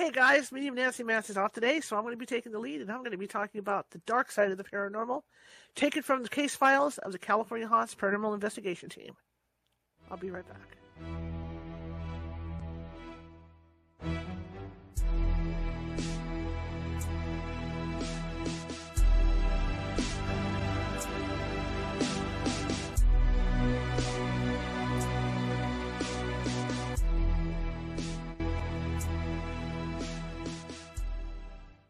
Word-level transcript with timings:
Hey 0.00 0.10
guys, 0.10 0.50
Medium 0.50 0.76
Nancy 0.76 1.02
Mass 1.02 1.28
is 1.28 1.36
off 1.36 1.52
today, 1.52 1.78
so 1.80 1.94
I'm 1.94 2.04
going 2.04 2.14
to 2.14 2.18
be 2.18 2.24
taking 2.24 2.52
the 2.52 2.58
lead 2.58 2.80
and 2.80 2.90
I'm 2.90 3.00
going 3.00 3.10
to 3.10 3.18
be 3.18 3.26
talking 3.26 3.58
about 3.58 3.90
the 3.90 3.98
dark 4.06 4.32
side 4.32 4.50
of 4.50 4.56
the 4.56 4.64
paranormal, 4.64 5.20
taken 5.74 6.02
from 6.02 6.22
the 6.22 6.30
case 6.30 6.56
files 6.56 6.96
of 6.96 7.12
the 7.12 7.18
California 7.18 7.68
Haunts 7.68 7.94
Paranormal 7.94 8.32
Investigation 8.32 8.88
Team. 8.88 9.12
I'll 10.10 10.16
be 10.16 10.30
right 10.30 10.48
back. 10.48 10.79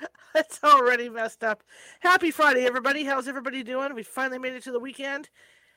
It's 0.34 0.62
already 0.62 1.08
messed 1.08 1.42
up. 1.42 1.62
Happy 2.00 2.30
Friday, 2.30 2.64
everybody. 2.64 3.04
How's 3.04 3.28
everybody 3.28 3.62
doing? 3.62 3.94
We 3.94 4.02
finally 4.02 4.38
made 4.38 4.52
it 4.52 4.62
to 4.64 4.72
the 4.72 4.78
weekend. 4.78 5.30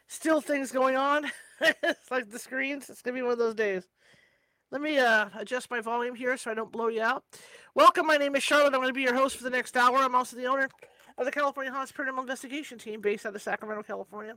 Still 0.07 0.41
things 0.41 0.71
going 0.71 0.95
on. 0.95 1.25
it's 1.61 2.11
like 2.11 2.29
the 2.29 2.37
screens. 2.37 2.89
It's 2.89 3.01
to 3.03 3.11
be 3.11 3.21
one 3.21 3.31
of 3.31 3.37
those 3.39 3.55
days. 3.55 3.87
Let 4.69 4.81
me 4.81 4.99
uh, 4.99 5.29
adjust 5.37 5.71
my 5.71 5.81
volume 5.81 6.15
here 6.15 6.37
so 6.37 6.51
I 6.51 6.53
don't 6.53 6.71
blow 6.71 6.89
you 6.89 7.01
out. 7.01 7.23
Welcome. 7.75 8.05
My 8.05 8.17
name 8.17 8.35
is 8.35 8.43
Charlotte. 8.43 8.73
I'm 8.73 8.81
going 8.81 8.87
to 8.87 8.93
be 8.93 9.01
your 9.01 9.15
host 9.15 9.37
for 9.37 9.43
the 9.43 9.49
next 9.49 9.75
hour. 9.75 9.97
I'm 9.97 10.15
also 10.15 10.35
the 10.35 10.45
owner 10.45 10.69
of 11.17 11.25
the 11.25 11.31
California 11.31 11.71
Haunts 11.71 11.91
Paranormal 11.91 12.21
Investigation 12.21 12.77
Team 12.77 13.01
based 13.01 13.25
out 13.25 13.35
of 13.35 13.41
Sacramento, 13.41 13.83
California. 13.83 14.35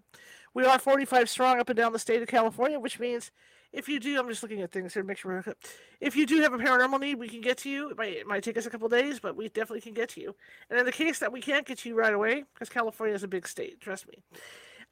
We 0.55 0.65
are 0.65 0.79
45 0.79 1.29
strong 1.29 1.61
up 1.61 1.69
and 1.69 1.77
down 1.77 1.93
the 1.93 1.99
state 1.99 2.23
of 2.23 2.29
California, 2.29 2.79
which 2.79 2.99
means 2.99 3.31
if 3.75 3.89
you 3.89 3.99
do, 3.99 4.19
I'm 4.19 4.29
just 4.29 4.43
looking 4.43 4.63
at 4.63 4.71
things 4.71 4.95
here 4.95 5.03
to 5.03 5.07
make 5.07 5.19
sure. 5.19 5.43
We're, 5.45 5.55
if 6.01 6.15
you 6.15 6.27
do 6.27 6.41
have 6.43 6.55
a 6.55 6.59
paranormal 6.59 7.01
need, 7.01 7.17
we 7.17 7.29
can 7.29 7.41
get 7.41 7.59
to 7.59 7.71
you. 7.71 7.91
It 7.91 7.99
might, 7.99 8.13
it 8.13 8.27
might 8.27 8.45
take 8.45 8.57
us 8.57 8.67
a 8.67 8.71
couple 8.71 8.89
days, 8.89 9.19
but 9.19 9.37
we 9.37 9.49
definitely 9.49 9.81
can 9.81 9.95
get 9.95 10.11
to 10.11 10.21
you. 10.21 10.37
And 10.71 10.79
in 10.79 10.87
the 10.87 10.93
case 10.93 11.19
that 11.19 11.33
we 11.33 11.41
can't 11.41 11.67
get 11.67 11.79
to 11.79 11.89
you 11.89 11.97
right 11.97 12.15
away, 12.15 12.45
because 12.55 12.69
California 12.69 13.15
is 13.15 13.25
a 13.25 13.29
big 13.29 13.49
state, 13.49 13.81
trust 13.81 14.07
me, 14.09 14.23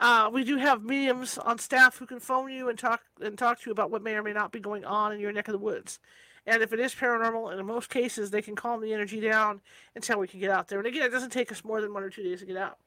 uh, 0.00 0.28
we 0.32 0.42
do 0.42 0.56
have 0.56 0.82
mediums 0.82 1.38
on 1.38 1.58
staff 1.58 1.96
who 1.98 2.06
can 2.06 2.18
phone 2.18 2.50
you 2.50 2.68
and 2.68 2.78
talk 2.78 3.02
and 3.20 3.38
talk 3.38 3.60
to 3.60 3.66
you 3.66 3.72
about 3.72 3.90
what 3.90 4.02
may 4.02 4.14
or 4.14 4.22
may 4.22 4.32
not 4.32 4.50
be 4.50 4.58
going 4.58 4.84
on 4.84 5.12
in 5.12 5.20
your 5.20 5.32
neck 5.32 5.46
of 5.46 5.52
the 5.52 5.58
woods. 5.58 6.00
And 6.44 6.60
if 6.60 6.72
it 6.72 6.80
is 6.80 6.92
paranormal, 6.92 7.52
and 7.52 7.60
in 7.60 7.66
most 7.66 7.88
cases, 7.88 8.30
they 8.30 8.42
can 8.42 8.56
calm 8.56 8.80
the 8.80 8.92
energy 8.92 9.20
down 9.20 9.60
until 9.94 10.18
we 10.18 10.26
can 10.26 10.40
get 10.40 10.50
out 10.50 10.66
there. 10.66 10.78
And 10.78 10.88
again, 10.88 11.04
it 11.04 11.12
doesn't 11.12 11.30
take 11.30 11.52
us 11.52 11.64
more 11.64 11.80
than 11.80 11.94
one 11.94 12.02
or 12.02 12.10
two 12.10 12.24
days 12.24 12.40
to 12.40 12.46
get 12.46 12.56
out. 12.56 12.78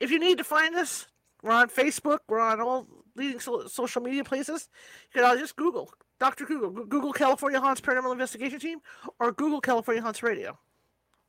If 0.00 0.10
you 0.10 0.18
need 0.18 0.36
to 0.36 0.44
find 0.44 0.74
us, 0.74 1.06
we're 1.42 1.52
on 1.52 1.70
Facebook. 1.70 2.18
We're 2.28 2.40
on 2.40 2.60
all 2.60 2.86
leading 3.16 3.40
so- 3.40 3.66
social 3.66 4.02
media 4.02 4.24
places. 4.24 4.68
You 5.14 5.22
can 5.22 5.38
just 5.38 5.56
Google 5.56 5.90
Dr. 6.18 6.46
Google, 6.46 6.70
Google 6.70 7.12
California 7.12 7.60
Haunts 7.60 7.80
Paranormal 7.80 8.12
Investigation 8.12 8.58
Team, 8.58 8.78
or 9.18 9.32
Google 9.32 9.60
California 9.60 10.02
Haunts 10.02 10.22
Radio. 10.22 10.58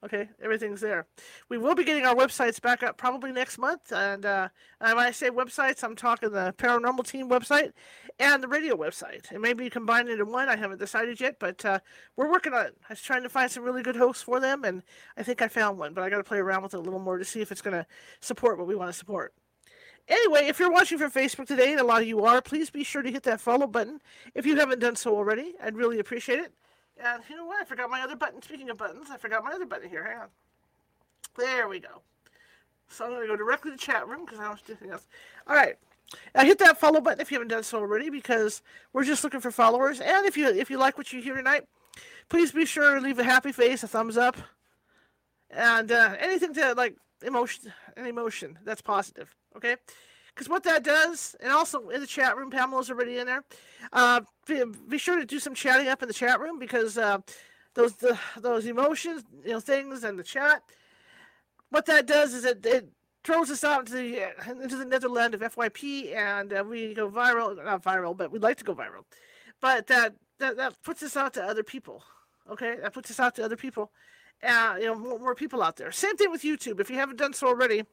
Okay, 0.06 0.30
everything's 0.44 0.80
there. 0.80 1.08
We 1.50 1.58
will 1.58 1.74
be 1.74 1.84
getting 1.84 2.06
our 2.06 2.14
websites 2.14 2.62
back 2.62 2.84
up 2.84 2.98
probably 2.98 3.32
next 3.32 3.58
month. 3.58 3.92
And, 3.92 4.28
uh, 4.28 4.50
and 4.80 4.96
when 4.96 5.08
I 5.08 5.12
say 5.12 5.32
websites, 5.32 5.84
I'm 5.84 5.96
talking 5.96 6.30
the 6.30 6.54
paranormal 6.56 7.08
team 7.08 7.30
website 7.30 7.72
and 8.20 8.44
the 8.44 8.48
radio 8.48 8.76
website. 8.76 9.32
And 9.32 9.42
maybe 9.42 9.68
combine 9.72 10.08
it 10.08 10.12
into 10.12 10.26
one. 10.26 10.50
I 10.50 10.56
haven't 10.56 10.78
decided 10.78 11.20
yet, 11.20 11.38
but 11.40 11.66
uh, 11.66 11.80
we're 12.16 12.32
working 12.32 12.54
on 12.54 12.68
it. 12.68 12.78
I 12.88 12.94
was 12.94 13.02
trying 13.02 13.24
to 13.24 13.30
find 13.30 13.50
some 13.50 13.64
really 13.64 13.82
good 13.82 13.96
hosts 13.96 14.22
for 14.22 14.40
them, 14.40 14.64
and 14.64 14.84
I 15.18 15.24
think 15.24 15.42
I 15.42 15.48
found 15.48 15.80
one. 15.80 15.96
But 15.96 16.04
I 16.04 16.12
got 16.12 16.18
to 16.18 16.24
play 16.24 16.38
around 16.38 16.62
with 16.62 16.76
it 16.76 16.78
a 16.78 16.82
little 16.82 17.00
more 17.00 17.18
to 17.18 17.26
see 17.26 17.42
if 17.42 17.52
it's 17.52 17.64
going 17.64 17.76
to 17.76 17.88
support 18.22 18.60
what 18.60 18.68
we 18.68 18.76
want 18.76 18.92
to 18.92 18.98
support. 18.98 19.34
Anyway, 20.08 20.48
if 20.48 20.60
you're 20.60 20.72
watching 20.72 20.98
from 20.98 21.12
Facebook 21.12 21.48
today, 21.48 21.72
and 21.72 21.82
a 21.82 21.84
lot 21.84 22.02
of 22.02 22.08
you 22.08 22.24
are, 22.24 22.42
please 22.42 22.70
be 22.70 22.84
sure 22.84 23.02
to 23.02 23.12
hit 23.12 23.24
that 23.24 23.42
follow 23.42 23.68
button 23.68 24.00
if 24.34 24.46
you 24.46 24.56
haven't 24.56 24.80
done 24.80 24.96
so 24.96 25.16
already. 25.16 25.54
I'd 25.62 25.76
really 25.76 26.00
appreciate 26.00 26.40
it. 26.40 26.54
And 27.04 27.22
you 27.30 27.36
know 27.36 27.46
what? 27.46 27.62
I 27.62 27.66
forgot 27.66 27.90
my 27.90 28.02
other 28.02 28.16
button. 28.16 28.42
Speaking 28.42 28.70
of 28.70 28.78
buttons, 28.78 29.08
I 29.12 29.18
forgot 29.18 29.44
my 29.44 29.52
other 29.52 29.66
button 29.66 29.90
here. 29.90 30.04
Hang 30.04 30.18
on. 30.18 30.28
There 31.38 31.68
we 31.68 31.80
go. 31.80 32.02
So 32.90 33.06
I'm 33.06 33.12
going 33.12 33.24
to 33.24 33.28
go 33.28 33.36
directly 33.36 33.72
to 33.72 33.78
chat 33.78 34.08
room 34.08 34.26
because 34.26 34.40
I 34.40 34.46
don't 34.46 34.66
do 34.66 34.74
anything 34.74 34.92
else. 34.92 35.08
All 35.46 35.56
right. 35.56 35.76
Now 36.34 36.44
hit 36.44 36.60
that 36.60 36.80
follow 36.80 37.02
button 37.02 37.20
if 37.20 37.32
you 37.32 37.36
haven't 37.36 37.50
done 37.50 37.64
so 37.64 37.80
already 37.80 38.10
because 38.10 38.62
we're 38.94 39.04
just 39.04 39.24
looking 39.24 39.42
for 39.42 39.52
followers. 39.52 40.00
And 40.00 40.26
if 40.26 40.38
you 40.38 40.48
if 40.48 40.70
you 40.70 40.78
like 40.78 40.98
what 40.98 41.12
you 41.12 41.22
hear 41.22 41.36
tonight, 41.36 41.66
please 42.30 42.54
be 42.54 42.66
sure 42.66 42.96
to 42.96 43.02
leave 43.02 43.20
a 43.20 43.26
happy 43.26 43.52
face, 43.52 43.84
a 43.84 43.88
thumbs 43.88 44.18
up, 44.18 44.38
and 45.52 45.92
uh, 45.92 46.16
anything 46.18 46.54
to 46.54 46.74
like 46.76 46.96
emotion, 47.22 47.74
an 47.98 48.06
emotion 48.06 48.58
that's 48.64 48.82
positive. 48.82 49.36
Okay 49.58 49.76
because 50.38 50.50
what 50.50 50.64
that 50.64 50.84
does, 50.84 51.36
and 51.40 51.52
also 51.52 51.90
in 51.90 52.00
the 52.00 52.06
chat 52.06 52.38
room, 52.38 52.52
Pamela's 52.52 52.92
already 52.92 53.18
in 53.18 53.26
there. 53.26 53.44
Uh, 53.92 54.22
be, 54.46 54.64
be, 54.88 55.00
sure 55.00 55.18
to 55.18 55.26
do 55.26 55.40
some 55.40 55.56
chatting 55.56 55.88
up 55.88 56.04
in 56.04 56.08
the 56.08 56.14
chat 56.14 56.40
room 56.40 56.60
because 56.60 56.96
uh, 56.96 57.18
those 57.74 57.96
the, 57.96 58.18
those 58.38 58.68
emotions, 58.68 59.24
you 59.44 59.52
know, 59.52 59.60
things 59.60 60.04
and 60.04 60.20
the 60.20 60.24
chat. 60.24 60.62
What 61.72 61.88
that 61.88 62.06
does 62.06 62.36
is 62.36 62.46
it, 62.46 62.64
it 62.66 62.88
throws 63.24 63.50
us 63.50 63.64
out 63.64 63.80
into 63.80 63.94
the 63.94 64.62
into 64.62 64.78
the 64.78 64.86
netherland 64.86 65.34
of 65.34 65.42
FYP, 65.42 66.16
and 66.16 66.54
uh, 66.54 66.64
we 66.68 66.94
go 66.94 67.10
viral. 67.10 67.64
Not 67.64 67.84
viral, 67.84 68.16
but 68.16 68.32
we'd 68.32 68.44
like 68.44 68.58
to 68.58 68.64
go 68.64 68.76
viral. 68.76 69.06
But 69.60 69.88
that, 69.88 70.14
that 70.38 70.58
that 70.58 70.84
puts 70.84 71.02
us 71.02 71.18
out 71.18 71.34
to 71.34 71.44
other 71.44 71.64
people. 71.64 72.04
Okay, 72.48 72.76
that 72.82 72.94
puts 72.94 73.10
us 73.10 73.20
out 73.20 73.36
to 73.36 73.44
other 73.44 73.58
people. 73.58 73.92
Uh, 74.44 74.76
you 74.80 74.86
know, 74.86 74.94
more, 74.94 75.18
more 75.18 75.36
people 75.36 75.64
out 75.64 75.78
there. 75.78 75.92
Same 75.92 76.16
thing 76.16 76.30
with 76.30 76.44
YouTube. 76.44 76.80
If 76.80 76.92
you 76.92 76.98
haven't 76.98 77.18
done 77.18 77.34
so 77.34 77.48
already, 77.48 77.84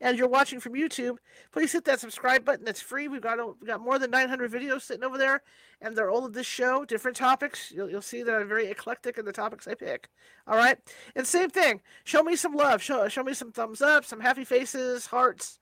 and 0.00 0.18
you're 0.18 0.28
watching 0.28 0.60
from 0.60 0.74
YouTube, 0.74 1.16
please 1.52 1.72
hit 1.72 1.84
that 1.84 2.00
subscribe 2.00 2.44
button. 2.44 2.68
It's 2.68 2.80
free. 2.80 3.08
We've 3.08 3.20
got 3.20 3.38
we've 3.60 3.68
got 3.68 3.80
more 3.80 3.98
than 3.98 4.10
900 4.10 4.50
videos 4.50 4.82
sitting 4.82 5.04
over 5.04 5.18
there, 5.18 5.42
and 5.80 5.96
they're 5.96 6.10
all 6.10 6.24
of 6.24 6.32
this 6.32 6.46
show, 6.46 6.84
different 6.84 7.16
topics. 7.16 7.72
You'll, 7.74 7.90
you'll 7.90 8.02
see 8.02 8.22
that 8.22 8.34
I'm 8.34 8.48
very 8.48 8.66
eclectic 8.66 9.18
in 9.18 9.24
the 9.24 9.32
topics 9.32 9.66
I 9.66 9.74
pick. 9.74 10.08
All 10.46 10.56
right, 10.56 10.78
and 11.14 11.26
same 11.26 11.50
thing. 11.50 11.80
Show 12.04 12.22
me 12.22 12.36
some 12.36 12.54
love. 12.54 12.82
Show 12.82 13.08
show 13.08 13.22
me 13.22 13.34
some 13.34 13.52
thumbs 13.52 13.82
up, 13.82 14.04
some 14.04 14.20
happy 14.20 14.44
faces, 14.44 15.06
hearts, 15.06 15.58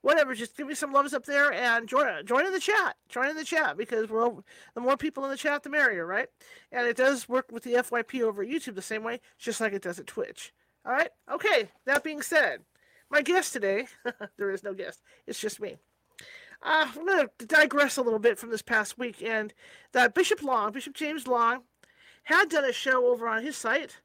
whatever. 0.00 0.34
Just 0.34 0.56
give 0.56 0.66
me 0.66 0.74
some 0.74 0.92
loves 0.92 1.14
up 1.14 1.24
there 1.24 1.52
and 1.52 1.88
join 1.88 2.24
join 2.26 2.46
in 2.46 2.52
the 2.52 2.60
chat. 2.60 2.96
Join 3.08 3.30
in 3.30 3.36
the 3.36 3.44
chat 3.44 3.76
because 3.76 4.08
we're 4.08 4.30
the 4.74 4.80
more 4.80 4.96
people 4.96 5.24
in 5.24 5.30
the 5.30 5.36
chat, 5.36 5.62
the 5.62 5.70
merrier, 5.70 6.06
right? 6.06 6.28
And 6.72 6.86
it 6.86 6.96
does 6.96 7.28
work 7.28 7.50
with 7.52 7.64
the 7.64 7.74
FYP 7.74 8.22
over 8.22 8.44
YouTube 8.44 8.74
the 8.74 8.82
same 8.82 9.04
way, 9.04 9.20
just 9.38 9.60
like 9.60 9.72
it 9.72 9.82
does 9.82 9.98
at 9.98 10.06
Twitch. 10.06 10.52
All 10.86 10.92
right. 10.92 11.10
Okay. 11.32 11.68
That 11.86 12.04
being 12.04 12.22
said. 12.22 12.60
My 13.14 13.22
guest 13.22 13.52
today, 13.52 13.86
there 14.38 14.50
is 14.50 14.64
no 14.64 14.74
guest, 14.74 15.00
it's 15.24 15.38
just 15.38 15.60
me. 15.60 15.76
Uh, 16.60 16.88
I'm 16.92 17.06
going 17.06 17.28
to 17.38 17.46
digress 17.46 17.96
a 17.96 18.02
little 18.02 18.18
bit 18.18 18.40
from 18.40 18.50
this 18.50 18.60
past 18.60 18.98
week, 18.98 19.22
and 19.22 19.54
that 19.92 20.14
Bishop 20.14 20.42
Long, 20.42 20.72
Bishop 20.72 20.94
James 20.94 21.28
Long, 21.28 21.60
had 22.24 22.48
done 22.48 22.64
a 22.64 22.72
show 22.72 23.06
over 23.06 23.28
on 23.28 23.44
his 23.44 23.56
site. 23.56 24.00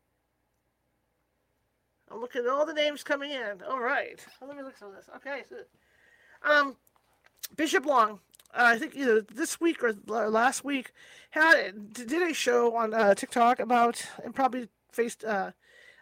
I'm 2.12 2.22
looking 2.22 2.44
at 2.44 2.50
all 2.50 2.68
the 2.68 2.74
names 2.74 3.04
coming 3.04 3.32
in. 3.32 3.64
All 3.68 3.80
right, 3.80 4.24
let 4.46 4.56
me 4.56 4.62
look 4.62 4.76
at 4.80 4.96
this. 4.96 5.10
Okay, 5.16 5.42
um, 6.44 6.76
Bishop 7.56 7.88
Long, 7.88 8.20
uh, 8.54 8.66
I 8.66 8.78
think 8.78 8.96
either 8.96 9.22
this 9.22 9.60
week 9.60 9.84
or 9.84 9.96
last 10.06 10.64
week, 10.64 10.94
had 11.32 11.94
did 11.94 12.22
a 12.22 12.32
show 12.32 12.76
on 12.76 12.94
uh, 12.94 13.16
TikTok 13.16 13.60
about 13.60 14.06
and 14.24 14.36
probably 14.36 14.70
faced 14.92 15.24
uh, 15.24 15.50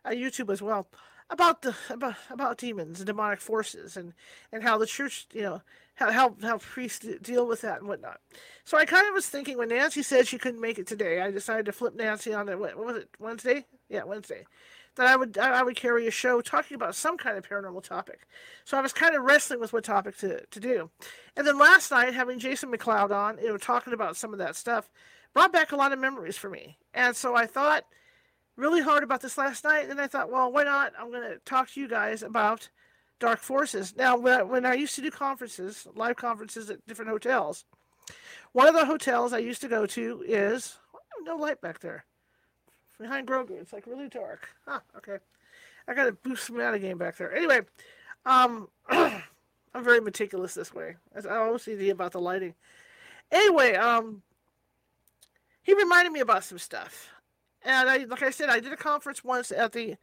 YouTube 0.06 0.52
as 0.52 0.62
well 0.62 0.90
about 1.30 1.62
the 1.62 1.76
about 1.90 2.16
about 2.30 2.58
demons 2.58 3.00
and 3.00 3.08
demonic 3.08 3.42
forces 3.42 3.98
and 3.98 4.14
and 4.52 4.64
how 4.64 4.78
the 4.78 4.86
church 4.86 5.28
you 5.34 5.42
know 5.42 5.62
how 5.96 6.12
how, 6.12 6.36
how 6.42 6.58
priests 6.58 7.06
deal 7.22 7.48
with 7.48 7.62
that 7.62 7.80
and 7.80 7.88
whatnot. 7.88 8.20
So 8.64 8.78
I 8.78 8.86
kind 8.86 9.08
of 9.08 9.14
was 9.14 9.28
thinking 9.28 9.58
when 9.58 9.70
Nancy 9.70 10.04
said 10.04 10.28
she 10.28 10.38
couldn't 10.38 10.62
make 10.62 10.80
it 10.80 10.88
today, 10.88 11.22
I 11.22 11.32
decided 11.32 11.66
to 11.66 11.72
flip 11.72 11.96
Nancy 11.96 12.34
on 12.34 12.50
it. 12.50 12.60
What, 12.60 12.78
was 12.78 12.98
it 12.98 13.10
Wednesday? 13.20 13.66
Yeah, 13.90 14.04
Wednesday. 14.04 14.46
That 14.96 15.08
I 15.08 15.16
would 15.16 15.38
I 15.38 15.64
would 15.64 15.76
carry 15.76 16.08
a 16.08 16.12
show 16.12 16.42
talking 16.42 16.76
about 16.76 16.96
some 16.96 17.18
kind 17.18 17.38
of 17.38 17.48
paranormal 17.48 17.84
topic. 17.84 18.28
So 18.64 18.78
I 18.78 18.82
was 18.82 18.94
kind 18.94 19.16
of 19.16 19.24
wrestling 19.24 19.60
with 19.60 19.74
what 19.74 19.84
topic 19.84 20.18
to, 20.20 20.46
to 20.46 20.60
do. 20.60 20.90
And 21.36 21.46
then 21.46 21.60
last 21.60 21.92
night 21.92 22.14
having 22.14 22.40
Jason 22.40 22.72
McLeod 22.72 23.12
on, 23.12 23.38
you 23.40 23.50
know, 23.50 23.58
talking 23.58 23.94
about 23.94 24.18
some 24.18 24.34
of 24.34 24.40
that 24.40 24.56
stuff, 24.56 24.90
brought 25.34 25.54
back 25.54 25.72
a 25.72 25.76
lot 25.76 25.94
of 25.94 26.00
memories 26.00 26.38
for 26.38 26.50
me. 26.50 26.78
And 26.94 27.16
so 27.16 27.36
I 27.36 27.46
thought 27.46 27.86
really 28.58 28.82
hard 28.82 29.04
about 29.04 29.22
this 29.22 29.38
last 29.38 29.64
night, 29.64 29.90
and 29.90 30.02
I 30.02 30.08
thought, 30.08 30.32
well, 30.32 30.52
why 30.52 30.64
not? 30.64 30.94
I'm 31.00 31.12
going 31.12 31.30
to 31.30 31.38
talk 31.46 31.72
to 31.72 31.80
you 31.80 31.88
guys 31.88 32.24
about 32.24 32.68
Dark 33.20 33.40
Forces. 33.40 33.96
Now, 33.96 34.18
when 34.18 34.66
I, 34.66 34.74
used 34.74 34.96
to 34.96 35.02
do 35.02 35.12
conferences, 35.12 35.88
live 35.96 36.18
conferences 36.18 36.70
at 36.70 36.86
different 36.88 37.12
hotels, 37.12 37.66
one 38.52 38.68
of 38.68 38.74
the 38.74 38.86
hotels 38.86 39.32
I 39.32 39.40
used 39.40 39.62
to 39.62 39.68
go 39.68 39.86
to 39.86 40.24
is 40.28 40.78
no 41.24 41.36
light 41.36 41.62
back 41.62 41.80
there. 41.80 42.06
Behind 43.00 43.28
Grogu, 43.28 43.52
it's 43.52 43.74
like 43.74 43.86
really 43.86 44.10
dark. 44.10 44.50
Huh, 44.66 44.80
okay. 44.98 45.18
I 45.88 45.94
gotta 45.94 46.12
boost 46.12 46.48
some 46.48 46.60
of 46.60 46.82
game 46.82 46.98
back 46.98 47.18
there. 47.18 47.34
Anyway, 47.34 47.62
um, 48.26 48.68
I'm 48.90 49.84
very 49.84 50.02
meticulous 50.02 50.54
this 50.54 50.74
way. 50.74 50.96
I 51.16 51.36
always 51.36 51.62
see 51.62 51.90
about 51.90 52.12
the 52.12 52.20
lighting. 52.20 52.56
Anyway, 53.32 53.76
um, 53.76 54.24
he 55.62 55.74
reminded 55.74 56.12
me 56.12 56.22
about 56.22 56.44
some 56.44 56.58
stuff, 56.58 57.10
and 57.68 57.90
I, 57.90 57.98
like 58.06 58.24
I 58.24 58.32
said, 58.32 58.50
I 58.50 58.60
did 58.62 58.72
a 58.72 58.78
conference 58.78 59.24
once 59.24 59.52
at 59.52 59.74
the 59.74 59.98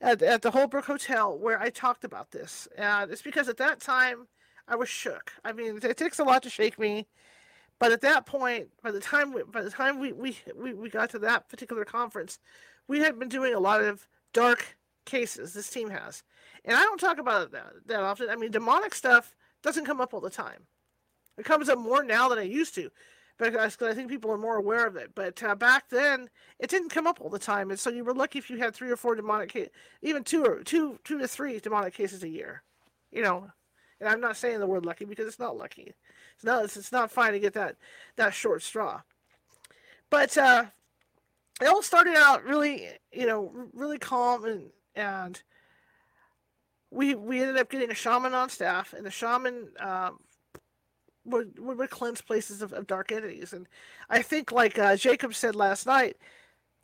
at, 0.00 0.22
at 0.22 0.42
the 0.42 0.52
Holbrook 0.52 0.86
Hotel 0.86 1.36
where 1.36 1.60
I 1.60 1.68
talked 1.68 2.04
about 2.04 2.30
this, 2.30 2.68
and 2.78 3.10
it's 3.10 3.20
because 3.20 3.48
at 3.48 3.58
that 3.58 3.80
time 3.80 4.28
I 4.68 4.76
was 4.76 4.88
shook. 4.88 5.32
I 5.44 5.52
mean, 5.52 5.78
it 5.82 5.96
takes 5.96 6.20
a 6.20 6.24
lot 6.24 6.42
to 6.44 6.50
shake 6.50 6.78
me, 6.78 7.06
but 7.80 7.92
at 7.92 8.00
that 8.02 8.26
point, 8.26 8.68
by 8.82 8.92
the 8.92 9.00
time 9.00 9.32
we, 9.32 9.42
by 9.42 9.62
the 9.62 9.70
time 9.70 9.98
we, 9.98 10.12
we, 10.12 10.38
we, 10.56 10.72
we 10.72 10.88
got 10.88 11.10
to 11.10 11.18
that 11.18 11.48
particular 11.48 11.84
conference, 11.84 12.38
we 12.86 13.00
had 13.00 13.18
been 13.18 13.28
doing 13.28 13.54
a 13.54 13.60
lot 13.60 13.82
of 13.82 14.06
dark 14.32 14.76
cases. 15.04 15.52
This 15.52 15.68
team 15.68 15.90
has, 15.90 16.22
and 16.64 16.76
I 16.76 16.82
don't 16.82 17.00
talk 17.00 17.18
about 17.18 17.42
it 17.42 17.52
that, 17.52 17.72
that 17.86 18.00
often. 18.00 18.30
I 18.30 18.36
mean, 18.36 18.52
demonic 18.52 18.94
stuff 18.94 19.34
doesn't 19.62 19.84
come 19.84 20.00
up 20.00 20.14
all 20.14 20.20
the 20.20 20.30
time. 20.30 20.66
It 21.36 21.44
comes 21.44 21.68
up 21.68 21.78
more 21.78 22.04
now 22.04 22.28
than 22.28 22.38
it 22.38 22.50
used 22.50 22.74
to, 22.76 22.90
because 23.40 23.76
I 23.80 23.94
think 23.94 24.08
people 24.08 24.30
are 24.30 24.38
more 24.38 24.56
aware 24.56 24.86
of 24.86 24.96
it. 24.96 25.12
But 25.14 25.42
uh, 25.42 25.54
back 25.54 25.88
then, 25.88 26.28
it 26.58 26.68
didn't 26.68 26.90
come 26.90 27.06
up 27.06 27.20
all 27.20 27.30
the 27.30 27.38
time, 27.38 27.70
and 27.70 27.80
so 27.80 27.90
you 27.90 28.04
were 28.04 28.14
lucky 28.14 28.38
if 28.38 28.50
you 28.50 28.58
had 28.58 28.74
three 28.74 28.90
or 28.90 28.96
four 28.96 29.14
demonic 29.14 29.70
even 30.02 30.24
two 30.24 30.44
or 30.44 30.62
two, 30.62 30.98
two 31.04 31.18
to 31.18 31.26
three 31.26 31.58
demonic 31.58 31.94
cases 31.94 32.22
a 32.22 32.28
year. 32.28 32.62
You 33.10 33.22
know, 33.22 33.50
and 33.98 34.08
I'm 34.08 34.20
not 34.20 34.36
saying 34.36 34.60
the 34.60 34.66
word 34.66 34.84
lucky 34.84 35.04
because 35.04 35.26
it's 35.26 35.38
not 35.38 35.56
lucky. 35.56 35.94
It's 36.34 36.44
not. 36.44 36.64
It's, 36.64 36.76
it's 36.76 36.92
not 36.92 37.10
fine 37.10 37.32
to 37.32 37.40
get 37.40 37.54
that 37.54 37.76
that 38.16 38.34
short 38.34 38.62
straw. 38.62 39.00
But 40.10 40.36
uh, 40.36 40.66
it 41.60 41.66
all 41.66 41.82
started 41.82 42.16
out 42.16 42.44
really, 42.44 42.88
you 43.12 43.26
know, 43.26 43.68
really 43.72 43.98
calm 43.98 44.44
and 44.44 44.70
and 44.94 45.42
we 46.90 47.14
we 47.14 47.40
ended 47.40 47.56
up 47.56 47.70
getting 47.70 47.90
a 47.90 47.94
shaman 47.94 48.34
on 48.34 48.50
staff, 48.50 48.92
and 48.92 49.06
the 49.06 49.10
shaman 49.10 49.68
um, 49.78 50.18
would, 51.24 51.58
would 51.58 51.90
cleanse 51.90 52.20
places 52.20 52.62
of, 52.62 52.72
of, 52.72 52.86
dark 52.86 53.12
entities. 53.12 53.52
And 53.52 53.66
I 54.08 54.22
think, 54.22 54.52
like 54.52 54.78
uh, 54.78 54.96
Jacob 54.96 55.34
said 55.34 55.54
last 55.54 55.86
night, 55.86 56.16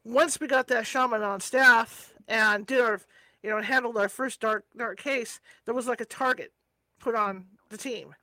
once 0.05 0.39
we 0.39 0.47
got 0.47 0.69
that 0.69 0.87
shaman 0.87 1.23
on 1.23 1.41
staff 1.41 2.15
and 2.29 2.67
did 2.67 2.81
our, 2.81 3.01
you 3.43 3.51
know, 3.51 3.61
handled 3.61 3.97
our 3.97 4.09
first 4.09 4.41
dark 4.41 4.65
dark 4.77 4.99
case, 4.99 5.41
there 5.65 5.75
was 5.75 5.87
like 5.87 6.01
a 6.01 6.07
target 6.07 6.53
put 7.01 7.15
on 7.15 7.47
the 7.71 7.77
team 7.77 8.15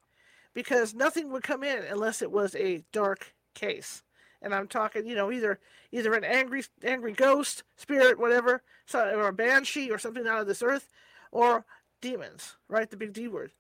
because 0.54 0.94
nothing 0.94 1.32
would 1.32 1.44
come 1.44 1.64
in 1.64 1.84
unless 1.84 2.22
it 2.22 2.32
was 2.32 2.56
a 2.56 2.84
dark 2.92 3.34
case. 3.54 4.04
And 4.42 4.54
I'm 4.54 4.68
talking, 4.68 5.06
you 5.08 5.16
know, 5.16 5.32
either 5.32 5.60
either 5.92 6.14
an 6.14 6.24
angry 6.24 6.64
angry 6.84 7.14
ghost, 7.14 7.64
spirit, 7.78 8.20
whatever, 8.20 8.62
or 8.94 9.28
a 9.28 9.34
banshee 9.34 9.90
or 9.90 9.98
something 9.98 10.28
out 10.28 10.42
of 10.42 10.48
this 10.48 10.64
earth, 10.64 10.90
or 11.32 11.66
demons, 12.02 12.58
right? 12.68 12.90
The 12.90 12.98
big 12.98 13.14
D 13.14 13.28
word. 13.28 13.52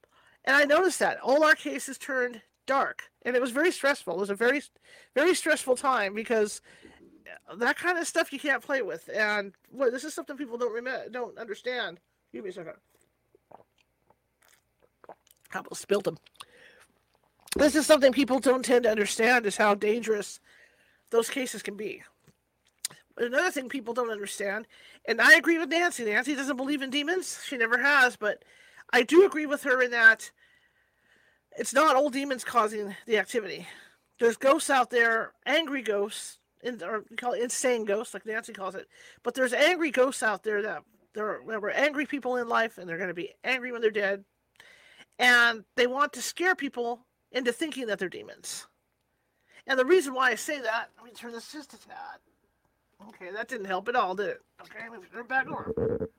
And 0.45 0.55
I 0.55 0.65
noticed 0.65 0.99
that 0.99 1.19
all 1.21 1.43
our 1.43 1.55
cases 1.55 1.97
turned 1.97 2.41
dark, 2.65 3.03
and 3.23 3.35
it 3.35 3.41
was 3.41 3.51
very 3.51 3.71
stressful. 3.71 4.13
It 4.13 4.19
was 4.19 4.29
a 4.29 4.35
very, 4.35 4.61
very 5.15 5.35
stressful 5.35 5.75
time 5.75 6.13
because 6.13 6.61
that 7.57 7.77
kind 7.77 7.97
of 7.97 8.07
stuff 8.07 8.33
you 8.33 8.39
can't 8.39 8.63
play 8.63 8.81
with. 8.81 9.09
And 9.13 9.53
well, 9.71 9.91
this 9.91 10.03
is 10.03 10.13
something 10.13 10.37
people 10.37 10.57
don't 10.57 10.73
remember, 10.73 11.09
don't 11.09 11.37
understand. 11.37 11.99
Give 12.31 12.43
me 12.43 12.49
a 12.49 12.53
second. 12.53 12.73
I 15.53 15.57
almost 15.57 15.81
spilled 15.81 16.05
them. 16.05 16.17
This 17.55 17.75
is 17.75 17.85
something 17.85 18.11
people 18.11 18.39
don't 18.39 18.65
tend 18.65 18.83
to 18.83 18.91
understand 18.91 19.45
is 19.45 19.57
how 19.57 19.75
dangerous 19.75 20.39
those 21.11 21.29
cases 21.29 21.61
can 21.61 21.77
be. 21.77 22.01
But 23.15 23.25
another 23.25 23.51
thing 23.51 23.69
people 23.69 23.93
don't 23.93 24.09
understand, 24.09 24.65
and 25.05 25.21
I 25.21 25.35
agree 25.35 25.59
with 25.59 25.69
Nancy. 25.69 26.05
Nancy 26.05 26.33
doesn't 26.33 26.57
believe 26.57 26.81
in 26.81 26.89
demons. 26.89 27.39
She 27.45 27.57
never 27.57 27.77
has, 27.77 28.15
but 28.15 28.43
I 28.93 29.03
do 29.03 29.25
agree 29.25 29.45
with 29.45 29.63
her 29.63 29.81
in 29.81 29.91
that 29.91 30.31
it's 31.57 31.73
not 31.73 31.97
old 31.97 32.13
demons 32.13 32.45
causing 32.45 32.95
the 33.05 33.17
activity. 33.17 33.67
There's 34.19 34.37
ghosts 34.37 34.69
out 34.69 34.89
there, 34.89 35.33
angry 35.45 35.81
ghosts, 35.81 36.39
in, 36.61 36.81
or 36.81 37.03
we 37.09 37.17
call 37.17 37.33
it 37.33 37.41
insane 37.41 37.83
ghosts, 37.83 38.13
like 38.13 38.25
Nancy 38.25 38.53
calls 38.53 38.75
it. 38.75 38.87
But 39.21 39.33
there's 39.33 39.51
angry 39.51 39.91
ghosts 39.91 40.23
out 40.23 40.43
there 40.43 40.61
that 40.61 40.83
there, 41.13 41.41
there 41.45 41.59
were 41.59 41.71
angry 41.71 42.05
people 42.05 42.37
in 42.37 42.47
life, 42.47 42.77
and 42.77 42.87
they're 42.87 42.97
going 42.97 43.09
to 43.09 43.13
be 43.13 43.33
angry 43.43 43.73
when 43.73 43.81
they're 43.81 43.91
dead 43.91 44.23
and 45.19 45.63
they 45.75 45.87
want 45.87 46.13
to 46.13 46.21
scare 46.21 46.55
people 46.55 47.05
into 47.31 47.51
thinking 47.51 47.87
that 47.87 47.99
they're 47.99 48.09
demons. 48.09 48.67
And 49.67 49.79
the 49.79 49.85
reason 49.85 50.13
why 50.13 50.31
I 50.31 50.35
say 50.35 50.59
that, 50.59 50.89
let 50.97 51.05
me 51.05 51.11
turn 51.11 51.31
this 51.31 51.51
just 51.51 51.73
a 51.73 51.79
tad. 51.79 52.19
Okay, 53.09 53.31
that 53.31 53.47
didn't 53.47 53.65
help 53.65 53.87
at 53.89 53.95
all, 53.95 54.15
did 54.15 54.29
it? 54.29 54.41
Okay, 54.61 54.89
let 54.89 55.01
me 55.01 55.07
turn 55.11 55.21
it 55.21 55.29
back 55.29 55.47
over. 55.47 56.09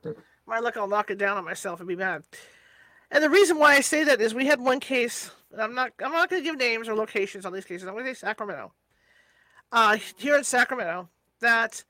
My 0.47 0.59
luck, 0.59 0.77
I'll 0.77 0.87
knock 0.87 1.09
it 1.09 1.17
down 1.17 1.37
on 1.37 1.45
myself 1.45 1.79
and 1.79 1.87
be 1.87 1.95
mad. 1.95 2.23
And 3.15 3.23
the 3.23 3.29
reason 3.29 3.57
why 3.57 3.75
I 3.75 3.79
say 3.79 4.03
that 4.03 4.19
is 4.19 4.33
we 4.33 4.45
had 4.45 4.59
one 4.59 4.81
case. 4.81 5.31
I'm 5.57 5.73
not. 5.73 5.93
I'm 6.03 6.11
not 6.11 6.29
going 6.29 6.43
to 6.43 6.45
give 6.45 6.59
names 6.59 6.89
or 6.89 6.95
locations 6.95 7.45
on 7.45 7.53
these 7.53 7.63
cases. 7.63 7.87
I'm 7.87 7.93
going 7.93 8.03
to 8.03 8.13
say 8.13 8.19
Sacramento. 8.27 8.73
Uh, 9.71 9.97
here 10.17 10.35
in 10.35 10.43
Sacramento, 10.43 11.07
that 11.39 11.81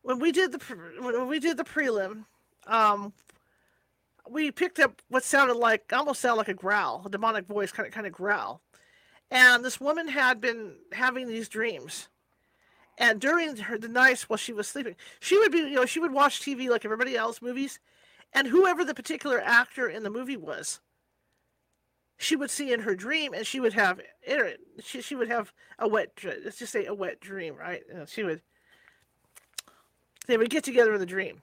when 0.00 0.18
we 0.18 0.32
did 0.32 0.50
the 0.50 0.58
when 0.98 1.28
we 1.28 1.40
did 1.40 1.58
the 1.58 1.64
prelim, 1.64 2.24
um, 2.66 3.12
we 4.26 4.50
picked 4.50 4.78
up 4.78 5.02
what 5.10 5.24
sounded 5.24 5.58
like 5.58 5.92
almost 5.92 6.22
sounded 6.22 6.38
like 6.38 6.48
a 6.48 6.54
growl, 6.54 7.02
a 7.04 7.10
demonic 7.10 7.46
voice, 7.46 7.70
kind 7.70 7.86
of 7.86 7.92
kind 7.92 8.06
of 8.06 8.14
growl. 8.14 8.62
And 9.30 9.62
this 9.62 9.78
woman 9.78 10.08
had 10.08 10.40
been 10.40 10.76
having 10.92 11.28
these 11.28 11.50
dreams. 11.50 12.08
And 12.96 13.20
during 13.20 13.58
her 13.58 13.76
the 13.76 13.88
nights 13.88 14.26
while 14.26 14.38
she 14.38 14.54
was 14.54 14.68
sleeping, 14.68 14.96
she 15.20 15.36
would 15.36 15.52
be, 15.52 15.58
you 15.58 15.74
know, 15.74 15.84
she 15.84 16.00
would 16.00 16.12
watch 16.12 16.40
TV 16.40 16.70
like 16.70 16.86
everybody 16.86 17.14
else, 17.14 17.42
movies, 17.42 17.78
and 18.32 18.48
whoever 18.48 18.84
the 18.84 18.94
particular 18.94 19.40
actor 19.40 19.88
in 19.88 20.02
the 20.02 20.10
movie 20.10 20.36
was, 20.36 20.80
she 22.16 22.36
would 22.36 22.50
see 22.50 22.72
in 22.72 22.80
her 22.80 22.94
dream, 22.94 23.34
and 23.34 23.46
she 23.46 23.60
would 23.60 23.72
have 23.74 24.00
she 24.82 25.02
she 25.02 25.14
would 25.14 25.28
have 25.28 25.52
a 25.78 25.88
wet 25.88 26.10
let's 26.44 26.58
just 26.58 26.72
say 26.72 26.86
a 26.86 26.94
wet 26.94 27.20
dream, 27.20 27.56
right? 27.56 27.82
She 28.06 28.22
would 28.22 28.42
they 30.26 30.36
would 30.36 30.50
get 30.50 30.64
together 30.64 30.94
in 30.94 31.00
the 31.00 31.06
dream 31.06 31.42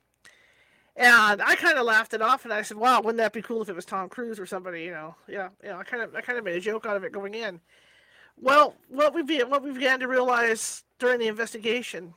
and 0.99 1.41
I 1.41 1.55
kind 1.55 1.77
of 1.77 1.85
laughed 1.85 2.13
it 2.13 2.21
off, 2.21 2.43
and 2.43 2.53
I 2.53 2.61
said, 2.61 2.75
"Wow, 2.75 2.99
wouldn't 2.99 3.17
that 3.17 3.31
be 3.31 3.41
cool 3.41 3.61
if 3.61 3.69
it 3.69 3.75
was 3.75 3.85
Tom 3.85 4.09
Cruise 4.09 4.37
or 4.37 4.45
somebody?" 4.45 4.83
You 4.83 4.91
know, 4.91 5.15
yeah, 5.29 5.49
yeah. 5.63 5.77
I 5.77 5.83
kind 5.83 6.03
of, 6.03 6.13
I 6.13 6.19
kind 6.19 6.37
of 6.37 6.43
made 6.43 6.57
a 6.57 6.59
joke 6.59 6.85
out 6.85 6.97
of 6.97 7.05
it 7.05 7.13
going 7.13 7.35
in. 7.35 7.61
Well, 8.35 8.75
what 8.89 9.13
we 9.13 9.23
what 9.43 9.63
we 9.63 9.71
began 9.71 10.01
to 10.01 10.09
realize 10.09 10.83
during 10.99 11.19
the 11.19 11.27
investigation 11.27 12.13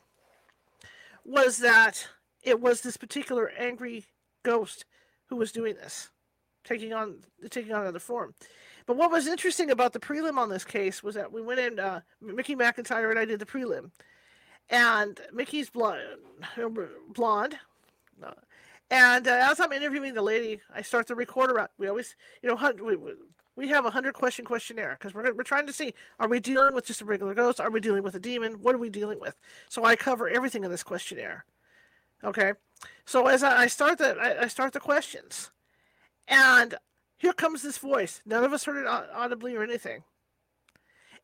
was 1.25 1.59
that 1.59 2.09
it 2.43 2.61
was 2.61 2.81
this 2.81 2.97
particular 2.97 3.51
angry 3.57 4.07
ghost 4.43 4.85
who 5.27 5.37
was 5.37 5.53
doing 5.53 5.75
this, 5.75 6.11
taking 6.65 6.93
on 6.93 7.19
taking 7.51 7.73
on 7.73 7.83
another 7.83 7.99
form. 7.99 8.35
But 8.87 8.97
what 8.97 9.11
was 9.11 9.27
interesting 9.27 9.71
about 9.71 9.93
the 9.93 10.01
prelim 10.01 10.39
on 10.39 10.49
this 10.49 10.65
case 10.65 11.03
was 11.03 11.15
that 11.15 11.33
we 11.33 11.41
went 11.41 11.61
in. 11.61 11.79
Uh, 11.79 12.01
Mickey 12.21 12.57
McIntyre 12.57 13.11
and 13.11 13.19
I 13.19 13.25
did 13.25 13.39
the 13.39 13.47
prelim, 13.47 13.91
and 14.71 15.21
Mickey's 15.33 15.71
blonde, 15.71 16.01
blonde 17.15 17.59
and 18.93 19.27
uh, 19.27 19.49
as 19.51 19.59
I'm 19.59 19.73
interviewing 19.73 20.13
the 20.13 20.23
lady, 20.23 20.61
I 20.75 20.83
start 20.83 21.07
the 21.07 21.15
recorder 21.15 21.67
We 21.79 21.89
always, 21.89 22.15
you 22.43 22.49
know, 22.49 22.73
we, 22.85 22.97
we 23.57 23.69
have 23.69 23.87
a 23.87 23.91
hundred 23.91 24.13
question 24.13 24.45
questionnaire 24.45 24.97
because 24.99 25.15
we're 25.15 25.33
we're 25.33 25.45
trying 25.45 25.67
to 25.67 25.73
see: 25.73 25.95
Are 26.19 26.29
we 26.29 26.41
dealing 26.41 26.75
with 26.75 26.87
just 26.87 27.01
a 27.01 27.07
regular 27.07 27.35
ghost? 27.35 27.59
Are 27.59 27.71
we 27.71 27.81
dealing 27.81 28.03
with 28.03 28.15
a 28.15 28.21
demon? 28.21 28.61
What 28.61 28.75
are 28.75 28.79
we 28.79 28.91
dealing 28.91 29.19
with? 29.19 29.35
So 29.71 29.85
I 29.85 29.97
cover 29.97 30.29
everything 30.29 30.63
in 30.63 30.71
this 30.71 30.83
questionnaire. 30.83 31.47
Okay, 32.23 32.53
so 33.05 33.27
as 33.27 33.43
I, 33.43 33.67
start 33.67 33.99
the 33.99 34.17
I, 34.43 34.47
start 34.49 34.73
the 34.73 34.81
questions, 34.81 35.51
and 36.29 36.75
here 37.17 37.33
comes 37.33 37.63
this 37.63 37.79
voice. 37.79 38.21
None 38.25 38.45
of 38.45 38.53
us 38.53 38.65
heard 38.65 38.85
it 38.85 38.87
audibly 38.87 39.55
or 39.57 39.63
anything, 39.63 40.05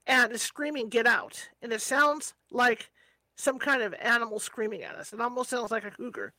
and 0.07 0.33
it's 0.33 0.43
screaming, 0.43 0.89
"Get 0.89 1.07
out!" 1.07 1.49
And 1.63 1.73
it 1.73 1.83
sounds 1.83 2.35
like 2.51 2.91
some 3.37 3.59
kind 3.59 3.83
of 3.83 3.95
animal 4.01 4.41
screaming 4.41 4.83
at 4.83 4.97
us. 4.97 5.13
It 5.13 5.21
almost 5.21 5.51
sounds 5.51 5.71
like 5.71 5.85
a 5.85 5.91
cougar 5.91 6.35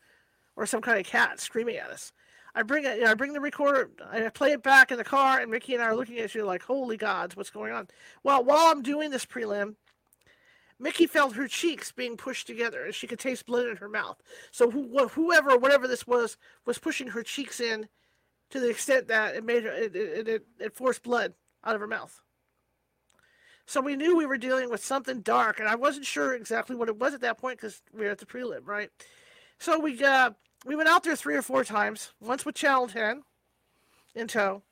or 0.56 0.66
some 0.66 0.82
kind 0.82 1.00
of 1.00 1.06
cat 1.06 1.40
screaming 1.40 1.78
at 1.78 1.90
us. 1.90 2.12
I 2.56 2.64
bring 2.64 2.84
it. 2.84 2.98
You 2.98 3.06
know, 3.06 3.12
I 3.12 3.14
bring 3.14 3.34
the 3.34 3.40
recorder. 3.40 3.92
I 4.12 4.28
play 4.30 4.52
it 4.52 4.64
back 4.64 4.92
in 4.92 4.98
the 4.98 5.04
car, 5.04 5.40
and 5.40 5.52
Mickey 5.52 5.76
and 5.76 5.84
I 5.84 5.88
are 5.88 5.96
looking 5.96 6.18
at 6.20 6.34
you 6.36 6.44
like, 6.44 6.64
"Holy 6.64 6.98
gods, 6.98 7.36
what's 7.36 7.52
going 7.52 7.72
on?" 7.72 7.88
Well, 8.24 8.44
while 8.44 8.72
I'm 8.72 8.82
doing 8.82 9.12
this 9.12 9.26
prelim, 9.26 9.76
Mickey 10.80 11.08
felt 11.08 11.36
her 11.36 11.48
cheeks 11.48 11.92
being 11.92 12.16
pushed 12.16 12.48
together, 12.48 12.86
and 12.86 12.96
she 12.96 13.08
could 13.08 13.20
taste 13.20 13.46
blood 13.46 13.68
in 13.68 13.78
her 13.78 13.90
mouth. 13.90 14.18
So 14.52 14.72
who, 14.72 15.08
whoever, 15.10 15.58
whatever 15.58 15.88
this 15.88 16.08
was, 16.08 16.38
was 16.66 16.80
pushing 16.80 17.10
her 17.10 17.22
cheeks 17.22 17.60
in 17.60 17.90
to 18.50 18.60
the 18.60 18.70
extent 18.70 19.10
that 19.10 19.36
it 19.36 19.44
made 19.44 19.64
her, 19.64 19.72
it, 19.72 19.96
it, 19.96 20.46
it, 20.60 20.76
forced 20.76 21.04
blood 21.04 21.34
out 21.64 21.76
of 21.76 21.82
her 21.82 21.88
mouth. 21.88 22.22
So 23.66 23.82
we 23.82 23.96
knew 23.96 24.16
we 24.16 24.26
were 24.26 24.38
dealing 24.38 24.70
with 24.70 24.84
something 24.84 25.22
dark, 25.22 25.60
and 25.60 25.68
I 25.68 25.76
wasn't 25.76 26.06
sure 26.06 26.34
exactly 26.34 26.76
what 26.76 26.90
it 26.90 26.98
was 26.98 27.14
at 27.14 27.22
that 27.22 27.38
point 27.38 27.60
because 27.60 27.82
we 27.94 28.06
were 28.06 28.12
at 28.12 28.18
the 28.18 28.26
prelim, 28.26 28.66
right? 28.66 28.90
So 29.60 29.80
we 29.80 30.04
uh, 30.04 30.32
we 30.66 30.76
went 30.76 30.90
out 30.90 31.04
there 31.04 31.16
three 31.16 31.36
or 31.36 31.42
four 31.42 31.64
times. 31.64 32.14
Once 32.20 32.46
with 32.46 32.56
Channel 32.56 32.88
10 32.88 33.24
in 34.16 34.28
tow. 34.28 34.64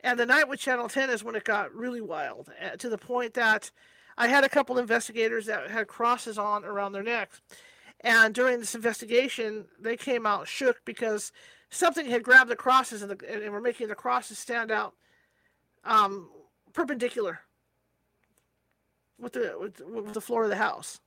And 0.00 0.18
the 0.18 0.26
night 0.26 0.48
with 0.48 0.60
Channel 0.60 0.88
10 0.88 1.10
is 1.10 1.24
when 1.24 1.34
it 1.34 1.44
got 1.44 1.74
really 1.74 2.00
wild 2.00 2.50
uh, 2.62 2.76
to 2.76 2.88
the 2.88 2.98
point 2.98 3.34
that 3.34 3.70
I 4.18 4.26
had 4.26 4.42
a 4.42 4.48
couple 4.48 4.78
investigators 4.78 5.46
that 5.46 5.70
had 5.70 5.86
crosses 5.86 6.38
on 6.38 6.64
around 6.64 6.92
their 6.92 7.04
necks. 7.04 7.40
And 8.00 8.34
during 8.34 8.58
this 8.58 8.74
investigation, 8.74 9.66
they 9.80 9.96
came 9.96 10.26
out 10.26 10.48
shook 10.48 10.84
because 10.84 11.32
something 11.70 12.06
had 12.06 12.24
grabbed 12.24 12.50
the 12.50 12.56
crosses 12.56 13.00
and, 13.02 13.12
the, 13.12 13.32
and 13.32 13.52
were 13.52 13.60
making 13.60 13.88
the 13.88 13.94
crosses 13.94 14.38
stand 14.38 14.72
out 14.72 14.94
um, 15.84 16.28
perpendicular 16.72 17.40
with 19.20 19.34
the 19.34 19.54
with, 19.58 19.80
with 19.80 20.14
the 20.14 20.20
floor 20.20 20.44
of 20.44 20.50
the 20.50 20.56
house. 20.56 21.00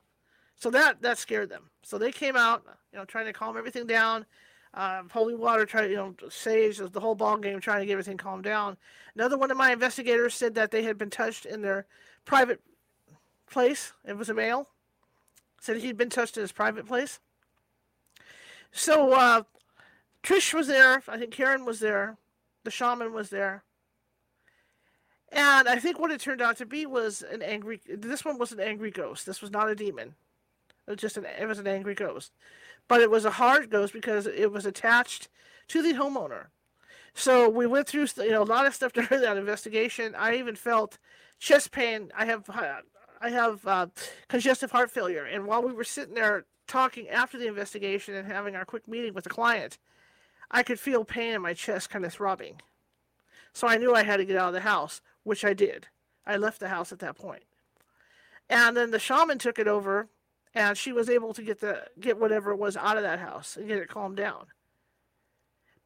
So 0.55 0.69
that 0.71 1.01
that 1.01 1.17
scared 1.17 1.49
them. 1.49 1.69
So 1.83 1.97
they 1.97 2.11
came 2.11 2.37
out, 2.37 2.63
you 2.93 2.99
know, 2.99 3.05
trying 3.05 3.25
to 3.25 3.33
calm 3.33 3.57
everything 3.57 3.87
down. 3.87 4.25
Um, 4.73 5.09
holy 5.11 5.35
water, 5.35 5.65
try 5.65 5.85
you 5.85 5.97
know, 5.97 6.15
sage 6.29 6.77
the 6.77 6.99
whole 6.99 7.15
ball 7.15 7.37
game, 7.37 7.59
trying 7.59 7.81
to 7.81 7.85
get 7.85 7.93
everything 7.93 8.15
calmed 8.15 8.45
down. 8.45 8.77
Another 9.15 9.37
one 9.37 9.51
of 9.51 9.57
my 9.57 9.73
investigators 9.73 10.33
said 10.33 10.55
that 10.55 10.71
they 10.71 10.83
had 10.83 10.97
been 10.97 11.09
touched 11.09 11.45
in 11.45 11.61
their 11.61 11.85
private 12.23 12.61
place. 13.51 13.93
It 14.05 14.17
was 14.17 14.29
a 14.29 14.34
male. 14.34 14.67
Said 15.62 15.77
he'd 15.77 15.98
been 15.98 16.10
touched 16.10 16.38
in 16.38 16.41
his 16.41 16.51
private 16.51 16.88
place. 16.88 17.20
So 18.72 19.13
uh, 19.13 19.43
Trish 20.24 20.53
was 20.53 20.67
there. 20.67 21.03
I 21.08 21.17
think 21.17 21.31
Karen 21.31 21.65
was 21.65 21.79
there. 21.79 22.17
The 22.63 22.72
shaman 22.72 23.13
was 23.13 23.29
there. 23.29 23.63
And 25.31 25.67
I 25.67 25.77
think 25.79 25.98
what 25.98 26.12
it 26.12 26.20
turned 26.20 26.41
out 26.41 26.58
to 26.58 26.65
be 26.65 26.86
was 26.86 27.22
an 27.22 27.41
angry. 27.41 27.79
This 27.88 28.25
one 28.25 28.38
was 28.38 28.51
an 28.51 28.60
angry 28.60 28.91
ghost. 28.91 29.25
This 29.25 29.41
was 29.41 29.51
not 29.51 29.70
a 29.70 29.75
demon. 29.75 30.15
It 30.88 30.91
was 30.91 31.00
just 31.00 31.17
an. 31.17 31.25
It 31.39 31.48
was 31.48 31.60
an 31.60 31.67
angry 31.67 31.96
ghost, 31.96 32.34
but 32.89 33.00
it 33.00 33.10
was 33.10 33.24
a 33.24 33.31
hard 33.31 33.70
ghost 33.70 33.93
because 33.93 34.27
it 34.27 34.51
was 34.51 34.65
attached 34.65 35.29
to 35.70 35.81
the 35.81 35.93
homeowner. 35.93 36.48
So 37.13 37.48
we 37.48 37.65
went 37.65 37.88
through 37.88 38.08
you 38.17 38.31
know 38.31 38.41
a 38.41 38.43
lot 38.43 38.65
of 38.65 38.75
stuff 38.75 38.91
during 38.93 39.22
that 39.22 39.38
investigation. 39.38 40.15
I 40.15 40.36
even 40.36 40.55
felt 40.55 40.98
chest 41.39 41.72
pain. 41.72 42.12
I 42.15 42.25
have 42.25 42.46
I 43.21 43.29
have 43.29 43.67
uh, 43.67 43.87
congestive 44.27 44.71
heart 44.71 44.89
failure, 44.89 45.25
and 45.25 45.45
while 45.45 45.61
we 45.61 45.73
were 45.73 45.83
sitting 45.83 46.15
there 46.15 46.45
talking 46.67 47.07
after 47.09 47.37
the 47.37 47.47
investigation 47.47 48.15
and 48.15 48.27
having 48.27 48.55
our 48.55 48.65
quick 48.65 48.87
meeting 48.87 49.13
with 49.13 49.25
the 49.25 49.29
client, 49.29 49.77
I 50.49 50.63
could 50.63 50.79
feel 50.79 51.05
pain 51.05 51.33
in 51.33 51.41
my 51.41 51.53
chest 51.53 51.89
kind 51.89 52.03
of 52.03 52.13
throbbing. 52.13 52.61
So 53.53 53.67
I 53.67 53.77
knew 53.77 53.93
I 53.93 54.03
had 54.03 54.17
to 54.17 54.25
get 54.25 54.37
out 54.37 54.49
of 54.49 54.53
the 54.53 54.61
house 54.61 55.01
which 55.23 55.45
I 55.45 55.53
did. 55.53 55.87
I 56.25 56.37
left 56.37 56.59
the 56.59 56.69
house 56.69 56.91
at 56.91 56.99
that 56.99 57.17
point. 57.17 57.43
And 58.49 58.75
then 58.75 58.91
the 58.91 58.99
shaman 58.99 59.37
took 59.37 59.59
it 59.59 59.67
over 59.67 60.07
and 60.53 60.77
she 60.77 60.91
was 60.91 61.09
able 61.09 61.33
to 61.33 61.41
get 61.41 61.61
the 61.61 61.85
get 61.99 62.19
whatever 62.19 62.51
it 62.51 62.57
was 62.57 62.75
out 62.75 62.97
of 62.97 63.03
that 63.03 63.19
house 63.19 63.55
and 63.55 63.67
get 63.67 63.77
it 63.77 63.87
calmed 63.87 64.17
down. 64.17 64.47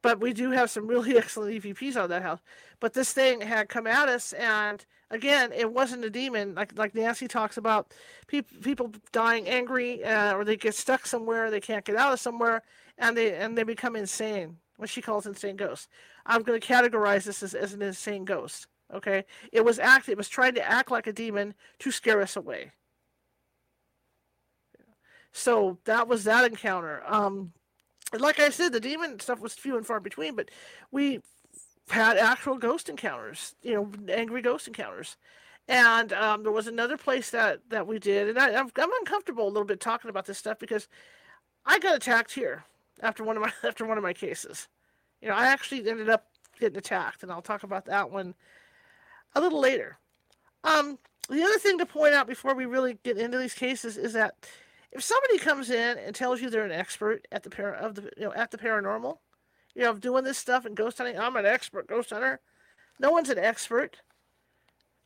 But 0.02 0.20
we 0.20 0.32
do 0.32 0.50
have 0.50 0.70
some 0.70 0.86
really 0.86 1.16
excellent 1.18 1.62
EVPs 1.62 1.96
out 1.96 2.04
of 2.04 2.10
that 2.10 2.22
house. 2.22 2.40
But 2.80 2.94
this 2.94 3.12
thing 3.12 3.40
had 3.40 3.68
come 3.68 3.86
at 3.86 4.08
us, 4.08 4.32
and 4.32 4.84
again, 5.10 5.52
it 5.52 5.72
wasn't 5.72 6.04
a 6.04 6.10
demon. 6.10 6.54
Like 6.54 6.76
like 6.78 6.94
Nancy 6.94 7.28
talks 7.28 7.56
about, 7.56 7.92
people 8.26 8.58
people 8.62 8.92
dying 9.12 9.48
angry, 9.48 10.04
uh, 10.04 10.34
or 10.34 10.44
they 10.44 10.56
get 10.56 10.74
stuck 10.74 11.06
somewhere, 11.06 11.50
they 11.50 11.60
can't 11.60 11.84
get 11.84 11.96
out 11.96 12.12
of 12.12 12.20
somewhere, 12.20 12.62
and 12.98 13.16
they 13.16 13.34
and 13.34 13.56
they 13.56 13.62
become 13.62 13.96
insane. 13.96 14.58
What 14.76 14.90
she 14.90 15.00
calls 15.00 15.26
insane 15.26 15.56
ghosts. 15.56 15.88
I'm 16.26 16.42
going 16.42 16.60
to 16.60 16.66
categorize 16.66 17.24
this 17.24 17.42
as, 17.42 17.54
as 17.54 17.72
an 17.72 17.80
insane 17.82 18.24
ghost. 18.24 18.66
Okay, 18.92 19.24
it 19.52 19.64
was 19.64 19.78
act. 19.78 20.08
It 20.08 20.16
was 20.16 20.28
trying 20.28 20.54
to 20.54 20.70
act 20.70 20.90
like 20.90 21.06
a 21.06 21.12
demon 21.12 21.54
to 21.80 21.90
scare 21.90 22.20
us 22.20 22.36
away. 22.36 22.72
So 25.32 25.78
that 25.84 26.08
was 26.08 26.24
that 26.24 26.44
encounter. 26.44 27.02
Um, 27.06 27.52
like 28.18 28.38
I 28.38 28.50
said, 28.50 28.72
the 28.72 28.80
demon 28.80 29.18
stuff 29.20 29.40
was 29.40 29.54
few 29.54 29.76
and 29.76 29.86
far 29.86 30.00
between, 30.00 30.34
but 30.36 30.50
we 30.90 31.20
had 31.88 32.16
actual 32.16 32.56
ghost 32.56 32.88
encounters. 32.88 33.54
You 33.62 33.74
know, 33.74 33.92
angry 34.12 34.42
ghost 34.42 34.66
encounters. 34.66 35.16
And 35.68 36.12
um, 36.12 36.42
there 36.44 36.52
was 36.52 36.66
another 36.66 36.96
place 36.96 37.30
that 37.30 37.60
that 37.70 37.86
we 37.86 37.98
did, 37.98 38.28
and 38.28 38.38
I, 38.38 38.54
I'm, 38.54 38.70
I'm 38.76 38.90
uncomfortable 39.00 39.46
a 39.46 39.50
little 39.50 39.64
bit 39.64 39.80
talking 39.80 40.08
about 40.08 40.26
this 40.26 40.38
stuff 40.38 40.58
because 40.58 40.88
I 41.64 41.78
got 41.80 41.96
attacked 41.96 42.32
here 42.32 42.64
after 43.02 43.24
one 43.24 43.36
of 43.36 43.42
my 43.42 43.52
after 43.64 43.84
one 43.84 43.98
of 43.98 44.04
my 44.04 44.12
cases. 44.12 44.68
You 45.20 45.28
know, 45.28 45.34
I 45.34 45.46
actually 45.46 45.88
ended 45.88 46.08
up 46.08 46.26
getting 46.60 46.78
attacked, 46.78 47.22
and 47.22 47.32
I'll 47.32 47.42
talk 47.42 47.64
about 47.64 47.86
that 47.86 48.10
one 48.10 48.34
a 49.34 49.40
little 49.40 49.60
later. 49.60 49.98
Um, 50.62 50.98
the 51.28 51.42
other 51.42 51.58
thing 51.58 51.78
to 51.78 51.86
point 51.86 52.14
out 52.14 52.28
before 52.28 52.54
we 52.54 52.66
really 52.66 52.98
get 53.02 53.18
into 53.18 53.38
these 53.38 53.54
cases 53.54 53.96
is 53.96 54.12
that 54.12 54.34
if 54.92 55.02
somebody 55.02 55.38
comes 55.38 55.70
in 55.70 55.98
and 55.98 56.14
tells 56.14 56.40
you 56.40 56.48
they're 56.48 56.64
an 56.64 56.70
expert 56.70 57.26
at 57.32 57.42
the 57.42 57.50
par- 57.50 57.74
of 57.74 57.96
the 57.96 58.02
you 58.16 58.24
know 58.24 58.32
at 58.34 58.52
the 58.52 58.58
paranormal, 58.58 59.18
you 59.76 59.82
know, 59.82 59.92
doing 59.94 60.24
this 60.24 60.38
stuff 60.38 60.64
and 60.64 60.74
ghost 60.74 60.96
hunting, 60.98 61.18
I'm 61.18 61.36
an 61.36 61.44
expert 61.44 61.86
ghost 61.86 62.10
hunter. 62.10 62.40
No 62.98 63.10
one's 63.10 63.28
an 63.28 63.38
expert. 63.38 63.98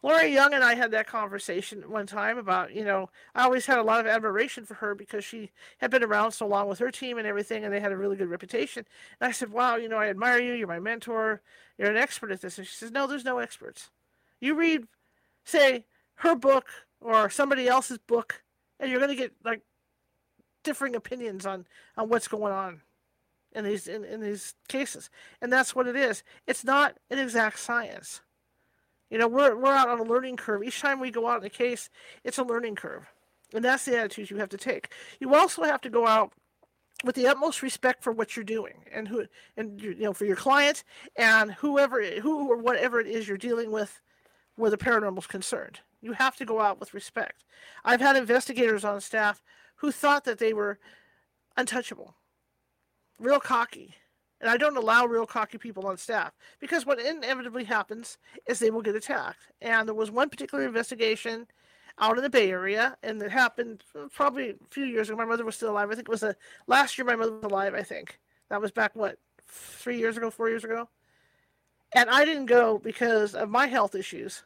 Laura 0.02 0.26
Young 0.26 0.54
and 0.54 0.64
I 0.64 0.76
had 0.76 0.92
that 0.92 1.08
conversation 1.08 1.82
one 1.90 2.06
time 2.06 2.38
about, 2.38 2.72
you 2.72 2.84
know, 2.84 3.10
I 3.34 3.42
always 3.42 3.66
had 3.66 3.78
a 3.78 3.82
lot 3.82 4.00
of 4.00 4.06
admiration 4.06 4.64
for 4.64 4.74
her 4.74 4.94
because 4.94 5.24
she 5.24 5.50
had 5.78 5.90
been 5.90 6.04
around 6.04 6.32
so 6.32 6.46
long 6.46 6.68
with 6.68 6.78
her 6.78 6.90
team 6.90 7.18
and 7.18 7.26
everything, 7.26 7.64
and 7.64 7.74
they 7.74 7.80
had 7.80 7.92
a 7.92 7.96
really 7.96 8.16
good 8.16 8.30
reputation. 8.30 8.86
And 9.20 9.28
I 9.28 9.32
said, 9.32 9.50
Wow, 9.50 9.76
you 9.76 9.88
know, 9.88 9.98
I 9.98 10.08
admire 10.08 10.38
you. 10.38 10.54
You're 10.54 10.68
my 10.68 10.78
mentor. 10.78 11.42
You're 11.76 11.90
an 11.90 11.98
expert 11.98 12.30
at 12.30 12.40
this. 12.40 12.56
And 12.56 12.66
she 12.66 12.72
says, 12.72 12.92
No, 12.92 13.06
there's 13.06 13.24
no 13.24 13.38
experts. 13.38 13.90
You 14.40 14.54
read, 14.54 14.86
say, 15.44 15.84
her 16.14 16.34
book 16.34 16.68
or 17.00 17.28
somebody 17.28 17.68
else's 17.68 17.98
book, 17.98 18.42
and 18.78 18.90
you're 18.90 19.00
going 19.00 19.10
to 19.10 19.22
get 19.22 19.32
like 19.44 19.62
differing 20.62 20.94
opinions 20.94 21.44
on 21.44 21.66
on 21.98 22.08
what's 22.08 22.28
going 22.28 22.52
on 22.52 22.80
in 23.52 23.64
these 23.64 23.88
in, 23.88 24.04
in 24.04 24.20
these 24.20 24.54
cases, 24.68 25.10
and 25.40 25.52
that's 25.52 25.74
what 25.74 25.86
it 25.86 25.96
is. 25.96 26.22
It's 26.46 26.64
not 26.64 26.96
an 27.10 27.18
exact 27.18 27.58
science. 27.58 28.20
You 29.10 29.18
know, 29.18 29.28
we're 29.28 29.56
we're 29.56 29.72
out 29.72 29.88
on 29.88 29.98
a 29.98 30.04
learning 30.04 30.36
curve. 30.36 30.62
Each 30.62 30.80
time 30.80 31.00
we 31.00 31.10
go 31.10 31.28
out 31.28 31.40
in 31.40 31.46
a 31.46 31.50
case, 31.50 31.90
it's 32.24 32.38
a 32.38 32.44
learning 32.44 32.76
curve, 32.76 33.06
and 33.52 33.64
that's 33.64 33.84
the 33.84 33.98
attitude 33.98 34.30
you 34.30 34.36
have 34.36 34.48
to 34.50 34.56
take. 34.56 34.92
You 35.18 35.34
also 35.34 35.62
have 35.64 35.80
to 35.82 35.90
go 35.90 36.06
out 36.06 36.32
with 37.04 37.16
the 37.16 37.26
utmost 37.26 37.62
respect 37.62 38.02
for 38.02 38.12
what 38.12 38.36
you're 38.36 38.44
doing 38.44 38.84
and 38.92 39.08
who 39.08 39.26
and 39.56 39.80
you 39.80 39.94
know 39.96 40.12
for 40.12 40.26
your 40.26 40.36
client 40.36 40.84
and 41.16 41.52
whoever 41.52 42.02
who 42.02 42.48
or 42.48 42.56
whatever 42.56 43.00
it 43.00 43.06
is 43.06 43.26
you're 43.26 43.38
dealing 43.38 43.70
with 43.70 44.00
where 44.56 44.70
the 44.70 44.76
paranormal 44.76 45.18
is 45.18 45.26
concerned. 45.26 45.80
You 46.02 46.12
have 46.12 46.36
to 46.36 46.44
go 46.44 46.60
out 46.60 46.80
with 46.80 46.94
respect. 46.94 47.44
I've 47.84 48.00
had 48.00 48.16
investigators 48.16 48.84
on 48.84 49.00
staff 49.00 49.42
who 49.76 49.90
thought 49.90 50.24
that 50.24 50.38
they 50.38 50.52
were 50.52 50.78
untouchable, 51.56 52.14
real 53.20 53.40
cocky. 53.40 53.94
And 54.40 54.48
I 54.48 54.56
don't 54.56 54.76
allow 54.76 55.04
real 55.04 55.26
cocky 55.26 55.58
people 55.58 55.86
on 55.86 55.98
staff 55.98 56.32
because 56.60 56.86
what 56.86 56.98
inevitably 56.98 57.64
happens 57.64 58.16
is 58.46 58.58
they 58.58 58.70
will 58.70 58.80
get 58.80 58.96
attacked. 58.96 59.52
And 59.60 59.86
there 59.86 59.94
was 59.94 60.10
one 60.10 60.30
particular 60.30 60.64
investigation 60.64 61.46
out 61.98 62.16
in 62.16 62.22
the 62.22 62.30
Bay 62.30 62.50
Area, 62.50 62.96
and 63.02 63.20
it 63.20 63.30
happened 63.30 63.84
probably 64.14 64.50
a 64.50 64.54
few 64.70 64.84
years 64.84 65.10
ago. 65.10 65.18
My 65.18 65.26
mother 65.26 65.44
was 65.44 65.56
still 65.56 65.70
alive. 65.70 65.90
I 65.90 65.94
think 65.94 66.08
it 66.08 66.12
was 66.12 66.22
the 66.22 66.34
last 66.66 66.96
year 66.96 67.04
my 67.04 67.16
mother 67.16 67.32
was 67.32 67.44
alive. 67.44 67.74
I 67.74 67.82
think 67.82 68.18
that 68.48 68.62
was 68.62 68.70
back 68.70 68.92
what 68.94 69.18
three 69.46 69.98
years 69.98 70.16
ago, 70.16 70.30
four 70.30 70.48
years 70.48 70.64
ago. 70.64 70.88
And 71.92 72.08
I 72.08 72.24
didn't 72.24 72.46
go 72.46 72.78
because 72.78 73.34
of 73.34 73.50
my 73.50 73.66
health 73.66 73.94
issues 73.94 74.44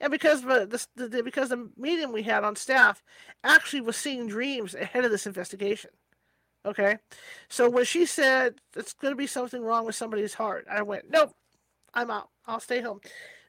and 0.00 0.10
because 0.10 0.44
uh, 0.44 0.66
the, 0.66 1.08
the, 1.08 1.22
because 1.22 1.50
the 1.50 1.68
medium 1.76 2.12
we 2.12 2.22
had 2.22 2.44
on 2.44 2.56
staff 2.56 3.02
actually 3.44 3.82
was 3.82 3.96
seeing 3.96 4.26
dreams 4.26 4.74
ahead 4.74 5.04
of 5.04 5.10
this 5.10 5.26
investigation. 5.26 5.90
Okay, 6.66 6.98
so 7.48 7.70
when 7.70 7.84
she 7.84 8.06
said 8.06 8.56
it's 8.74 8.92
going 8.92 9.12
to 9.12 9.16
be 9.16 9.28
something 9.28 9.62
wrong 9.62 9.86
with 9.86 9.94
somebody's 9.94 10.34
heart, 10.34 10.66
I 10.68 10.82
went, 10.82 11.04
nope, 11.08 11.32
I'm 11.94 12.10
out. 12.10 12.28
I'll 12.46 12.60
stay 12.60 12.80
home. 12.80 13.00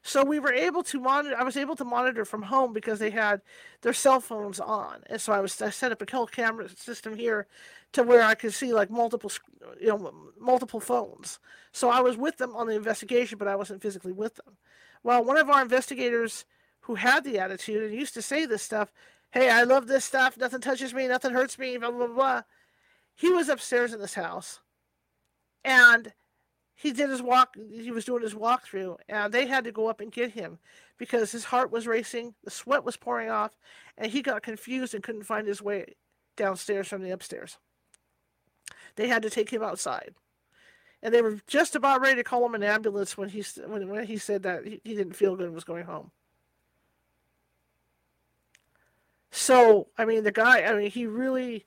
So 0.02 0.24
we 0.24 0.38
were 0.38 0.52
able 0.52 0.84
to 0.84 1.00
monitor. 1.00 1.36
I 1.36 1.42
was 1.42 1.56
able 1.56 1.74
to 1.76 1.84
monitor 1.84 2.24
from 2.24 2.42
home 2.42 2.72
because 2.72 3.00
they 3.00 3.10
had 3.10 3.42
their 3.82 3.92
cell 3.92 4.20
phones 4.20 4.60
on, 4.60 5.02
and 5.10 5.20
so 5.20 5.32
I 5.32 5.40
was 5.40 5.60
I 5.60 5.70
set 5.70 5.92
up 5.92 6.00
a 6.00 6.06
whole 6.10 6.26
camera 6.26 6.68
system 6.68 7.16
here 7.16 7.46
to 7.92 8.02
where 8.04 8.22
I 8.22 8.34
could 8.34 8.54
see 8.54 8.72
like 8.72 8.90
multiple, 8.90 9.30
you 9.80 9.88
know, 9.88 10.12
multiple 10.40 10.80
phones. 10.80 11.40
So 11.72 11.90
I 11.90 12.00
was 12.00 12.16
with 12.16 12.38
them 12.38 12.54
on 12.54 12.68
the 12.68 12.76
investigation, 12.76 13.36
but 13.36 13.48
I 13.48 13.56
wasn't 13.56 13.82
physically 13.82 14.12
with 14.12 14.36
them. 14.36 14.56
Well, 15.02 15.24
one 15.24 15.36
of 15.36 15.50
our 15.50 15.60
investigators 15.60 16.44
who 16.80 16.94
had 16.94 17.24
the 17.24 17.38
attitude 17.38 17.82
and 17.82 17.94
used 17.94 18.14
to 18.14 18.22
say 18.22 18.46
this 18.46 18.62
stuff, 18.62 18.92
hey, 19.30 19.50
I 19.50 19.64
love 19.64 19.88
this 19.88 20.04
stuff, 20.04 20.38
nothing 20.38 20.60
touches 20.60 20.94
me, 20.94 21.06
nothing 21.08 21.32
hurts 21.32 21.58
me, 21.58 21.76
blah, 21.76 21.90
blah, 21.90 22.06
blah. 22.06 22.42
He 23.18 23.30
was 23.30 23.48
upstairs 23.48 23.92
in 23.92 24.00
this 24.00 24.14
house 24.14 24.60
and 25.64 26.12
he 26.74 26.92
did 26.92 27.10
his 27.10 27.20
walk, 27.20 27.56
he 27.70 27.90
was 27.90 28.04
doing 28.04 28.22
his 28.22 28.34
walkthrough, 28.34 28.98
and 29.08 29.34
they 29.34 29.46
had 29.46 29.64
to 29.64 29.72
go 29.72 29.88
up 29.88 30.00
and 30.00 30.12
get 30.12 30.30
him 30.30 30.60
because 30.96 31.32
his 31.32 31.46
heart 31.46 31.72
was 31.72 31.88
racing, 31.88 32.34
the 32.44 32.52
sweat 32.52 32.84
was 32.84 32.96
pouring 32.96 33.28
off, 33.28 33.58
and 33.96 34.12
he 34.12 34.22
got 34.22 34.44
confused 34.44 34.94
and 34.94 35.02
couldn't 35.02 35.24
find 35.24 35.48
his 35.48 35.60
way 35.60 35.96
downstairs 36.36 36.86
from 36.86 37.02
the 37.02 37.10
upstairs. 37.10 37.58
They 38.94 39.08
had 39.08 39.22
to 39.22 39.30
take 39.30 39.50
him 39.50 39.64
outside 39.64 40.14
and 41.02 41.14
they 41.14 41.22
were 41.22 41.38
just 41.46 41.76
about 41.76 42.00
ready 42.00 42.16
to 42.16 42.24
call 42.24 42.44
him 42.44 42.54
an 42.54 42.62
ambulance 42.62 43.16
when 43.16 43.28
he 43.28 43.44
when, 43.66 43.88
when 43.88 44.06
he 44.06 44.16
said 44.16 44.42
that 44.42 44.64
he, 44.64 44.80
he 44.84 44.94
didn't 44.94 45.14
feel 45.14 45.36
good 45.36 45.46
and 45.46 45.54
was 45.54 45.64
going 45.64 45.84
home. 45.84 46.10
So 49.30 49.88
I 49.96 50.04
mean, 50.04 50.24
the 50.24 50.32
guy, 50.32 50.62
I 50.62 50.74
mean, 50.74 50.90
he 50.90 51.06
really 51.06 51.66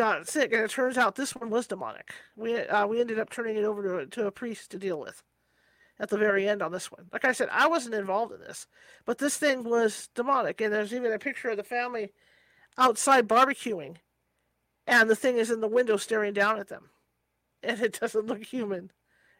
got 0.00 0.26
sick, 0.26 0.50
and 0.54 0.62
it 0.62 0.70
turns 0.70 0.96
out 0.96 1.14
this 1.14 1.34
one 1.34 1.50
was 1.50 1.66
demonic. 1.66 2.14
We 2.34 2.56
uh, 2.58 2.86
we 2.86 3.02
ended 3.02 3.18
up 3.18 3.28
turning 3.28 3.56
it 3.56 3.64
over 3.64 3.82
to 3.82 4.06
to 4.06 4.26
a 4.26 4.30
priest 4.30 4.70
to 4.70 4.78
deal 4.78 4.98
with, 4.98 5.22
at 5.98 6.08
the 6.08 6.16
very 6.16 6.48
end 6.48 6.62
on 6.62 6.72
this 6.72 6.90
one. 6.90 7.06
Like 7.12 7.26
I 7.26 7.32
said, 7.32 7.50
I 7.52 7.68
wasn't 7.68 7.94
involved 7.94 8.32
in 8.32 8.40
this, 8.40 8.66
but 9.04 9.18
this 9.18 9.36
thing 9.36 9.62
was 9.62 10.08
demonic. 10.14 10.62
And 10.62 10.72
there's 10.72 10.94
even 10.94 11.12
a 11.12 11.18
picture 11.18 11.50
of 11.50 11.58
the 11.58 11.62
family 11.62 12.12
outside 12.78 13.28
barbecuing, 13.28 13.96
and 14.86 15.10
the 15.10 15.16
thing 15.16 15.36
is 15.36 15.50
in 15.50 15.60
the 15.60 15.68
window 15.68 15.98
staring 15.98 16.32
down 16.32 16.58
at 16.58 16.68
them. 16.68 16.90
And 17.62 17.78
it 17.82 18.00
doesn't 18.00 18.24
look 18.24 18.42
human, 18.42 18.90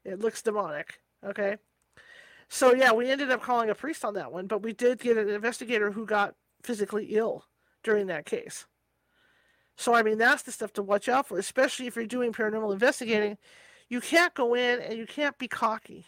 it 0.04 0.20
looks 0.20 0.42
demonic. 0.42 1.00
Okay. 1.24 1.56
So, 2.50 2.74
yeah, 2.74 2.92
we 2.92 3.10
ended 3.10 3.30
up 3.30 3.40
calling 3.40 3.70
a 3.70 3.74
priest 3.74 4.04
on 4.04 4.12
that 4.12 4.30
one, 4.30 4.46
but 4.46 4.62
we 4.62 4.74
did 4.74 4.98
get 4.98 5.16
an 5.16 5.30
investigator 5.30 5.92
who 5.92 6.04
got 6.04 6.34
physically 6.62 7.06
ill 7.12 7.46
during 7.82 8.08
that 8.08 8.26
case. 8.26 8.66
So, 9.80 9.94
I 9.94 10.02
mean, 10.02 10.18
that's 10.18 10.42
the 10.42 10.52
stuff 10.52 10.74
to 10.74 10.82
watch 10.82 11.08
out 11.08 11.26
for, 11.26 11.38
especially 11.38 11.86
if 11.86 11.96
you're 11.96 12.04
doing 12.04 12.34
paranormal 12.34 12.70
investigating. 12.70 13.38
You 13.88 14.02
can't 14.02 14.34
go 14.34 14.52
in 14.52 14.78
and 14.78 14.98
you 14.98 15.06
can't 15.06 15.38
be 15.38 15.48
cocky. 15.48 16.04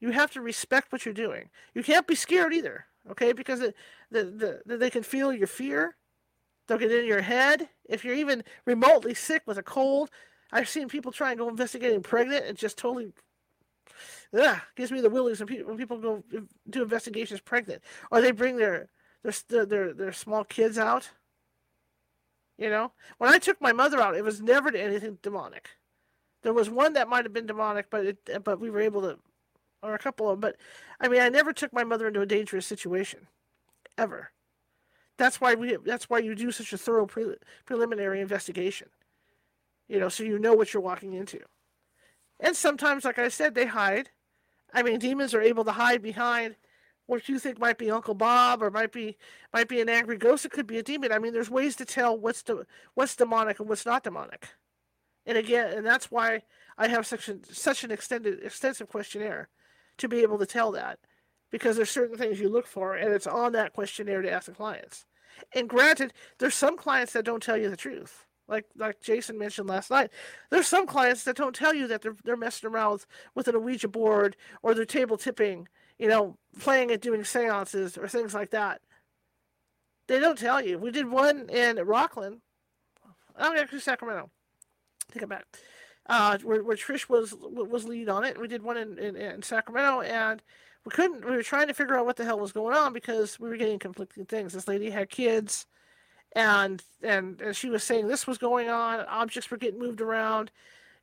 You 0.00 0.10
have 0.10 0.32
to 0.32 0.40
respect 0.40 0.90
what 0.90 1.04
you're 1.04 1.14
doing. 1.14 1.48
You 1.74 1.84
can't 1.84 2.08
be 2.08 2.16
scared 2.16 2.52
either, 2.52 2.86
okay? 3.08 3.32
Because 3.32 3.60
the, 3.60 3.72
the, 4.10 4.62
they 4.66 4.90
can 4.90 5.04
feel 5.04 5.32
your 5.32 5.46
fear. 5.46 5.94
They'll 6.66 6.76
get 6.76 6.90
in 6.90 7.06
your 7.06 7.20
head. 7.20 7.68
If 7.88 8.04
you're 8.04 8.16
even 8.16 8.42
remotely 8.64 9.14
sick 9.14 9.42
with 9.46 9.58
a 9.58 9.62
cold, 9.62 10.10
I've 10.50 10.68
seen 10.68 10.88
people 10.88 11.12
try 11.12 11.30
and 11.30 11.38
go 11.38 11.48
investigating 11.48 12.02
pregnant 12.02 12.46
and 12.46 12.58
just 12.58 12.76
totally 12.76 13.12
ugh, 14.36 14.58
gives 14.74 14.90
me 14.90 15.00
the 15.00 15.08
willies 15.08 15.38
when 15.38 15.46
people, 15.46 15.68
when 15.68 15.78
people 15.78 15.98
go 15.98 16.24
do 16.68 16.82
investigations 16.82 17.40
pregnant, 17.40 17.80
or 18.10 18.20
they 18.20 18.32
bring 18.32 18.56
their 18.56 18.88
their 19.22 19.64
their 19.64 19.94
their 19.94 20.12
small 20.12 20.42
kids 20.42 20.78
out. 20.78 21.10
You 22.58 22.70
know, 22.70 22.92
when 23.18 23.32
I 23.32 23.38
took 23.38 23.60
my 23.60 23.72
mother 23.72 24.00
out, 24.00 24.16
it 24.16 24.24
was 24.24 24.40
never 24.40 24.70
to 24.70 24.80
anything 24.80 25.18
demonic. 25.22 25.70
There 26.42 26.54
was 26.54 26.70
one 26.70 26.94
that 26.94 27.08
might 27.08 27.24
have 27.24 27.32
been 27.32 27.46
demonic, 27.46 27.90
but 27.90 28.06
it 28.06 28.44
but 28.44 28.60
we 28.60 28.70
were 28.70 28.80
able 28.80 29.02
to 29.02 29.18
or 29.82 29.94
a 29.94 29.98
couple 29.98 30.28
of 30.28 30.34
them. 30.34 30.40
But 30.40 30.56
I 31.00 31.08
mean, 31.08 31.20
I 31.20 31.28
never 31.28 31.52
took 31.52 31.72
my 31.72 31.84
mother 31.84 32.08
into 32.08 32.20
a 32.20 32.26
dangerous 32.26 32.66
situation, 32.66 33.28
ever. 33.98 34.30
That's 35.18 35.40
why 35.40 35.54
we. 35.54 35.76
That's 35.84 36.08
why 36.08 36.18
you 36.18 36.34
do 36.34 36.50
such 36.50 36.72
a 36.72 36.78
thorough 36.78 37.06
pre, 37.06 37.34
preliminary 37.64 38.20
investigation. 38.20 38.88
You 39.88 40.00
know, 40.00 40.08
so 40.08 40.24
you 40.24 40.38
know 40.38 40.54
what 40.54 40.72
you're 40.72 40.82
walking 40.82 41.14
into. 41.14 41.40
And 42.40 42.56
sometimes, 42.56 43.04
like 43.04 43.18
I 43.18 43.28
said, 43.28 43.54
they 43.54 43.66
hide. 43.66 44.10
I 44.74 44.82
mean, 44.82 44.98
demons 44.98 45.32
are 45.32 45.40
able 45.40 45.64
to 45.64 45.72
hide 45.72 46.02
behind 46.02 46.56
what 47.06 47.28
you 47.28 47.38
think 47.38 47.58
might 47.58 47.78
be 47.78 47.90
Uncle 47.90 48.14
Bob 48.14 48.62
or 48.62 48.70
might 48.70 48.92
be 48.92 49.16
might 49.52 49.68
be 49.68 49.80
an 49.80 49.88
angry 49.88 50.18
ghost. 50.18 50.44
It 50.44 50.52
could 50.52 50.66
be 50.66 50.78
a 50.78 50.82
demon. 50.82 51.12
I 51.12 51.18
mean, 51.18 51.32
there's 51.32 51.50
ways 51.50 51.76
to 51.76 51.84
tell 51.84 52.16
what's 52.16 52.42
de- 52.42 52.66
what's 52.94 53.16
demonic 53.16 53.60
and 53.60 53.68
what's 53.68 53.86
not 53.86 54.04
demonic. 54.04 54.48
And 55.24 55.36
again, 55.38 55.72
and 55.72 55.86
that's 55.86 56.10
why 56.10 56.42
I 56.78 56.88
have 56.88 57.06
such 57.06 57.28
an, 57.28 57.42
such 57.50 57.84
an 57.84 57.90
extended 57.90 58.44
extensive 58.44 58.88
questionnaire 58.88 59.48
to 59.98 60.08
be 60.08 60.20
able 60.20 60.38
to 60.38 60.46
tell 60.46 60.72
that 60.72 60.98
because 61.50 61.76
there's 61.76 61.90
certain 61.90 62.18
things 62.18 62.38
you 62.40 62.48
look 62.48 62.66
for 62.66 62.94
and 62.94 63.12
it's 63.12 63.26
on 63.26 63.52
that 63.52 63.72
questionnaire 63.72 64.22
to 64.22 64.30
ask 64.30 64.46
the 64.46 64.52
clients. 64.52 65.06
And 65.54 65.68
granted, 65.68 66.12
there's 66.38 66.54
some 66.54 66.76
clients 66.76 67.12
that 67.12 67.24
don't 67.24 67.42
tell 67.42 67.56
you 67.56 67.70
the 67.70 67.76
truth. 67.76 68.26
Like 68.48 68.66
like 68.76 69.00
Jason 69.00 69.38
mentioned 69.38 69.68
last 69.68 69.90
night, 69.90 70.10
there's 70.50 70.68
some 70.68 70.86
clients 70.86 71.24
that 71.24 71.36
don't 71.36 71.54
tell 71.54 71.74
you 71.74 71.88
that 71.88 72.02
they're 72.02 72.16
they're 72.24 72.36
messing 72.36 72.70
around 72.70 72.92
with, 72.92 73.06
with 73.34 73.48
an 73.48 73.62
Ouija 73.62 73.88
board 73.88 74.36
or 74.62 74.74
they're 74.74 74.84
table 74.84 75.16
tipping, 75.16 75.66
you 75.98 76.08
know, 76.08 76.36
playing 76.58 76.90
it 76.90 77.00
doing 77.00 77.24
seances 77.24 77.96
or 77.96 78.08
things 78.08 78.34
like 78.34 78.50
that. 78.50 78.80
They 80.08 80.20
don't 80.20 80.38
tell 80.38 80.64
you. 80.64 80.78
We 80.78 80.90
did 80.90 81.08
one 81.08 81.48
in 81.48 81.76
Rocklin. 81.76 82.40
Oh, 83.38 83.56
actually 83.58 83.80
Sacramento. 83.80 84.30
Take 85.12 85.22
it 85.22 85.28
back 85.28 85.46
uh, 86.08 86.38
where, 86.42 86.62
where 86.62 86.76
Trish 86.76 87.08
was 87.08 87.34
was 87.40 87.84
lead 87.84 88.08
on 88.08 88.24
it. 88.24 88.40
We 88.40 88.48
did 88.48 88.62
one 88.62 88.76
in, 88.76 88.98
in, 88.98 89.16
in, 89.16 89.42
Sacramento, 89.42 90.02
and 90.02 90.42
we 90.84 90.90
couldn't. 90.90 91.24
We 91.24 91.34
were 91.34 91.42
trying 91.42 91.68
to 91.68 91.74
figure 91.74 91.98
out 91.98 92.06
what 92.06 92.16
the 92.16 92.24
hell 92.24 92.38
was 92.38 92.52
going 92.52 92.76
on 92.76 92.92
because 92.92 93.40
we 93.40 93.48
were 93.48 93.56
getting 93.56 93.78
conflicting 93.78 94.24
things. 94.24 94.52
This 94.52 94.68
lady 94.68 94.90
had 94.90 95.10
kids, 95.10 95.66
and 96.34 96.82
and 97.02 97.40
and 97.40 97.56
she 97.56 97.70
was 97.70 97.82
saying 97.82 98.06
this 98.08 98.26
was 98.26 98.38
going 98.38 98.68
on. 98.68 99.00
Objects 99.00 99.50
were 99.50 99.56
getting 99.56 99.80
moved 99.80 100.00
around, 100.00 100.50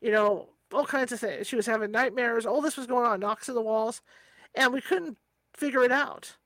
you 0.02 0.12
know, 0.12 0.50
all 0.72 0.86
kinds 0.86 1.12
of 1.12 1.20
things. 1.20 1.48
She 1.48 1.56
was 1.56 1.66
having 1.66 1.92
nightmares. 1.92 2.46
All 2.46 2.62
this 2.62 2.78
was 2.78 2.88
going 2.88 3.06
on, 3.06 3.20
knocks 3.20 3.50
in 3.50 3.56
the 3.56 3.62
walls, 3.62 4.02
and 4.56 4.74
we 4.74 4.82
couldn't 4.82 5.18
figure 5.54 5.84
it 5.84 5.92
out. 5.92 6.38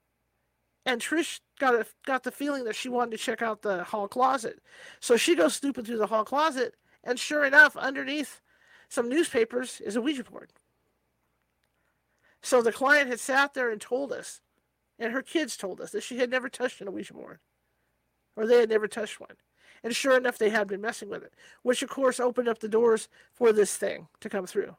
And 0.86 1.02
Trish 1.02 1.42
got 1.60 1.76
a, 1.76 1.86
got 2.06 2.24
the 2.24 2.32
feeling 2.32 2.64
that 2.64 2.76
she 2.76 2.88
wanted 2.88 3.12
to 3.12 3.18
check 3.18 3.42
out 3.42 3.62
the 3.62 3.84
hall 3.84 4.08
closet, 4.08 4.60
so 5.00 5.18
she 5.18 5.36
goes 5.36 5.56
snooping 5.56 5.86
through 5.86 5.98
the 5.98 6.08
hall 6.08 6.24
closet, 6.24 6.76
and 7.04 7.20
sure 7.20 7.44
enough, 7.44 7.76
underneath 7.76 8.42
some 8.90 9.10
newspapers 9.10 9.82
is 9.82 9.96
a 9.96 10.02
Ouija 10.02 10.24
board. 10.24 10.54
So 12.42 12.62
the 12.62 12.72
client 12.72 13.10
had 13.10 13.20
sat 13.20 13.54
there 13.54 13.70
and 13.70 13.82
told 13.82 14.14
us, 14.14 14.42
and 14.98 15.12
her 15.12 15.22
kids 15.22 15.58
told 15.58 15.82
us 15.82 15.92
that 15.92 16.04
she 16.04 16.20
had 16.20 16.30
never 16.30 16.48
touched 16.50 16.80
an 16.80 16.92
Ouija 16.92 17.14
board, 17.14 17.40
or 18.36 18.48
they 18.48 18.60
had 18.60 18.70
never 18.70 18.88
touched 18.88 19.20
one. 19.20 19.36
And 19.84 19.96
sure 19.96 20.18
enough, 20.18 20.38
they 20.38 20.50
had 20.50 20.68
been 20.68 20.82
messing 20.82 21.10
with 21.10 21.24
it, 21.24 21.34
which 21.62 21.84
of 21.84 21.90
course 21.90 22.20
opened 22.20 22.48
up 22.48 22.60
the 22.60 22.70
doors 22.70 23.10
for 23.34 23.52
this 23.52 23.76
thing 23.76 24.08
to 24.22 24.30
come 24.30 24.46
through. 24.46 24.76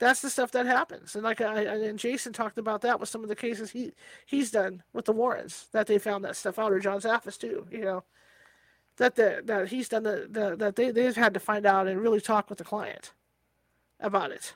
That's 0.00 0.22
the 0.22 0.30
stuff 0.30 0.50
that 0.52 0.64
happens, 0.64 1.14
and 1.14 1.22
like 1.22 1.42
I 1.42 1.60
and 1.60 1.98
Jason 1.98 2.32
talked 2.32 2.56
about 2.56 2.80
that 2.80 2.98
with 2.98 3.10
some 3.10 3.22
of 3.22 3.28
the 3.28 3.36
cases 3.36 3.70
he 3.70 3.92
he's 4.24 4.50
done 4.50 4.82
with 4.94 5.04
the 5.04 5.12
Warrens 5.12 5.68
that 5.72 5.86
they 5.86 5.98
found 5.98 6.24
that 6.24 6.36
stuff 6.36 6.58
out, 6.58 6.72
or 6.72 6.80
John 6.80 7.00
Zaffis 7.00 7.38
too. 7.38 7.66
You 7.70 7.82
know, 7.82 8.04
that 8.96 9.16
the, 9.16 9.42
that 9.44 9.68
he's 9.68 9.90
done 9.90 10.04
the, 10.04 10.26
the 10.30 10.56
that 10.56 10.76
they 10.76 10.90
they've 10.90 11.14
had 11.14 11.34
to 11.34 11.40
find 11.40 11.66
out 11.66 11.86
and 11.86 12.00
really 12.00 12.20
talk 12.20 12.48
with 12.48 12.56
the 12.56 12.64
client 12.64 13.12
about 14.00 14.30
it. 14.30 14.54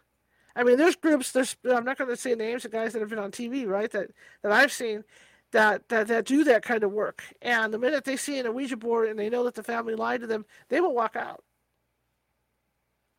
I 0.57 0.63
mean, 0.63 0.79
there's 0.79 0.97
groups. 0.97 1.31
There's 1.31 1.57
I'm 1.71 1.85
not 1.85 1.99
going 1.99 2.09
to 2.09 2.17
say 2.17 2.35
names 2.35 2.65
of 2.65 2.73
guys 2.73 2.95
that 2.95 3.01
have 3.01 3.11
been 3.11 3.19
on 3.19 3.31
TV, 3.31 3.67
right? 3.67 3.91
That 3.91 4.13
that 4.43 4.51
I've 4.51 4.73
seen 4.73 5.05
that 5.51 5.87
that 5.91 6.09
that 6.09 6.25
do 6.25 6.45
that 6.45 6.63
kind 6.63 6.85
of 6.85 6.93
work. 6.93 7.23
And 7.43 7.73
the 7.73 7.79
minute 7.79 8.05
they 8.05 8.17
see 8.17 8.39
an 8.39 8.55
Ouija 8.55 8.79
board 8.79 9.11
and 9.11 9.19
they 9.19 9.29
know 9.29 9.45
that 9.45 9.57
the 9.57 9.63
family 9.63 9.95
lied 9.95 10.23
to 10.23 10.27
them, 10.27 10.47
they 10.71 10.81
will 10.81 10.95
walk 10.95 11.17
out 11.17 11.45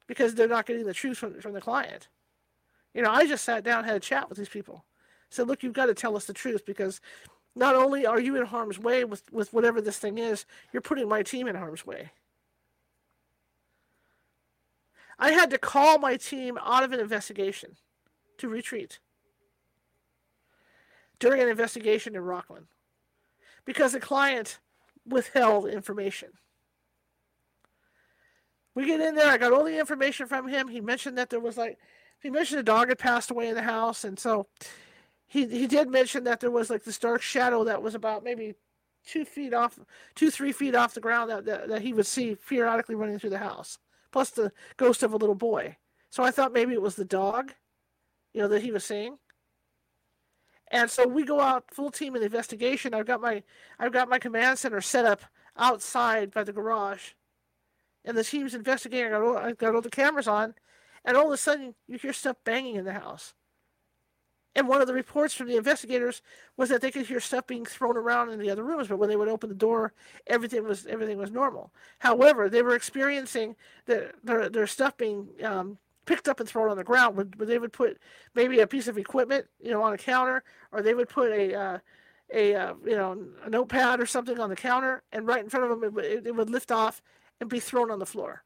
because 0.08 0.34
they're 0.34 0.48
not 0.48 0.66
getting 0.66 0.86
the 0.86 0.94
truth 0.94 1.20
from 1.20 1.40
from 1.40 1.54
the 1.54 1.62
client. 1.62 2.08
You 2.96 3.02
know, 3.02 3.12
I 3.12 3.28
just 3.28 3.44
sat 3.44 3.64
down, 3.64 3.84
had 3.84 3.98
a 3.98 4.00
chat 4.00 4.30
with 4.30 4.38
these 4.38 4.50
people, 4.50 4.86
said, 5.30 5.48
"Look, 5.48 5.62
you've 5.62 5.74
got 5.74 5.88
to 5.88 5.94
tell 5.94 6.16
us 6.16 6.26
the 6.26 6.34
truth 6.34 6.66
because 6.66 7.02
not 7.56 7.76
only 7.76 8.06
are 8.06 8.20
you 8.20 8.38
in 8.38 8.46
harm's 8.46 8.80
way 8.80 9.04
with, 9.04 9.24
with 9.32 9.54
whatever 9.54 9.82
this 9.82 10.00
thing 10.00 10.18
is, 10.18 10.46
you're 10.72 10.82
putting 10.82 11.08
my 11.08 11.22
team 11.22 11.48
in 11.48 11.56
harm's 11.56 11.86
way. 11.86 12.12
I 15.18 15.32
had 15.32 15.50
to 15.52 15.58
call 15.58 16.00
my 16.00 16.18
team 16.18 16.58
out 16.62 16.84
of 16.84 16.92
an 16.92 17.00
investigation 17.00 17.78
to 18.38 18.50
retreat 18.50 19.00
during 21.20 21.42
an 21.42 21.48
investigation 21.48 22.16
in 22.16 22.22
Rocklin 22.22 22.66
because 23.64 23.94
the 23.94 24.02
client 24.02 24.60
withheld 25.06 25.68
information. 25.68 26.30
We 28.74 28.86
get 28.86 29.00
in 29.00 29.16
there, 29.16 29.32
I 29.32 29.38
got 29.38 29.54
all 29.54 29.64
the 29.64 29.80
information 29.80 30.28
from 30.28 30.50
him. 30.50 30.68
He 30.68 30.82
mentioned 30.82 31.18
that 31.18 31.30
there 31.30 31.40
was 31.40 31.58
like, 31.58 31.78
he 32.26 32.32
mentioned 32.32 32.60
a 32.60 32.64
dog 32.64 32.90
had 32.90 32.98
passed 32.98 33.30
away 33.30 33.50
in 33.50 33.54
the 33.54 33.62
house, 33.62 34.04
and 34.04 34.18
so 34.18 34.48
he 35.28 35.46
he 35.46 35.68
did 35.68 35.92
mention 35.92 36.24
that 36.24 36.40
there 36.40 36.50
was 36.50 36.72
like 36.72 36.84
this 36.84 36.98
dark 36.98 37.22
shadow 37.22 37.64
that 37.64 37.84
was 37.84 37.94
about 37.94 38.24
maybe 38.24 38.56
two 39.06 39.26
feet 39.26 39.54
off, 39.54 39.80
two 40.16 40.32
three 40.32 40.52
feet 40.52 40.74
off 40.74 40.96
the 40.96 41.00
ground 41.00 41.30
that, 41.30 41.46
that, 41.46 41.68
that 41.68 41.84
he 41.84 41.94
would 41.94 42.08
see 42.08 42.36
periodically 42.36 42.96
running 42.96 43.20
through 43.20 43.30
the 43.30 43.38
house, 43.38 43.78
plus 44.12 44.32
the 44.32 44.52
ghost 44.78 45.04
of 45.04 45.14
a 45.14 45.18
little 45.18 45.36
boy. 45.36 45.78
So 46.10 46.24
I 46.24 46.32
thought 46.32 46.52
maybe 46.52 46.74
it 46.74 46.82
was 46.82 46.96
the 46.96 47.06
dog, 47.06 47.54
you 48.34 48.42
know, 48.42 48.48
that 48.48 48.64
he 48.64 48.72
was 48.72 48.84
seeing. 48.84 49.20
And 50.72 50.90
so 50.90 51.08
we 51.08 51.26
go 51.26 51.40
out 51.40 51.66
full 51.70 51.92
team 51.92 52.16
in 52.16 52.22
the 52.22 52.26
investigation. 52.26 52.96
I've 52.96 53.06
got 53.06 53.22
my 53.22 53.44
I've 53.78 53.94
got 53.94 54.10
my 54.10 54.18
command 54.18 54.58
center 54.58 54.82
set 54.82 55.06
up 55.06 55.22
outside 55.58 56.32
by 56.32 56.44
the 56.44 56.54
garage, 56.54 57.12
and 58.04 58.18
the 58.18 58.24
team's 58.24 58.56
investigating. 58.56 59.06
I 59.06 59.12
got 59.12 59.22
all, 59.22 59.38
I 59.38 59.52
got 59.52 59.76
all 59.76 59.82
the 59.82 59.92
cameras 59.92 60.28
on, 60.28 60.56
and 61.06 61.16
all 61.16 61.28
of 61.28 61.32
a 61.32 61.38
sudden 61.38 61.76
you 61.88 61.98
hear 61.98 62.14
stuff 62.14 62.36
banging 62.44 62.76
in 62.76 62.86
the 62.86 62.94
house. 62.94 63.34
And 64.56 64.70
one 64.70 64.80
of 64.80 64.88
the 64.88 64.94
reports 64.94 65.34
from 65.34 65.48
the 65.48 65.58
investigators 65.58 66.22
was 66.56 66.70
that 66.70 66.82
they 66.82 66.90
could 66.90 67.06
hear 67.08 67.20
stuff 67.20 67.46
being 67.46 67.66
thrown 67.66 67.98
around 67.98 68.32
in 68.32 68.40
the 68.40 68.50
other 68.50 68.64
rooms, 68.64 68.88
but 68.88 68.98
when 68.98 69.10
they 69.10 69.18
would 69.18 69.28
open 69.28 69.50
the 69.50 69.56
door, 69.56 69.94
everything 70.28 70.64
was 70.64 70.86
everything 70.86 71.18
was 71.18 71.30
normal. 71.30 71.74
However, 72.00 72.50
they 72.50 72.62
were 72.62 72.76
experiencing 72.76 73.58
the, 73.86 74.12
their 74.24 74.48
their 74.48 74.68
stuff 74.68 74.96
being 74.96 75.28
um, 75.44 75.78
picked 76.06 76.30
up 76.30 76.40
and 76.40 76.48
thrown 76.48 76.72
on 76.72 76.78
the 76.78 76.86
ground. 76.86 77.18
Where, 77.18 77.26
they 77.46 77.60
would 77.60 77.74
put 77.74 78.00
maybe 78.34 78.62
a 78.62 78.68
piece 78.68 78.88
of 78.88 78.98
equipment, 78.98 79.46
you 79.62 79.72
know, 79.72 79.84
on 79.84 79.92
a 79.92 79.98
counter, 79.98 80.42
or 80.72 80.82
they 80.82 80.94
would 80.94 81.10
put 81.10 81.34
a 81.34 81.54
uh, 81.54 81.80
a 82.34 82.56
uh, 82.56 82.74
you 82.86 82.96
know 82.96 83.28
a 83.44 83.50
notepad 83.50 84.00
or 84.00 84.06
something 84.06 84.40
on 84.40 84.50
the 84.50 84.56
counter, 84.56 85.04
and 85.12 85.28
right 85.28 85.44
in 85.44 85.50
front 85.50 85.70
of 85.70 85.82
them, 85.82 86.00
it, 86.00 86.26
it 86.28 86.34
would 86.34 86.50
lift 86.50 86.72
off 86.72 87.02
and 87.42 87.50
be 87.50 87.60
thrown 87.60 87.92
on 87.92 88.00
the 88.00 88.06
floor. 88.06 88.45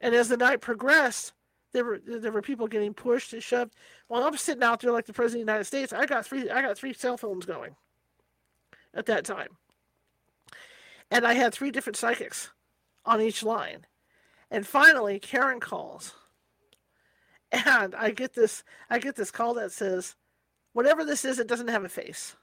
And 0.00 0.14
as 0.14 0.28
the 0.28 0.36
night 0.36 0.60
progressed, 0.60 1.32
there 1.72 1.84
were 1.84 2.00
there 2.06 2.32
were 2.32 2.42
people 2.42 2.68
getting 2.68 2.94
pushed 2.94 3.32
and 3.32 3.42
shoved. 3.42 3.74
While 4.08 4.24
I'm 4.24 4.36
sitting 4.36 4.62
out 4.62 4.80
there 4.80 4.92
like 4.92 5.06
the 5.06 5.12
president 5.12 5.42
of 5.42 5.46
the 5.46 5.52
United 5.52 5.64
States, 5.64 5.92
I 5.92 6.06
got 6.06 6.26
three 6.26 6.50
I 6.50 6.62
got 6.62 6.78
three 6.78 6.92
cell 6.92 7.16
phones 7.16 7.46
going 7.46 7.76
at 8.94 9.06
that 9.06 9.24
time, 9.24 9.58
and 11.10 11.26
I 11.26 11.34
had 11.34 11.52
three 11.52 11.70
different 11.70 11.96
psychics 11.96 12.50
on 13.04 13.20
each 13.20 13.42
line, 13.42 13.86
And 14.50 14.66
finally, 14.66 15.18
Karen 15.18 15.60
calls. 15.60 16.14
And 17.52 17.94
I 17.94 18.10
get 18.10 18.34
this 18.34 18.64
I 18.90 18.98
get 18.98 19.16
this 19.16 19.30
call 19.30 19.54
that 19.54 19.72
says, 19.72 20.16
whatever 20.72 21.04
this 21.04 21.24
is, 21.24 21.38
it 21.38 21.46
doesn't 21.46 21.68
have 21.68 21.84
a 21.84 21.88
face. 21.88 22.36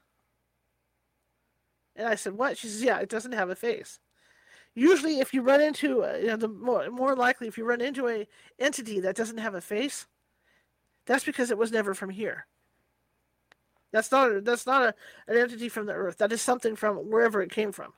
And 1.96 2.08
I 2.08 2.16
said, 2.16 2.34
what? 2.34 2.58
She 2.58 2.68
says, 2.68 2.82
yeah, 2.82 2.98
it 2.98 3.08
doesn't 3.08 3.32
have 3.32 3.50
a 3.50 3.54
face. 3.54 4.00
Usually, 4.74 5.20
if 5.20 5.32
you 5.32 5.42
run 5.42 5.60
into, 5.60 6.02
uh, 6.04 6.16
you 6.20 6.26
know, 6.26 6.36
the 6.36 6.48
more, 6.48 6.90
more 6.90 7.14
likely, 7.14 7.46
if 7.46 7.56
you 7.56 7.64
run 7.64 7.80
into 7.80 8.08
a 8.08 8.26
entity 8.58 8.98
that 9.00 9.14
doesn't 9.14 9.38
have 9.38 9.54
a 9.54 9.60
face, 9.60 10.06
that's 11.06 11.24
because 11.24 11.50
it 11.50 11.58
was 11.58 11.70
never 11.70 11.94
from 11.94 12.10
here. 12.10 12.46
That's 13.92 14.10
not 14.10 14.44
that's 14.44 14.66
not 14.66 14.82
a, 14.82 14.94
an 15.28 15.38
entity 15.38 15.68
from 15.68 15.86
the 15.86 15.92
earth. 15.92 16.18
That 16.18 16.32
is 16.32 16.42
something 16.42 16.74
from 16.74 16.96
wherever 16.96 17.40
it 17.40 17.52
came 17.52 17.70
from. 17.70 17.92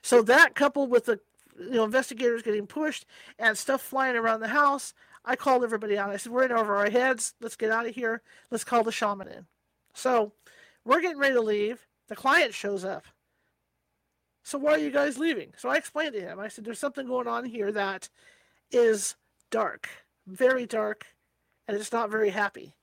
So 0.00 0.22
that 0.22 0.54
coupled 0.54 0.90
with 0.90 1.04
the 1.04 1.20
you 1.58 1.72
know 1.72 1.84
investigators 1.84 2.40
getting 2.40 2.66
pushed 2.66 3.04
and 3.38 3.58
stuff 3.58 3.82
flying 3.82 4.16
around 4.16 4.40
the 4.40 4.48
house, 4.48 4.94
I 5.26 5.36
called 5.36 5.62
everybody 5.62 5.98
out. 5.98 6.08
I 6.08 6.16
said, 6.16 6.32
"We're 6.32 6.44
in 6.44 6.52
over 6.52 6.74
our 6.74 6.88
heads. 6.88 7.34
Let's 7.42 7.56
get 7.56 7.70
out 7.70 7.86
of 7.86 7.94
here. 7.94 8.22
Let's 8.50 8.64
call 8.64 8.82
the 8.82 8.92
shaman 8.92 9.28
in." 9.28 9.46
So 9.92 10.32
we're 10.86 11.02
getting 11.02 11.18
ready 11.18 11.34
to 11.34 11.42
leave. 11.42 11.86
The 12.08 12.16
client 12.16 12.54
shows 12.54 12.82
up. 12.82 13.04
So 14.42 14.58
why 14.58 14.72
are 14.72 14.78
you 14.78 14.90
guys 14.90 15.18
leaving? 15.18 15.52
So 15.56 15.68
I 15.68 15.76
explained 15.76 16.14
to 16.14 16.20
him. 16.20 16.38
I 16.40 16.48
said, 16.48 16.64
"There's 16.64 16.78
something 16.78 17.06
going 17.06 17.28
on 17.28 17.44
here 17.44 17.70
that 17.72 18.08
is 18.70 19.16
dark, 19.50 19.88
very 20.26 20.66
dark, 20.66 21.06
and 21.66 21.76
it's 21.76 21.92
not 21.92 22.10
very 22.10 22.30
happy." 22.30 22.74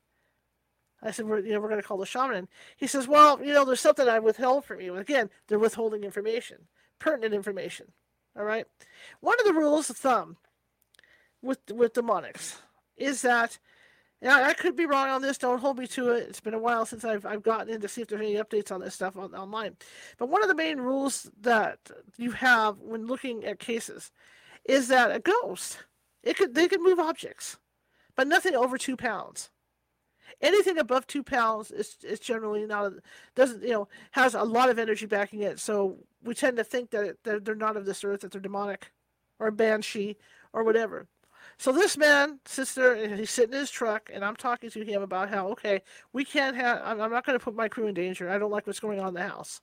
I 1.02 1.12
said, 1.12 1.28
we're, 1.28 1.40
you 1.40 1.54
know, 1.54 1.60
we're 1.60 1.70
going 1.70 1.82
to 1.82 1.88
call 1.88 1.98
the 1.98 2.08
shaman. 2.08 2.48
He 2.76 2.88
says, 2.88 3.08
well, 3.08 3.40
you 3.44 3.54
know, 3.54 3.64
there's 3.66 3.80
something 3.80 4.10
I 4.10 4.18
withheld 4.18 4.66
from 4.66 4.82
you. 4.82 4.96
Again, 4.96 5.30
they're 5.48 5.60
withholding 5.60 6.04
information, 6.04 6.68
pertinent 6.98 7.36
information. 7.36 7.92
All 8.36 8.44
right. 8.44 8.66
One 9.20 9.40
of 9.40 9.46
the 9.46 9.54
rules 9.54 9.90
of 9.90 9.98
thumb 9.98 10.38
with 11.42 11.60
with 11.72 11.94
demonics 11.94 12.58
is 12.96 13.22
that, 13.22 13.60
and 14.22 14.32
I, 14.32 14.54
could 14.54 14.76
be 14.76 14.86
wrong 14.86 15.10
on 15.10 15.22
this. 15.22 15.38
Don't 15.38 15.60
hold 15.60 15.78
me 15.78 15.88
to 15.88 16.10
it. 16.10 16.28
It's 16.30 16.40
been 16.40 16.54
a 16.54 16.60
while 16.60 16.86
since 16.86 17.04
I've 17.04 17.26
I've 17.26 17.44
gotten 17.44 17.74
in 17.74 17.82
to 17.82 17.88
see 17.88 18.02
if 18.02 18.08
there's 18.08 18.22
any 18.22 18.36
updates 18.36 18.72
on 18.72 18.82
this 18.82 18.96
stuff 18.96 19.18
on, 19.18 19.34
online. 19.36 19.78
But 20.18 20.30
one 20.30 20.42
of 20.42 20.50
the 20.50 20.56
main 20.56 20.80
rules 20.80 21.30
that 21.42 21.80
you 22.18 22.32
have 22.32 22.80
when 22.80 23.08
looking 23.08 23.46
at 23.46 23.60
cases 23.60 24.12
is 24.66 24.88
that 24.88 25.16
a 25.16 25.20
ghost 25.20 25.80
it 26.24 26.38
could 26.38 26.56
they 26.56 26.68
could 26.68 26.82
move 26.82 27.00
objects, 27.00 27.58
but 28.16 28.28
nothing 28.28 28.56
over 28.56 28.78
two 28.78 28.98
pounds 28.98 29.50
anything 30.42 30.78
above 30.78 31.08
two 31.08 31.24
pounds 31.24 31.72
is, 31.72 31.98
is 32.04 32.20
generally 32.20 32.66
not 32.66 32.94
doesn't 33.36 33.64
you 33.64 33.72
know 33.72 33.88
has 34.12 34.36
a 34.36 34.44
lot 34.44 34.70
of 34.70 34.80
energy 34.80 35.06
backing 35.06 35.42
it. 35.42 35.60
So 35.60 35.98
we 36.24 36.34
tend 36.34 36.58
to 36.58 36.64
think 36.64 36.92
that, 36.92 37.18
that 37.24 37.46
they're 37.46 37.56
not 37.56 37.78
of 37.78 37.86
this 37.86 38.04
earth, 38.04 38.22
that 38.22 38.32
they're 38.32 38.42
demonic, 38.42 38.92
or 39.40 39.52
banshee, 39.52 40.18
or 40.54 40.64
whatever. 40.64 41.08
So 41.60 41.72
this 41.72 41.98
man 41.98 42.40
sits 42.46 42.76
there 42.76 42.94
and 42.94 43.20
he's 43.20 43.32
sitting 43.32 43.54
in 43.54 43.60
his 43.60 43.72
truck, 43.72 44.12
and 44.14 44.24
I'm 44.24 44.36
talking 44.36 44.70
to 44.70 44.84
him 44.84 45.02
about 45.02 45.30
how 45.30 45.48
okay, 45.50 45.82
we 46.14 46.24
can't 46.24 46.56
have. 46.56 46.82
I'm, 46.84 47.02
I'm 47.02 47.12
not 47.12 47.26
going 47.26 47.38
to 47.38 47.44
put 47.44 47.56
my 47.56 47.68
crew 47.68 47.88
in 47.88 47.96
danger. 47.96 48.30
I 48.30 48.38
don't 48.38 48.52
like 48.52 48.68
what's 48.68 48.80
going 48.80 49.00
on 49.00 49.10
in 49.10 49.14
the 49.16 49.28
house, 49.28 49.62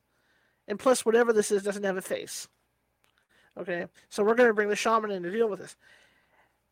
and 0.67 0.79
plus 0.79 1.07
whatever 1.07 1.33
this 1.33 1.53
is 1.53 1.63
doesn't 1.63 1.85
have 1.85 1.97
a 1.97 2.03
face. 2.03 2.49
Okay, 3.57 3.87
so 4.09 4.25
we're 4.25 4.35
going 4.35 4.49
to 4.49 4.55
bring 4.55 4.69
the 4.69 4.77
shaman 4.77 5.13
in 5.13 5.23
to 5.23 5.31
deal 5.31 5.49
with 5.49 5.61
this. 5.61 5.77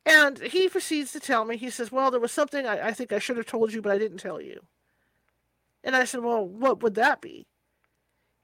And 0.05 0.41
he 0.41 0.69
proceeds 0.69 1.13
to 1.13 1.21
tell 1.21 1.45
me, 1.45 1.57
he 1.57 1.71
says, 1.71 1.93
Well, 1.93 2.11
there 2.11 2.21
was 2.21 2.33
something 2.33 2.67
I, 2.67 2.89
I 2.89 2.93
think 2.93 3.13
I 3.13 3.21
should 3.21 3.37
have 3.37 3.47
told 3.47 3.73
you, 3.73 3.81
but 3.81 3.93
I 3.93 3.99
didn't 3.99 4.19
tell 4.19 4.41
you. 4.41 4.61
And 5.85 5.95
I 5.95 6.05
said, 6.05 6.21
Well, 6.21 6.47
what 6.47 6.83
would 6.83 6.97
that 6.97 7.21
be? 7.21 7.47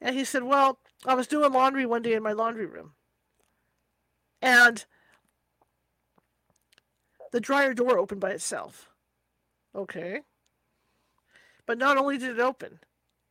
And 0.00 0.14
he 0.14 0.24
said, 0.24 0.44
Well, 0.44 0.78
I 1.04 1.14
was 1.14 1.26
doing 1.26 1.52
laundry 1.52 1.86
one 1.86 2.02
day 2.02 2.14
in 2.14 2.22
my 2.22 2.32
laundry 2.32 2.66
room. 2.66 2.92
And 4.40 4.84
the 7.32 7.40
dryer 7.40 7.74
door 7.74 7.98
opened 7.98 8.20
by 8.20 8.30
itself. 8.30 8.88
Okay. 9.74 10.20
But 11.66 11.78
not 11.78 11.96
only 11.96 12.18
did 12.18 12.30
it 12.30 12.40
open, 12.40 12.80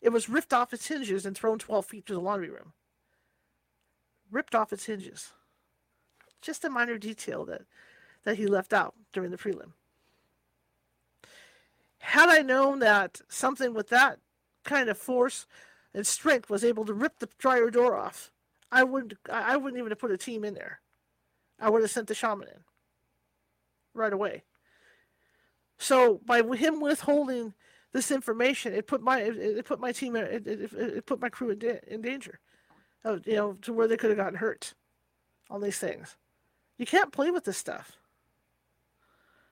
it 0.02 0.10
was 0.10 0.30
ripped 0.30 0.54
off 0.54 0.74
its 0.74 0.88
hinges 0.88 1.26
and 1.26 1.36
thrown 1.36 1.60
12 1.60 1.86
feet 1.86 2.06
to 2.06 2.14
the 2.14 2.20
laundry 2.20 2.50
room. 2.50 2.74
Ripped 4.32 4.54
off 4.54 4.72
its 4.72 4.86
hinges. 4.86 5.34
Just 6.42 6.66
a 6.66 6.70
minor 6.70 6.98
detail 6.98 7.46
that 7.46 7.62
that 8.24 8.38
he 8.38 8.46
left 8.46 8.74
out 8.74 8.94
during 9.14 9.32
the 9.32 9.38
prelim. 9.38 9.72
Had 12.00 12.30
I 12.30 12.42
known 12.42 12.80
that 12.80 13.22
something 13.30 13.74
with 13.74 13.88
that 13.90 14.20
kind 14.66 14.90
of 14.90 14.98
force 14.98 15.48
and 15.94 16.06
strength 16.06 16.50
was 16.50 16.64
able 16.64 16.84
to 16.86 16.94
rip 16.94 17.20
the 17.20 17.30
dryer 17.38 17.70
door 17.70 17.96
off, 17.96 18.32
I 18.72 18.84
wouldn't 18.84 19.14
I 19.32 19.56
wouldn't 19.56 19.80
even 19.80 19.92
have 19.92 20.00
put 20.00 20.12
a 20.12 20.18
team 20.18 20.44
in 20.44 20.54
there. 20.54 20.82
I 21.60 21.70
would 21.70 21.82
have 21.82 21.92
sent 21.92 22.08
the 22.08 22.16
shaman 22.16 22.50
in 22.50 22.64
right 23.98 24.14
away. 24.14 24.44
So 25.78 26.22
by 26.26 26.42
him 26.42 26.80
withholding 26.80 27.54
this 27.94 28.12
information, 28.12 28.74
it 28.74 28.88
put 28.88 29.02
my 29.02 29.22
it, 29.22 29.66
put 29.66 29.80
my 29.80 29.92
team 29.92 30.16
it, 30.16 30.48
it, 30.48 30.74
it, 30.74 31.06
put 31.06 31.22
my 31.22 31.30
crew 31.30 31.52
in, 31.52 31.60
da- 31.60 31.82
in 31.88 32.02
danger, 32.02 32.40
you 33.06 33.36
know, 33.36 33.54
to 33.62 33.74
where 33.74 33.88
they 33.88 33.98
could 33.98 34.10
have 34.10 34.18
gotten 34.18 34.40
hurt 34.40 34.74
on 35.50 35.62
these 35.62 35.78
things. 35.78 36.16
You 36.78 36.86
can't 36.86 37.12
play 37.12 37.32
with 37.32 37.44
this 37.44 37.58
stuff. 37.58 37.98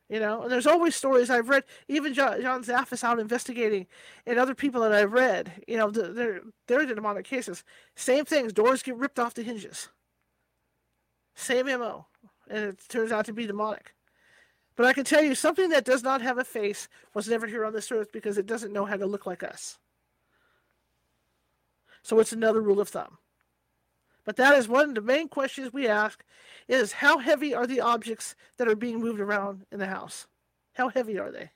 You 0.08 0.20
know, 0.20 0.44
and 0.44 0.52
there's 0.52 0.68
always 0.68 0.96
stories 0.96 1.32
I've 1.32 1.50
read. 1.50 1.64
Even 1.88 2.14
John, 2.14 2.40
John 2.40 2.64
Zaffis 2.64 3.04
out 3.04 3.18
investigating, 3.18 3.88
and 4.28 4.38
other 4.38 4.54
people 4.54 4.82
that 4.82 4.92
I've 4.92 5.14
read. 5.14 5.52
You 5.68 5.78
know, 5.78 5.90
they're 5.90 6.42
they're 6.68 6.86
demonic 6.86 7.26
cases. 7.26 7.64
Same 7.96 8.24
things. 8.24 8.54
Doors 8.54 8.84
get 8.84 8.98
ripped 8.98 9.18
off 9.18 9.34
the 9.34 9.42
hinges. 9.42 9.90
Same 11.34 11.66
mo, 11.66 12.06
and 12.48 12.66
it 12.66 12.80
turns 12.88 13.12
out 13.12 13.26
to 13.26 13.34
be 13.34 13.48
demonic. 13.48 13.95
But 14.76 14.86
I 14.86 14.94
can 14.94 15.06
tell 15.06 15.24
you 15.24 15.36
something 15.36 15.70
that 15.70 15.86
does 15.86 16.04
not 16.04 16.22
have 16.22 16.38
a 16.38 16.44
face 16.44 16.90
was 17.14 17.28
never 17.28 17.48
here 17.48 17.66
on 17.66 17.74
this 17.74 17.92
earth 17.92 18.12
because 18.12 18.38
it 18.38 18.46
doesn't 18.46 18.74
know 18.74 18.86
how 18.86 18.98
to 18.98 19.06
look 19.06 19.26
like 19.26 19.44
us. 19.44 19.80
So 22.04 22.20
it's 22.20 22.34
another 22.34 22.62
rule 22.62 22.80
of 22.80 22.90
thumb. 22.90 23.18
But 24.26 24.36
that 24.38 24.58
is 24.58 24.68
one 24.68 24.90
of 24.90 24.96
the 24.96 25.02
main 25.02 25.30
questions 25.30 25.72
we 25.72 25.88
ask 25.88 26.24
is 26.68 26.92
how 26.92 27.20
heavy 27.20 27.54
are 27.54 27.68
the 27.68 27.82
objects 27.82 28.36
that 28.58 28.68
are 28.68 28.76
being 28.76 29.00
moved 29.00 29.20
around 29.20 29.66
in 29.72 29.80
the 29.80 29.88
house? 29.88 30.28
How 30.74 30.90
heavy 30.90 31.18
are 31.18 31.32
they? 31.32 31.52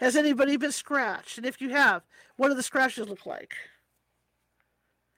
Has 0.00 0.16
anybody 0.16 0.56
been 0.56 0.72
scratched? 0.72 1.38
And 1.38 1.46
if 1.46 1.60
you 1.60 1.70
have, 1.70 2.02
what 2.36 2.48
do 2.48 2.54
the 2.54 2.62
scratches 2.62 3.08
look 3.08 3.24
like? 3.24 3.54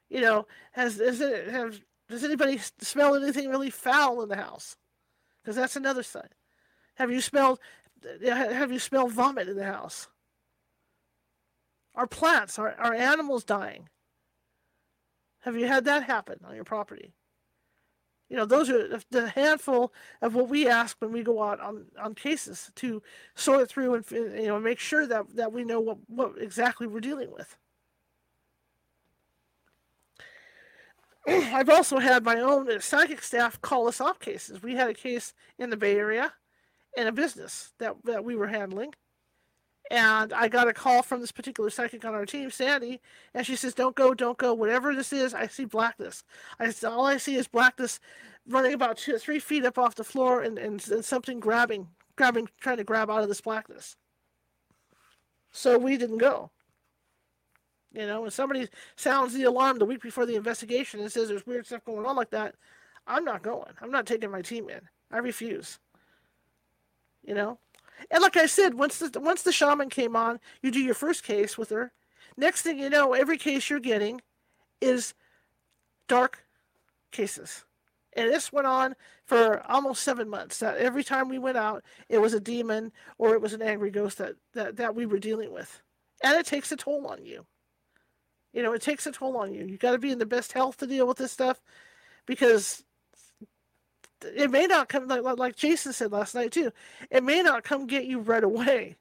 You 0.09 0.21
know, 0.21 0.47
has, 0.73 0.99
has 0.99 1.21
it, 1.21 1.49
have, 1.49 1.81
does 2.09 2.23
anybody 2.23 2.61
smell 2.81 3.15
anything 3.15 3.49
really 3.49 3.71
foul 3.71 4.23
in 4.23 4.29
the 4.29 4.37
house? 4.37 4.77
Because 5.43 5.57
that's 5.57 5.77
another 5.77 6.03
sign. 6.03 6.29
Have 7.01 7.11
you 7.11 7.23
smelled 7.23 7.59
have 8.23 8.71
you 8.71 8.79
smelled 8.79 9.13
vomit 9.13 9.49
in 9.49 9.57
the 9.57 9.65
house? 9.65 10.09
Are 11.95 12.07
plants, 12.07 12.59
are, 12.59 12.75
are 12.79 12.93
animals 12.93 13.43
dying? 13.43 13.89
Have 15.41 15.57
you 15.57 15.67
had 15.67 15.87
that 15.87 16.03
happen 16.03 16.41
on 16.47 16.55
your 16.55 16.65
property? 16.65 17.15
You 18.29 18.37
know, 18.37 18.45
those 18.45 18.69
are 18.69 19.01
the 19.11 19.31
handful 19.31 19.95
of 20.21 20.35
what 20.35 20.51
we 20.51 20.69
ask 20.69 20.99
when 21.01 21.11
we 21.11 21.23
go 21.23 21.43
out 21.43 21.59
on, 21.59 21.87
on 21.99 22.15
cases 22.15 22.71
to 22.77 23.03
sort 23.35 23.71
through 23.71 23.95
and 23.95 24.05
you 24.11 24.49
know 24.49 24.61
make 24.61 24.79
sure 24.79 25.07
that, 25.07 25.35
that 25.37 25.55
we 25.55 25.65
know 25.65 25.81
what, 25.81 25.97
what 26.07 26.33
exactly 26.39 26.87
we're 26.87 27.01
dealing 27.01 27.33
with. 27.33 27.57
I've 31.27 31.71
also 31.71 31.99
had 31.99 32.25
my 32.25 32.41
own 32.41 32.79
psychic 32.83 33.23
staff 33.23 33.59
call 33.63 33.89
us 33.89 34.03
off 34.03 34.19
cases. 34.19 34.63
We 34.63 34.75
had 34.75 34.91
a 34.91 34.95
case 34.95 35.33
in 35.59 35.71
the 35.71 35.79
Bay 35.79 35.97
Area 35.97 36.35
in 36.97 37.07
a 37.07 37.13
business 37.13 37.73
that, 37.79 37.95
that 38.05 38.25
we 38.25 38.37
were 38.37 38.49
handling 38.49 38.93
and 39.91 40.33
I 40.33 40.47
got 40.47 40.69
a 40.69 40.73
call 40.73 41.03
from 41.03 41.21
this 41.21 41.33
particular 41.33 41.69
psychic 41.69 42.05
on 42.05 42.15
our 42.15 42.25
team, 42.25 42.51
Sandy, 42.51 43.01
and 43.35 43.45
she 43.45 43.57
says, 43.57 43.75
"Don't 43.75 43.97
go, 43.97 44.15
don't 44.15 44.39
go. 44.39 44.55
Whatever 44.55 44.95
this 44.95 45.13
is, 45.13 45.35
I 45.35 45.49
see 45.49 45.65
blackness. 45.65 46.23
I 46.61 46.73
all 46.87 47.07
I 47.07 47.17
see 47.17 47.35
is 47.35 47.49
blackness 47.49 47.99
running 48.47 48.73
about 48.73 48.99
two, 48.99 49.19
three 49.19 49.41
feet 49.41 49.65
up 49.65 49.79
off 49.79 49.97
the 49.97 50.05
floor, 50.05 50.43
and, 50.43 50.59
and, 50.59 50.87
and 50.91 51.05
something 51.05 51.41
grabbing, 51.41 51.89
grabbing, 52.17 52.49
trying 52.61 52.77
to 52.77 52.85
grab 52.85 53.11
out 53.11 53.23
of 53.23 53.29
this 53.29 53.41
blackness." 53.41 53.97
So 55.51 55.77
we 55.77 55.97
didn't 55.97 56.19
go. 56.19 56.51
You 57.93 58.07
know, 58.07 58.21
when 58.21 58.31
somebody 58.31 58.69
sounds 58.97 59.35
the 59.35 59.43
alarm 59.45 59.79
the 59.79 59.85
week 59.85 60.01
before 60.01 60.25
the 60.25 60.37
investigation 60.37 61.01
and 61.01 61.11
says 61.11 61.29
there's 61.29 61.47
weird 61.47 61.67
stuff 61.67 61.85
going 61.85 62.07
on 62.07 62.15
like 62.15 62.31
that, 62.31 62.55
I'm 63.09 63.25
not 63.25 63.43
going. 63.43 63.73
I'm 63.83 63.91
not 63.91 64.07
taking 64.07 64.31
my 64.31 64.43
team 64.43 64.71
in. 64.71 64.83
I 65.11 65.19
refuse. 65.19 65.81
You 67.23 67.35
know, 67.35 67.59
and 68.11 68.23
like 68.23 68.37
I 68.37 68.47
said, 68.47 68.75
once 68.75 68.99
the 68.99 69.21
once 69.21 69.43
the 69.43 69.53
shaman 69.53 69.91
came 69.91 70.17
on, 70.17 70.41
you 70.63 70.71
do 70.71 70.81
your 70.81 70.95
first 70.95 71.23
case 71.23 71.59
with 71.59 71.71
her. 71.71 71.93
Next 72.37 72.63
thing 72.63 72.79
you 72.79 72.91
know, 72.91 73.13
every 73.13 73.37
case 73.37 73.69
you're 73.69 73.81
getting 73.81 74.21
is 74.81 75.15
dark 76.09 76.45
cases. 77.11 77.65
And 78.15 78.29
this 78.29 78.53
went 78.53 78.67
on 78.67 78.97
for 79.25 79.63
almost 79.71 80.03
seven 80.03 80.29
months. 80.29 80.59
That 80.59 80.79
every 80.79 81.05
time 81.05 81.29
we 81.29 81.39
went 81.39 81.57
out, 81.57 81.85
it 82.09 82.19
was 82.19 82.35
a 82.35 82.41
demon 82.41 82.93
or 83.19 83.35
it 83.35 83.41
was 83.41 83.53
an 83.53 83.63
angry 83.63 83.91
ghost 83.91 84.19
that, 84.19 84.35
that, 84.55 84.77
that 84.77 84.95
we 84.95 85.07
were 85.07 85.19
dealing 85.19 85.53
with. 85.53 85.81
And 86.23 86.37
it 86.37 86.47
takes 86.47 86.73
a 86.73 86.77
toll 86.77 87.07
on 87.07 87.25
you. 87.25 87.47
You 88.53 88.63
know, 88.63 88.73
it 88.73 88.83
takes 88.83 89.07
a 89.07 89.13
toll 89.13 89.37
on 89.37 89.53
you. 89.55 89.65
You 89.65 89.77
got 89.77 89.93
to 89.93 89.99
be 89.99 90.11
in 90.11 90.19
the 90.19 90.27
best 90.27 90.53
health 90.53 90.77
to 90.79 90.87
deal 90.87 91.07
with 91.07 91.19
this 91.19 91.31
stuff 91.31 91.61
because 92.27 92.85
it 94.23 94.51
may 94.51 94.67
not 94.67 94.89
come 94.89 95.09
like, 95.09 95.23
like 95.23 95.57
Jason 95.57 95.93
said 95.93 96.13
last 96.13 96.35
night 96.35 96.53
too. 96.53 96.71
It 97.11 97.25
may 97.25 97.43
not 97.43 97.65
come 97.65 97.87
get 97.87 98.05
you 98.05 98.21
right 98.21 98.45
away. 98.45 98.97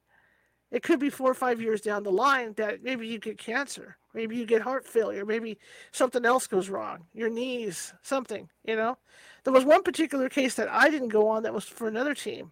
It 0.72 0.84
could 0.84 1.00
be 1.00 1.10
four 1.10 1.32
or 1.32 1.36
five 1.36 1.62
years 1.62 1.82
down 1.82 2.04
the 2.04 2.12
line 2.12 2.54
that 2.58 2.84
maybe 2.84 3.08
you 3.08 3.18
get 3.18 3.40
cancer, 3.40 3.98
maybe 4.14 4.36
you 4.36 4.46
get 4.46 4.62
heart 4.62 4.86
failure, 4.86 5.26
maybe 5.26 5.58
something 5.92 6.26
else 6.26 6.46
goes 6.46 6.70
wrong, 6.70 7.06
your 7.14 7.30
knees, 7.30 7.94
something. 8.04 8.50
You 8.64 8.76
know, 8.76 8.98
there 9.44 9.54
was 9.54 9.66
one 9.66 9.82
particular 9.82 10.30
case 10.30 10.56
that 10.56 10.70
I 10.70 10.90
didn't 10.90 11.10
go 11.10 11.28
on 11.28 11.44
that 11.44 11.54
was 11.54 11.64
for 11.64 11.88
another 11.88 12.14
team 12.14 12.52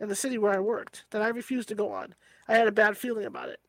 in 0.00 0.08
the 0.08 0.14
city 0.14 0.38
where 0.38 0.54
I 0.54 0.60
worked 0.60 1.04
that 1.10 1.22
I 1.22 1.28
refused 1.28 1.68
to 1.68 1.74
go 1.74 1.92
on. 1.92 2.14
I 2.46 2.56
had 2.56 2.68
a 2.68 2.72
bad 2.72 2.96
feeling 2.96 3.26
about 3.26 3.50
it. 3.50 3.60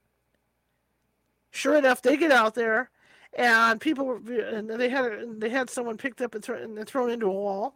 Sure 1.52 1.76
enough, 1.76 2.02
they 2.02 2.16
get 2.16 2.32
out 2.32 2.56
there, 2.56 2.92
and 3.34 3.82
people 3.82 4.06
were, 4.06 4.18
and 4.18 4.70
they 4.70 4.90
had 4.90 5.40
they 5.40 5.50
had 5.50 5.70
someone 5.70 5.98
picked 5.98 6.22
up 6.22 6.36
and, 6.36 6.48
and 6.48 6.88
thrown 6.88 7.10
into 7.10 7.26
a 7.26 7.32
wall. 7.32 7.76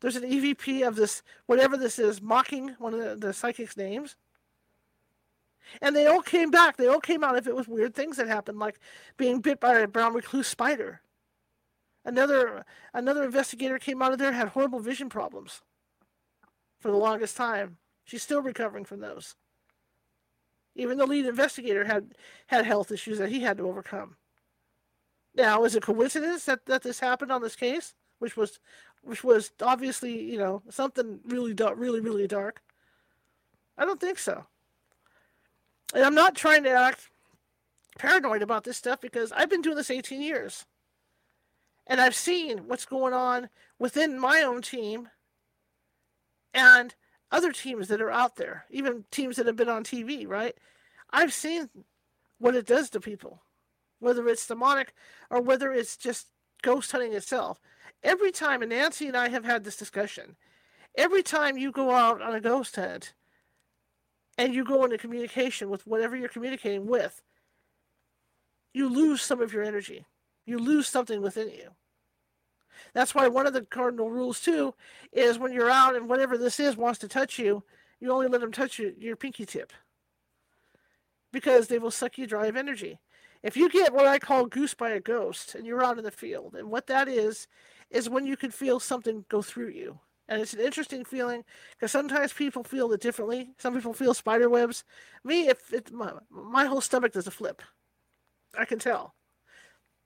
There's 0.00 0.16
an 0.16 0.24
EVP 0.24 0.86
of 0.86 0.96
this 0.96 1.22
whatever 1.46 1.76
this 1.76 1.98
is 1.98 2.20
mocking 2.20 2.76
one 2.78 2.94
of 2.94 3.00
the, 3.00 3.26
the 3.26 3.32
psychics' 3.32 3.76
names. 3.76 4.16
And 5.82 5.96
they 5.96 6.06
all 6.06 6.22
came 6.22 6.50
back. 6.50 6.76
They 6.76 6.86
all 6.86 7.00
came 7.00 7.24
out 7.24 7.36
if 7.36 7.46
it 7.46 7.56
was 7.56 7.66
weird 7.66 7.94
things 7.94 8.18
that 8.18 8.28
happened, 8.28 8.58
like 8.58 8.78
being 9.16 9.40
bit 9.40 9.58
by 9.58 9.78
a 9.78 9.88
brown 9.88 10.14
recluse 10.14 10.46
spider. 10.46 11.00
Another 12.04 12.64
another 12.94 13.24
investigator 13.24 13.78
came 13.78 14.00
out 14.00 14.12
of 14.12 14.18
there 14.18 14.32
had 14.32 14.48
horrible 14.48 14.78
vision 14.78 15.08
problems 15.08 15.62
for 16.78 16.90
the 16.90 16.96
longest 16.96 17.36
time. 17.36 17.78
She's 18.04 18.22
still 18.22 18.42
recovering 18.42 18.84
from 18.84 19.00
those. 19.00 19.34
Even 20.76 20.98
the 20.98 21.06
lead 21.06 21.26
investigator 21.26 21.84
had 21.84 22.14
had 22.46 22.64
health 22.64 22.92
issues 22.92 23.18
that 23.18 23.30
he 23.30 23.40
had 23.40 23.56
to 23.56 23.66
overcome. 23.66 24.16
Now, 25.34 25.64
is 25.64 25.74
it 25.74 25.82
coincidence 25.82 26.44
that, 26.44 26.64
that 26.66 26.82
this 26.82 27.00
happened 27.00 27.32
on 27.32 27.42
this 27.42 27.56
case, 27.56 27.94
which 28.18 28.36
was 28.36 28.60
which 29.06 29.24
was 29.24 29.52
obviously 29.62 30.20
you 30.30 30.38
know 30.38 30.62
something 30.70 31.20
really 31.24 31.54
dark, 31.54 31.74
really 31.78 32.00
really 32.00 32.26
dark? 32.26 32.62
I 33.78 33.84
don't 33.84 34.00
think 34.00 34.18
so. 34.18 34.46
And 35.94 36.04
I'm 36.04 36.14
not 36.14 36.34
trying 36.34 36.64
to 36.64 36.70
act 36.70 37.08
paranoid 37.98 38.42
about 38.42 38.64
this 38.64 38.76
stuff 38.76 39.00
because 39.00 39.32
I've 39.32 39.50
been 39.50 39.62
doing 39.62 39.76
this 39.76 39.90
18 39.90 40.20
years. 40.20 40.64
And 41.86 42.00
I've 42.00 42.14
seen 42.14 42.66
what's 42.66 42.84
going 42.84 43.12
on 43.12 43.48
within 43.78 44.18
my 44.18 44.42
own 44.42 44.62
team 44.62 45.08
and 46.52 46.94
other 47.30 47.52
teams 47.52 47.88
that 47.88 48.00
are 48.00 48.10
out 48.10 48.36
there, 48.36 48.64
even 48.70 49.04
teams 49.10 49.36
that 49.36 49.46
have 49.46 49.56
been 49.56 49.68
on 49.68 49.84
TV, 49.84 50.26
right? 50.26 50.56
I've 51.10 51.32
seen 51.32 51.68
what 52.38 52.56
it 52.56 52.66
does 52.66 52.90
to 52.90 53.00
people, 53.00 53.42
whether 54.00 54.26
it's 54.28 54.46
demonic 54.46 54.94
or 55.30 55.40
whether 55.40 55.72
it's 55.72 55.96
just 55.96 56.28
ghost 56.62 56.90
hunting 56.90 57.12
itself. 57.12 57.60
Every 58.02 58.30
time, 58.30 58.62
and 58.62 58.70
Nancy 58.70 59.08
and 59.08 59.16
I 59.16 59.28
have 59.28 59.44
had 59.44 59.64
this 59.64 59.76
discussion, 59.76 60.36
every 60.96 61.22
time 61.22 61.56
you 61.56 61.72
go 61.72 61.90
out 61.90 62.22
on 62.22 62.34
a 62.34 62.40
ghost 62.40 62.76
hunt 62.76 63.14
and 64.38 64.54
you 64.54 64.64
go 64.64 64.84
into 64.84 64.98
communication 64.98 65.70
with 65.70 65.86
whatever 65.86 66.16
you're 66.16 66.28
communicating 66.28 66.86
with, 66.86 67.22
you 68.72 68.88
lose 68.88 69.22
some 69.22 69.40
of 69.40 69.52
your 69.52 69.62
energy. 69.62 70.04
You 70.44 70.58
lose 70.58 70.86
something 70.86 71.22
within 71.22 71.48
you. 71.48 71.70
That's 72.92 73.14
why 73.14 73.28
one 73.28 73.46
of 73.46 73.54
the 73.54 73.62
cardinal 73.62 74.10
rules 74.10 74.40
too 74.40 74.74
is 75.12 75.38
when 75.38 75.52
you're 75.52 75.70
out 75.70 75.96
and 75.96 76.08
whatever 76.08 76.36
this 76.36 76.60
is 76.60 76.76
wants 76.76 76.98
to 77.00 77.08
touch 77.08 77.38
you, 77.38 77.62
you 78.00 78.12
only 78.12 78.28
let 78.28 78.42
them 78.42 78.52
touch 78.52 78.78
you, 78.78 78.94
your 78.98 79.16
pinky 79.16 79.46
tip 79.46 79.72
because 81.32 81.68
they 81.68 81.78
will 81.78 81.90
suck 81.90 82.16
you 82.16 82.26
dry 82.26 82.46
of 82.46 82.56
energy. 82.56 82.98
If 83.42 83.58
you 83.58 83.68
get 83.68 83.92
what 83.92 84.06
I 84.06 84.18
call 84.18 84.46
goose 84.46 84.72
by 84.72 84.90
a 84.90 85.00
ghost 85.00 85.54
and 85.54 85.66
you're 85.66 85.84
out 85.84 85.98
in 85.98 86.04
the 86.04 86.10
field, 86.10 86.54
and 86.54 86.70
what 86.70 86.86
that 86.86 87.08
is, 87.08 87.46
is 87.90 88.08
when 88.08 88.26
you 88.26 88.36
can 88.36 88.50
feel 88.50 88.80
something 88.80 89.24
go 89.28 89.42
through 89.42 89.68
you. 89.68 90.00
And 90.28 90.42
it's 90.42 90.54
an 90.54 90.60
interesting 90.60 91.04
feeling 91.04 91.44
because 91.72 91.92
sometimes 91.92 92.32
people 92.32 92.64
feel 92.64 92.92
it 92.92 93.00
differently. 93.00 93.50
Some 93.58 93.74
people 93.74 93.92
feel 93.92 94.12
spider 94.12 94.48
webs. 94.50 94.82
Me, 95.22 95.48
if 95.48 95.72
it, 95.72 95.92
my, 95.92 96.12
my 96.30 96.64
whole 96.64 96.80
stomach 96.80 97.12
does 97.12 97.28
a 97.28 97.30
flip, 97.30 97.62
I 98.58 98.64
can 98.64 98.78
tell. 98.78 99.14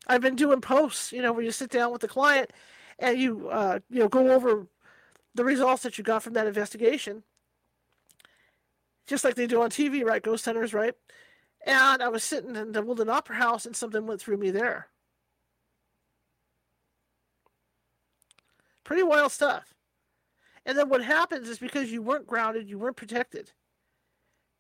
I've 0.07 0.21
been 0.21 0.37
doing 0.37 0.61
posts, 0.61 1.13
you 1.13 1.23
know, 1.23 1.33
where 1.33 1.45
you 1.45 1.51
sit 1.51 1.71
down 1.71 1.93
with 1.93 2.03
the 2.03 2.09
client 2.09 2.51
and 2.99 3.19
you, 3.19 3.49
uh, 3.49 3.79
you 3.89 4.01
know, 4.01 4.09
go 4.09 4.31
over 4.31 4.67
the 5.35 5.45
results 5.45 5.83
that 5.85 5.97
you 5.97 6.05
got 6.05 6.23
from 6.23 6.35
that 6.35 6.47
investigation, 6.47 7.23
just 9.07 9.25
like 9.25 9.35
they 9.35 9.47
do 9.47 9.63
on 9.63 9.71
TV, 9.71 10.05
right? 10.05 10.23
Ghost 10.23 10.45
hunters, 10.45 10.75
right? 10.75 10.95
And 11.67 12.03
I 12.03 12.09
was 12.09 12.25
sitting 12.25 12.57
in 12.57 12.73
the 12.73 12.83
Woodland 12.83 13.11
Opera 13.11 13.37
House, 13.37 13.67
and 13.67 13.77
something 13.77 14.07
went 14.07 14.21
through 14.21 14.39
me 14.39 14.51
there. 14.51 14.89
Pretty 18.91 19.05
wild 19.05 19.31
stuff. 19.31 19.73
And 20.67 20.77
then 20.77 20.89
what 20.89 21.05
happens 21.05 21.49
is 21.49 21.61
because 21.61 21.93
you 21.93 22.03
weren't 22.03 22.27
grounded, 22.27 22.69
you 22.69 22.77
weren't 22.77 22.97
protected. 22.97 23.53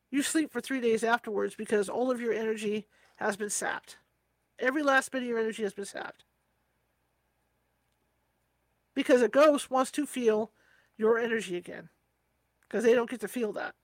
You 0.08 0.22
sleep 0.22 0.52
for 0.52 0.60
three 0.60 0.80
days 0.80 1.02
afterwards 1.02 1.56
because 1.56 1.88
all 1.88 2.12
of 2.12 2.20
your 2.20 2.32
energy 2.32 2.86
has 3.16 3.36
been 3.36 3.50
sapped. 3.50 3.96
Every 4.60 4.84
last 4.84 5.10
bit 5.10 5.24
of 5.24 5.28
your 5.28 5.40
energy 5.40 5.64
has 5.64 5.74
been 5.74 5.84
sapped. 5.84 6.22
Because 8.94 9.20
a 9.20 9.26
ghost 9.26 9.68
wants 9.68 9.90
to 9.90 10.06
feel 10.06 10.52
your 10.96 11.18
energy 11.18 11.56
again. 11.56 11.88
Because 12.68 12.84
they 12.84 12.94
don't 12.94 13.10
get 13.10 13.22
to 13.22 13.28
feel 13.28 13.52
that. 13.54 13.74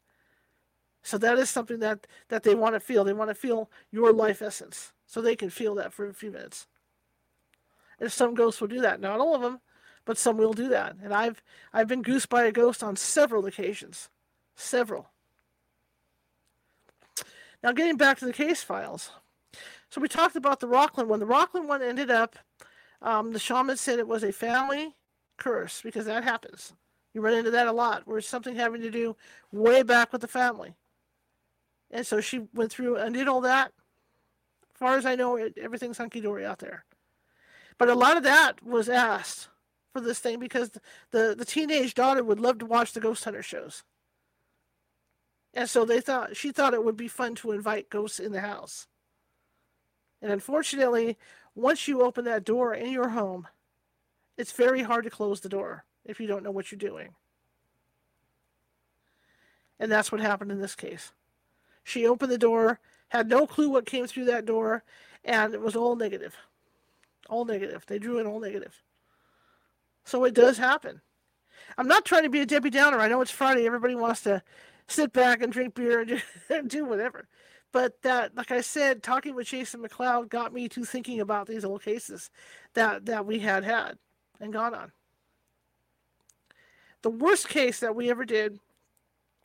So 1.03 1.19
that 1.19 1.41
is 1.41 1.51
something 1.51 1.81
that, 1.81 2.07
that 2.29 2.45
they 2.45 2.55
want 2.55 2.77
to 2.77 2.81
feel. 2.81 3.03
They 3.03 3.13
want 3.13 3.31
to 3.31 3.35
feel 3.35 3.69
your 3.91 4.13
life 4.13 4.43
essence. 4.43 4.93
So 5.07 5.21
they 5.21 5.35
can 5.35 5.51
feel 5.51 5.75
that 5.75 5.93
for 5.93 6.09
a 6.09 6.15
few 6.15 6.31
minutes. 6.31 6.69
And 7.99 8.13
some 8.13 8.35
ghosts 8.35 8.61
will 8.61 8.69
do 8.69 8.83
that. 8.83 9.01
Not 9.01 9.19
all 9.19 9.35
of 9.35 9.43
them, 9.43 9.59
but 10.07 10.17
some 10.17 10.39
will 10.39 10.55
do 10.55 10.69
that. 10.71 10.97
And 11.03 11.13
I've 11.13 11.43
I've 11.75 11.89
been 11.89 12.01
goosed 12.01 12.31
by 12.31 12.45
a 12.45 12.53
ghost 12.53 12.83
on 12.83 12.97
several 12.97 13.45
occasions. 13.45 14.09
Several. 14.55 15.11
Now 17.63 17.73
getting 17.73 17.99
back 17.99 18.19
to 18.19 18.25
the 18.25 18.33
case 18.33 18.63
files. 18.63 19.11
So 19.91 20.01
we 20.01 20.09
talked 20.09 20.37
about 20.37 20.61
the 20.61 20.69
Rocklin 20.69 21.09
one. 21.09 21.21
The 21.21 21.27
Rocklin 21.27 21.67
one 21.67 21.83
ended 21.83 22.11
up, 22.11 22.37
um, 23.03 23.33
the 23.33 23.39
shaman 23.39 23.77
said 23.77 23.99
it 23.99 24.09
was 24.09 24.23
a 24.23 24.33
family 24.33 24.95
curse 25.37 25.83
because 25.83 26.07
that 26.07 26.25
happens. 26.25 26.73
You 27.13 27.21
run 27.21 27.35
into 27.35 27.51
that 27.51 27.67
a 27.67 27.73
lot 27.73 28.03
where 28.07 28.19
it's 28.19 28.29
something 28.29 28.55
having 28.55 28.83
to 28.83 28.91
do 28.91 29.17
way 29.53 29.83
back 29.83 30.13
with 30.13 30.21
the 30.21 30.29
family. 30.29 30.75
And 31.91 32.07
so 32.07 32.21
she 32.21 32.47
went 32.53 32.71
through 32.71 32.97
and 32.97 33.15
did 33.15 33.29
all 33.29 33.41
that. 33.43 33.73
As 34.75 34.79
far 34.79 34.99
as 34.99 35.07
I 35.07 35.15
know, 35.15 35.37
it, 35.37 35.57
everything's 35.61 35.99
hunky 35.99 36.21
dory 36.21 36.45
out 36.45 36.59
there. 36.59 36.85
But 37.79 37.89
a 37.89 37.95
lot 37.95 38.17
of 38.17 38.23
that 38.25 38.63
was 38.63 38.89
asked 38.89 39.49
for 39.97 40.03
this 40.03 40.19
thing 40.19 40.39
because 40.39 40.73
the, 41.11 41.35
the 41.37 41.45
teenage 41.47 41.95
daughter 41.95 42.23
would 42.23 42.39
love 42.39 42.59
to 42.59 42.67
watch 42.67 42.93
the 42.93 43.01
ghost 43.01 43.25
hunter 43.25 43.43
shows. 43.43 43.83
And 45.55 45.71
so 45.71 45.87
they 45.87 46.03
thought 46.03 46.37
she 46.37 46.53
thought 46.53 46.75
it 46.75 46.85
would 46.85 46.99
be 46.99 47.09
fun 47.09 47.35
to 47.37 47.53
invite 47.53 47.89
ghosts 47.89 48.21
in 48.21 48.33
the 48.33 48.43
house. 48.43 48.89
And 50.21 50.31
unfortunately, 50.31 51.17
once 51.55 51.89
you 51.89 52.03
open 52.03 52.27
that 52.27 52.45
door 52.45 52.75
in 52.75 52.93
your 52.93 53.09
home, 53.09 53.49
it's 54.37 54.53
very 54.53 54.83
hard 54.83 55.05
to 55.05 55.11
close 55.11 55.41
the 55.41 55.49
door 55.49 55.87
if 56.05 56.21
you 56.21 56.27
don't 56.27 56.43
know 56.43 56.51
what 56.51 56.71
you're 56.71 56.79
doing. 56.79 57.15
And 59.81 59.91
that's 59.91 60.13
what 60.13 60.21
happened 60.21 60.53
in 60.53 60.61
this 60.61 60.75
case. 60.75 61.13
She 61.85 62.07
opened 62.07 62.33
the 62.33 62.39
door, 62.39 62.81
had 63.09 63.31
no 63.31 63.47
clue 63.47 63.71
what 63.71 63.87
came 63.87 64.07
through 64.07 64.27
that 64.27 64.45
door, 64.45 64.85
and 65.25 65.55
it 65.55 65.63
was 65.63 65.75
all 65.75 65.97
negative. 65.97 66.37
All 67.31 67.47
negative. 67.47 67.85
They 67.87 67.99
drew 67.99 68.19
in 68.19 68.27
all 68.27 68.41
negative. 68.41 68.83
So 70.07 70.25
it 70.25 70.35
does 70.35 70.57
happen. 70.57 71.03
I'm 71.77 71.89
not 71.89 72.05
trying 72.05 72.23
to 72.23 72.31
be 72.31 72.41
a 72.41 72.47
Debbie 72.47 72.71
Downer. 72.71 72.99
I 72.99 73.09
know 73.09 73.21
it's 73.21 73.31
Friday. 73.31 73.67
Everybody 73.67 73.97
wants 73.97 74.23
to 74.23 74.43
sit 74.87 75.13
back 75.13 75.43
and 75.43 75.53
drink 75.53 75.75
beer 75.75 76.07
and 76.49 76.71
do, 76.71 76.87
whatever. 76.87 77.29
But 77.73 78.01
that, 78.03 78.35
like 78.37 78.53
I 78.53 78.61
said, 78.61 79.03
talking 79.03 79.35
with 79.35 79.49
Jason 79.49 79.83
McLeod 79.83 80.31
got 80.31 80.55
me 80.55 80.69
to 80.71 80.85
thinking 80.85 81.21
about 81.21 81.49
these 81.49 81.65
old 81.65 81.83
cases 81.83 82.31
that, 82.75 83.05
that 83.07 83.27
we 83.27 83.41
had 83.41 83.65
had 83.65 83.99
and 84.41 84.53
gone 84.53 84.75
on. 84.75 84.93
The 87.03 87.11
worst 87.11 87.49
case 87.49 87.81
that 87.81 87.97
we 87.97 88.09
ever 88.09 88.25
did 88.25 88.61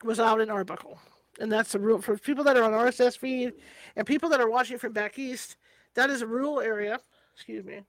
was 0.04 0.20
out 0.20 0.42
in 0.42 0.50
Arbuckle. 0.50 1.00
And 1.40 1.52
that's 1.52 1.74
a 1.74 1.80
rule 1.80 2.02
for 2.02 2.18
people 2.18 2.44
that 2.44 2.56
are 2.56 2.64
on 2.64 2.72
RSS 2.72 3.18
feed 3.18 3.54
and 3.96 4.06
people 4.06 4.30
that 4.30 4.40
are 4.40 4.50
watching 4.50 4.78
from 4.78 4.94
back 4.94 5.18
east. 5.18 5.58
That 5.96 6.12
is 6.12 6.22
a 6.22 6.28
rural 6.28 6.62
area. 6.62 7.00
Excuse 7.36 7.66
me. 7.66 7.82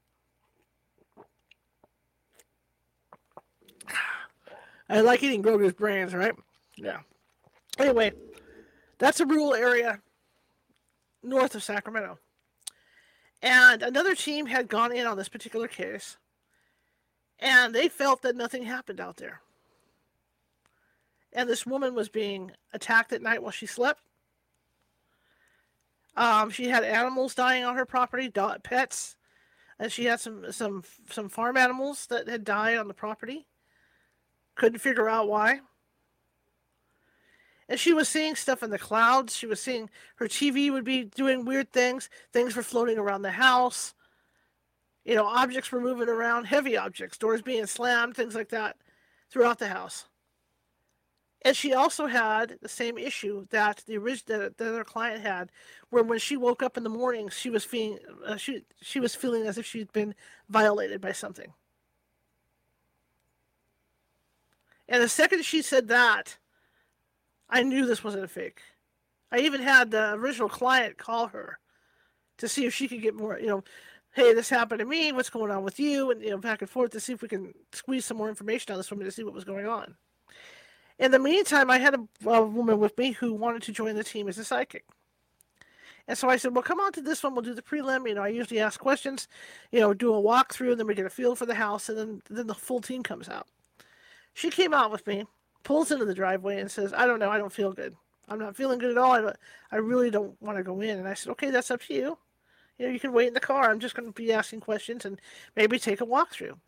I 4.92 5.00
like 5.00 5.22
eating 5.22 5.42
Groger's 5.42 5.72
brains, 5.72 6.14
right? 6.14 6.34
Yeah. 6.76 6.98
Anyway, 7.78 8.12
that's 8.98 9.20
a 9.20 9.26
rural 9.26 9.54
area 9.54 10.02
north 11.22 11.54
of 11.54 11.62
Sacramento. 11.62 12.18
And 13.40 13.82
another 13.82 14.14
team 14.14 14.44
had 14.44 14.68
gone 14.68 14.94
in 14.94 15.06
on 15.06 15.16
this 15.16 15.30
particular 15.30 15.66
case, 15.66 16.18
and 17.38 17.74
they 17.74 17.88
felt 17.88 18.20
that 18.22 18.36
nothing 18.36 18.64
happened 18.64 19.00
out 19.00 19.16
there. 19.16 19.40
And 21.32 21.48
this 21.48 21.64
woman 21.64 21.94
was 21.94 22.10
being 22.10 22.52
attacked 22.74 23.14
at 23.14 23.22
night 23.22 23.42
while 23.42 23.50
she 23.50 23.64
slept. 23.64 24.02
Um, 26.18 26.50
she 26.50 26.68
had 26.68 26.84
animals 26.84 27.34
dying 27.34 27.64
on 27.64 27.76
her 27.76 27.86
property, 27.86 28.30
pets, 28.62 29.16
and 29.78 29.90
she 29.90 30.04
had 30.04 30.20
some 30.20 30.52
some 30.52 30.82
some 31.10 31.30
farm 31.30 31.56
animals 31.56 32.06
that 32.08 32.28
had 32.28 32.44
died 32.44 32.76
on 32.76 32.88
the 32.88 32.94
property. 32.94 33.46
Couldn't 34.54 34.78
figure 34.78 35.08
out 35.08 35.28
why. 35.28 35.60
And 37.68 37.80
she 37.80 37.92
was 37.92 38.08
seeing 38.08 38.34
stuff 38.34 38.62
in 38.62 38.70
the 38.70 38.78
clouds. 38.78 39.34
She 39.34 39.46
was 39.46 39.60
seeing 39.60 39.88
her 40.16 40.26
TV 40.26 40.70
would 40.70 40.84
be 40.84 41.04
doing 41.04 41.44
weird 41.44 41.72
things. 41.72 42.10
Things 42.32 42.54
were 42.54 42.62
floating 42.62 42.98
around 42.98 43.22
the 43.22 43.30
house. 43.30 43.94
You 45.04 45.14
know, 45.14 45.26
objects 45.26 45.72
were 45.72 45.80
moving 45.80 46.08
around, 46.08 46.44
heavy 46.44 46.76
objects, 46.76 47.18
doors 47.18 47.42
being 47.42 47.66
slammed, 47.66 48.14
things 48.14 48.34
like 48.34 48.50
that 48.50 48.76
throughout 49.30 49.58
the 49.58 49.68
house. 49.68 50.04
And 51.44 51.56
she 51.56 51.74
also 51.74 52.06
had 52.06 52.58
the 52.62 52.68
same 52.68 52.96
issue 52.96 53.46
that 53.50 53.82
the 53.86 53.96
original 53.96 54.50
that 54.56 54.60
other 54.60 54.84
client 54.84 55.22
had, 55.22 55.50
where 55.90 56.04
when 56.04 56.20
she 56.20 56.36
woke 56.36 56.62
up 56.62 56.76
in 56.76 56.84
the 56.84 56.88
morning, 56.88 57.28
she 57.30 57.50
was 57.50 57.64
feeling 57.64 57.98
uh, 58.24 58.36
she 58.36 58.62
she 58.80 59.00
was 59.00 59.16
feeling 59.16 59.46
as 59.46 59.58
if 59.58 59.66
she'd 59.66 59.92
been 59.92 60.14
violated 60.48 61.00
by 61.00 61.10
something. 61.10 61.52
And 64.92 65.02
the 65.02 65.08
second 65.08 65.42
she 65.42 65.62
said 65.62 65.88
that, 65.88 66.36
I 67.48 67.62
knew 67.62 67.86
this 67.86 68.04
wasn't 68.04 68.24
a 68.24 68.28
fake. 68.28 68.60
I 69.32 69.38
even 69.38 69.62
had 69.62 69.90
the 69.90 70.12
original 70.12 70.50
client 70.50 70.98
call 70.98 71.28
her 71.28 71.58
to 72.36 72.46
see 72.46 72.66
if 72.66 72.74
she 72.74 72.88
could 72.88 73.00
get 73.00 73.14
more, 73.14 73.38
you 73.38 73.46
know, 73.46 73.64
hey, 74.10 74.34
this 74.34 74.50
happened 74.50 74.80
to 74.80 74.84
me. 74.84 75.10
What's 75.10 75.30
going 75.30 75.50
on 75.50 75.64
with 75.64 75.80
you? 75.80 76.10
And 76.10 76.22
you 76.22 76.28
know, 76.28 76.36
back 76.36 76.60
and 76.60 76.68
forth 76.68 76.90
to 76.90 77.00
see 77.00 77.14
if 77.14 77.22
we 77.22 77.28
can 77.28 77.54
squeeze 77.72 78.04
some 78.04 78.18
more 78.18 78.28
information 78.28 78.70
out 78.70 78.74
of 78.74 78.80
this 78.80 78.90
woman 78.90 79.06
to 79.06 79.10
see 79.10 79.24
what 79.24 79.32
was 79.32 79.44
going 79.44 79.66
on. 79.66 79.94
In 80.98 81.10
the 81.10 81.18
meantime, 81.18 81.70
I 81.70 81.78
had 81.78 81.94
a, 81.94 82.28
a 82.28 82.44
woman 82.44 82.78
with 82.78 82.96
me 82.98 83.12
who 83.12 83.32
wanted 83.32 83.62
to 83.62 83.72
join 83.72 83.96
the 83.96 84.04
team 84.04 84.28
as 84.28 84.36
a 84.36 84.44
psychic. 84.44 84.84
And 86.06 86.18
so 86.18 86.28
I 86.28 86.36
said, 86.36 86.54
well, 86.54 86.62
come 86.62 86.80
on 86.80 86.92
to 86.92 87.00
this 87.00 87.22
one. 87.22 87.34
We'll 87.34 87.40
do 87.40 87.54
the 87.54 87.62
prelim. 87.62 88.06
You 88.06 88.16
know, 88.16 88.24
I 88.24 88.28
usually 88.28 88.60
ask 88.60 88.78
questions, 88.78 89.26
you 89.70 89.80
know, 89.80 89.94
do 89.94 90.14
a 90.14 90.20
walkthrough, 90.20 90.72
and 90.72 90.80
then 90.80 90.86
we 90.86 90.94
get 90.94 91.06
a 91.06 91.10
feel 91.10 91.34
for 91.34 91.46
the 91.46 91.54
house, 91.54 91.88
and 91.88 91.96
then, 91.96 92.22
then 92.28 92.46
the 92.46 92.54
full 92.54 92.82
team 92.82 93.02
comes 93.02 93.30
out. 93.30 93.46
She 94.34 94.50
came 94.50 94.72
out 94.72 94.90
with 94.90 95.06
me, 95.06 95.26
pulls 95.62 95.90
into 95.90 96.04
the 96.04 96.14
driveway, 96.14 96.60
and 96.60 96.70
says, 96.70 96.92
I 96.92 97.06
don't 97.06 97.18
know. 97.18 97.30
I 97.30 97.38
don't 97.38 97.52
feel 97.52 97.72
good. 97.72 97.94
I'm 98.28 98.38
not 98.38 98.56
feeling 98.56 98.78
good 98.78 98.92
at 98.92 98.98
all. 98.98 99.12
I, 99.12 99.32
I 99.70 99.76
really 99.76 100.10
don't 100.10 100.40
want 100.40 100.56
to 100.58 100.64
go 100.64 100.80
in. 100.80 100.98
And 100.98 101.08
I 101.08 101.14
said, 101.14 101.30
okay, 101.32 101.50
that's 101.50 101.70
up 101.70 101.82
to 101.82 101.94
you. 101.94 102.18
You 102.78 102.86
know, 102.86 102.92
you 102.92 103.00
can 103.00 103.12
wait 103.12 103.28
in 103.28 103.34
the 103.34 103.40
car. 103.40 103.70
I'm 103.70 103.80
just 103.80 103.94
going 103.94 104.06
to 104.08 104.12
be 104.12 104.32
asking 104.32 104.60
questions 104.60 105.04
and 105.04 105.20
maybe 105.54 105.78
take 105.78 106.00
a 106.00 106.06
walkthrough. 106.06 106.58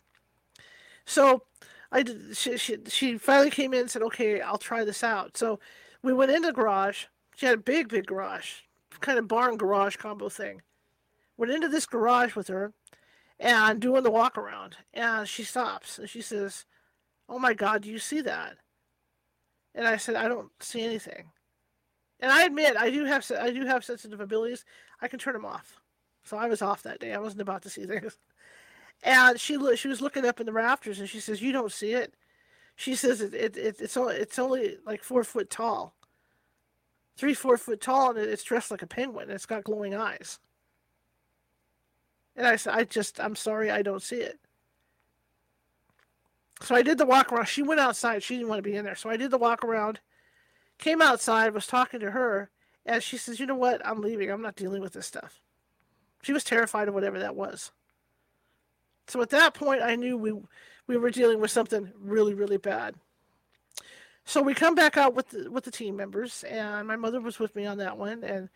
So 1.07 1.42
I 1.90 2.03
did, 2.03 2.37
she, 2.37 2.57
she, 2.59 2.79
she 2.88 3.18
finally 3.18 3.50
came 3.50 3.72
in 3.72 3.81
and 3.81 3.90
said, 3.90 4.03
okay, 4.03 4.40
I'll 4.40 4.59
try 4.59 4.85
this 4.85 5.03
out. 5.03 5.37
So 5.37 5.59
we 6.03 6.12
went 6.12 6.31
into 6.31 6.48
the 6.48 6.53
garage. 6.53 7.07
She 7.37 7.46
had 7.46 7.55
a 7.57 7.62
big, 7.62 7.88
big 7.88 8.07
garage, 8.07 8.61
kind 9.00 9.18
of 9.18 9.27
barn 9.27 9.57
garage 9.57 9.96
combo 9.96 10.29
thing. 10.29 10.62
Went 11.37 11.53
into 11.53 11.68
this 11.68 11.87
garage 11.87 12.37
with 12.37 12.48
her 12.48 12.72
and 13.40 13.81
doing 13.81 14.03
the 14.03 14.11
walk 14.11 14.38
around. 14.38 14.77
And 14.92 15.27
she 15.27 15.42
stops 15.42 15.98
and 15.98 16.09
she 16.09 16.20
says, 16.20 16.64
oh 17.28 17.38
my 17.38 17.54
God, 17.54 17.82
do 17.82 17.90
you 17.90 17.98
see 17.98 18.20
that? 18.22 18.56
And 19.74 19.87
I 19.87 19.96
said, 19.96 20.14
I 20.14 20.28
don't 20.28 20.50
see 20.60 20.82
anything. 20.82 21.30
And 22.20 22.30
I 22.32 22.44
admit, 22.44 22.76
I 22.76 22.90
do 22.90 23.04
have 23.04 23.30
I 23.38 23.50
do 23.50 23.66
have 23.66 23.84
sensitive 23.84 24.20
abilities. 24.20 24.64
I 25.02 25.08
can 25.08 25.18
turn 25.18 25.34
them 25.34 25.44
off. 25.44 25.80
So 26.24 26.37
I 26.37 26.46
was 26.46 26.62
off 26.62 26.82
that 26.82 27.00
day. 27.00 27.12
I 27.12 27.18
wasn't 27.18 27.42
about 27.42 27.62
to 27.62 27.70
see 27.70 27.84
things. 27.87 28.18
And 29.02 29.38
she 29.38 29.58
she 29.76 29.88
was 29.88 30.00
looking 30.00 30.24
up 30.24 30.40
in 30.40 30.46
the 30.46 30.52
rafters, 30.52 30.98
and 31.00 31.08
she 31.08 31.20
says, 31.20 31.42
"You 31.42 31.52
don't 31.52 31.72
see 31.72 31.92
it." 31.92 32.14
She 32.76 32.94
says 32.94 33.20
it, 33.20 33.34
it, 33.34 33.56
it 33.56 33.76
it's 33.80 33.96
only 33.96 34.16
it's 34.16 34.38
only 34.38 34.78
like 34.87 35.02
four 35.02 35.24
foot 35.24 35.50
tall, 35.50 35.94
three 37.16 37.34
four 37.34 37.58
foot 37.58 37.80
tall, 37.82 38.10
and 38.10 38.18
it's 38.20 38.44
dressed 38.44 38.70
like 38.70 38.82
a 38.82 38.87
penguin. 38.87 39.24
And 39.24 39.32
it's 39.32 39.46
got 39.46 39.64
glowing 39.64 39.94
eyes. 39.94 40.38
And 42.37 42.46
I 42.46 42.56
said, 42.56 42.74
"I 42.74 42.84
just 42.84 43.20
I'm 43.20 43.37
sorry, 43.37 43.70
I 43.70 43.82
don't 43.82 44.02
see 44.02 44.20
it." 44.20 44.38
So 46.64 46.74
I 46.74 46.83
did 46.83 46.98
the 46.98 47.07
walk 47.07 47.33
around. 47.33 47.46
She 47.46 47.62
went 47.62 47.81
outside. 47.81 48.22
She 48.22 48.37
didn't 48.37 48.48
want 48.48 48.59
to 48.59 48.68
be 48.68 48.77
in 48.77 48.85
there. 48.85 48.96
So 48.96 49.11
I 49.11 49.16
did 49.16 49.31
the 49.31 49.38
walk 49.38 49.62
around. 49.62 50.00
Came 50.79 51.03
outside, 51.03 51.55
was 51.55 51.66
talking 51.66 52.00
to 52.00 52.11
her, 52.11 52.50
and 52.85 53.03
she 53.03 53.16
says, 53.16 53.38
"You 53.38 53.46
know 53.46 53.55
what? 53.55 53.87
I'm 53.87 54.00
leaving. 54.00 54.31
I'm 54.31 54.42
not 54.42 54.57
dealing 54.57 54.81
with 54.81 54.94
this 54.94 55.07
stuff." 55.07 55.40
She 56.22 56.33
was 56.33 56.42
terrified 56.42 56.88
of 56.88 56.94
whatever 56.94 57.18
that 57.18 57.37
was. 57.37 57.70
So 59.07 59.20
at 59.20 59.31
that 59.31 59.55
point, 59.55 59.83
I 59.83 59.94
knew 59.94 60.16
we 60.16 60.33
we 60.87 60.96
were 60.96 61.11
dealing 61.11 61.40
with 61.40 61.50
something 61.50 61.92
really, 62.00 62.35
really 62.35 62.57
bad. 62.57 62.94
So 64.24 64.40
we 64.40 64.55
come 64.55 64.74
back 64.74 64.96
out 64.96 65.14
with 65.14 65.29
the, 65.31 65.50
with 65.50 65.64
the 65.64 65.70
team 65.70 65.96
members, 65.96 66.44
and 66.44 66.88
my 66.88 66.96
mother 66.96 67.20
was 67.20 67.38
with 67.38 67.55
me 67.55 67.66
on 67.66 67.79
that 67.79 67.98
one. 67.98 68.24
And 68.24 68.48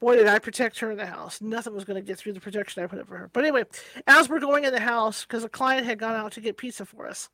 boy, 0.00 0.16
did 0.16 0.26
I 0.26 0.40
protect 0.40 0.80
her 0.80 0.90
in 0.90 0.98
the 0.98 1.06
house. 1.06 1.40
Nothing 1.40 1.74
was 1.74 1.84
going 1.84 2.00
to 2.00 2.06
get 2.06 2.18
through 2.18 2.32
the 2.32 2.40
protection 2.40 2.82
I 2.82 2.88
put 2.88 2.98
up 2.98 3.06
for 3.06 3.16
her. 3.16 3.30
But 3.32 3.44
anyway, 3.44 3.64
as 4.08 4.28
we're 4.28 4.40
going 4.40 4.64
in 4.64 4.72
the 4.72 4.80
house, 4.80 5.24
because 5.24 5.44
a 5.44 5.48
client 5.48 5.86
had 5.86 6.00
gone 6.00 6.16
out 6.16 6.32
to 6.32 6.40
get 6.40 6.56
pizza 6.56 6.84
for 6.84 7.06
us, 7.06 7.30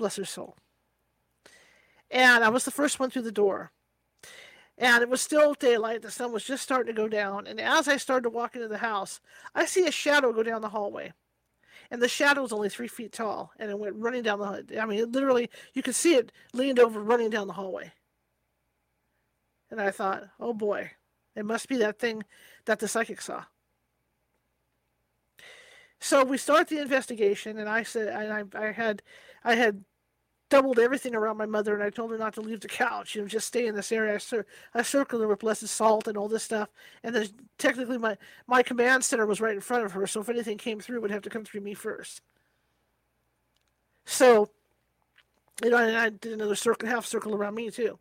bless 0.00 0.16
her 0.16 0.24
soul. 0.24 0.56
And 2.10 2.42
I 2.42 2.48
was 2.48 2.64
the 2.64 2.72
first 2.72 2.98
one 2.98 3.10
through 3.10 3.22
the 3.22 3.30
door. 3.30 3.70
And 4.76 5.02
it 5.02 5.08
was 5.08 5.20
still 5.20 5.54
daylight. 5.54 6.02
The 6.02 6.10
sun 6.10 6.32
was 6.32 6.42
just 6.42 6.64
starting 6.64 6.92
to 6.92 7.00
go 7.00 7.06
down. 7.06 7.46
And 7.46 7.60
as 7.60 7.86
I 7.86 7.96
started 7.98 8.24
to 8.24 8.30
walk 8.30 8.56
into 8.56 8.66
the 8.66 8.78
house, 8.78 9.20
I 9.54 9.64
see 9.66 9.86
a 9.86 9.92
shadow 9.92 10.32
go 10.32 10.42
down 10.42 10.62
the 10.62 10.70
hallway 10.70 11.12
and 11.90 12.00
the 12.00 12.08
shadow 12.08 12.42
was 12.42 12.52
only 12.52 12.68
three 12.68 12.88
feet 12.88 13.12
tall, 13.12 13.52
and 13.58 13.70
it 13.70 13.78
went 13.78 13.96
running 13.96 14.22
down 14.22 14.38
the. 14.38 14.80
I 14.80 14.86
mean, 14.86 15.10
literally, 15.10 15.50
you 15.74 15.82
could 15.82 15.96
see 15.96 16.14
it 16.14 16.30
leaned 16.52 16.78
over, 16.78 17.00
running 17.00 17.30
down 17.30 17.48
the 17.48 17.52
hallway. 17.52 17.92
And 19.70 19.80
I 19.80 19.90
thought, 19.90 20.24
oh 20.38 20.54
boy, 20.54 20.92
it 21.34 21.44
must 21.44 21.68
be 21.68 21.76
that 21.78 21.98
thing 21.98 22.22
that 22.64 22.78
the 22.78 22.88
psychic 22.88 23.20
saw. 23.20 23.44
So 25.98 26.24
we 26.24 26.38
start 26.38 26.68
the 26.68 26.78
investigation, 26.78 27.58
and 27.58 27.68
I 27.68 27.82
said, 27.82 28.08
and 28.08 28.32
I, 28.32 28.68
I 28.68 28.72
had, 28.72 29.02
I 29.44 29.54
had 29.54 29.84
doubled 30.50 30.80
everything 30.80 31.14
around 31.14 31.38
my 31.38 31.46
mother, 31.46 31.74
and 31.74 31.82
I 31.82 31.90
told 31.90 32.10
her 32.10 32.18
not 32.18 32.34
to 32.34 32.40
leave 32.40 32.60
the 32.60 32.68
couch. 32.68 33.14
You 33.14 33.22
know, 33.22 33.28
just 33.28 33.46
stay 33.46 33.66
in 33.66 33.74
this 33.74 33.92
area. 33.92 34.14
I, 34.14 34.18
cir- 34.18 34.46
I 34.74 34.82
circled 34.82 35.22
her 35.22 35.28
with 35.28 35.38
blessed 35.38 35.68
salt 35.68 36.08
and 36.08 36.18
all 36.18 36.28
this 36.28 36.42
stuff. 36.42 36.68
And 37.02 37.14
then 37.14 37.28
technically, 37.56 37.96
my 37.96 38.18
my 38.46 38.62
command 38.62 39.04
center 39.04 39.26
was 39.26 39.40
right 39.40 39.54
in 39.54 39.60
front 39.60 39.84
of 39.84 39.92
her, 39.92 40.06
so 40.06 40.20
if 40.20 40.28
anything 40.28 40.58
came 40.58 40.80
through, 40.80 40.96
it 40.96 41.02
would 41.02 41.10
have 41.12 41.22
to 41.22 41.30
come 41.30 41.44
through 41.44 41.62
me 41.62 41.72
first. 41.72 42.20
So, 44.04 44.50
you 45.62 45.70
know, 45.70 45.78
and 45.78 45.96
I 45.96 46.10
did 46.10 46.32
another 46.32 46.56
circle, 46.56 46.88
half 46.88 47.06
circle 47.06 47.34
around 47.34 47.54
me 47.54 47.70
too. 47.70 47.98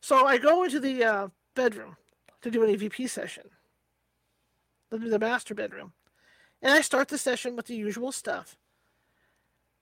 So 0.00 0.26
I 0.26 0.38
go 0.38 0.64
into 0.64 0.80
the 0.80 1.04
uh, 1.04 1.28
bedroom 1.54 1.96
to 2.42 2.50
do 2.50 2.64
an 2.64 2.74
EVP 2.74 3.08
session, 3.08 3.44
the, 4.90 4.98
the 4.98 5.18
master 5.18 5.54
bedroom, 5.54 5.92
and 6.60 6.72
I 6.72 6.80
start 6.80 7.08
the 7.08 7.18
session 7.18 7.54
with 7.56 7.66
the 7.66 7.76
usual 7.76 8.10
stuff 8.10 8.56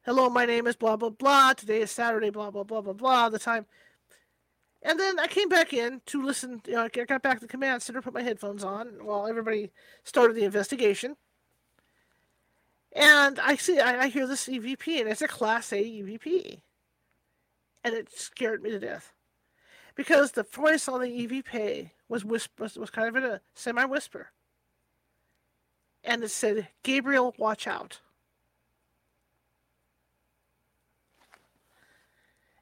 hello, 0.06 0.30
my 0.30 0.46
name 0.46 0.68
is 0.68 0.76
blah, 0.76 0.96
blah, 0.96 1.10
blah. 1.10 1.52
Today 1.52 1.82
is 1.82 1.90
Saturday, 1.90 2.30
blah, 2.30 2.50
blah, 2.50 2.62
blah, 2.62 2.80
blah, 2.80 2.92
blah. 2.92 3.28
The 3.28 3.40
time. 3.40 3.66
And 4.82 4.98
then 5.00 5.18
I 5.18 5.26
came 5.26 5.48
back 5.48 5.74
in 5.74 6.00
to 6.06 6.22
listen. 6.22 6.62
You 6.66 6.74
know, 6.74 6.84
I 6.84 6.88
got 6.88 7.22
back 7.22 7.40
to 7.40 7.46
the 7.46 7.50
command 7.50 7.82
center, 7.82 8.00
put 8.00 8.14
my 8.14 8.22
headphones 8.22 8.62
on 8.62 8.86
while 9.02 9.26
everybody 9.26 9.72
started 10.04 10.36
the 10.36 10.44
investigation. 10.44 11.16
And 12.92 13.38
I 13.40 13.56
see, 13.56 13.80
I, 13.80 14.04
I 14.04 14.08
hear 14.08 14.26
this 14.26 14.48
EVP, 14.48 15.00
and 15.00 15.08
it's 15.08 15.20
a 15.20 15.28
Class 15.28 15.72
A 15.72 15.82
EVP. 15.82 16.60
And 17.84 17.94
it 17.94 18.10
scared 18.16 18.62
me 18.62 18.70
to 18.70 18.78
death. 18.78 19.12
Because 19.96 20.32
the 20.32 20.44
voice 20.44 20.88
on 20.88 21.00
the 21.00 21.26
EVP 21.26 21.90
was, 22.08 22.24
whisper, 22.24 22.62
was, 22.62 22.76
was 22.76 22.90
kind 22.90 23.08
of 23.08 23.16
in 23.16 23.24
a 23.24 23.40
semi 23.54 23.84
whisper. 23.84 24.28
And 26.04 26.22
it 26.22 26.30
said, 26.30 26.68
Gabriel, 26.84 27.34
watch 27.38 27.66
out. 27.66 28.00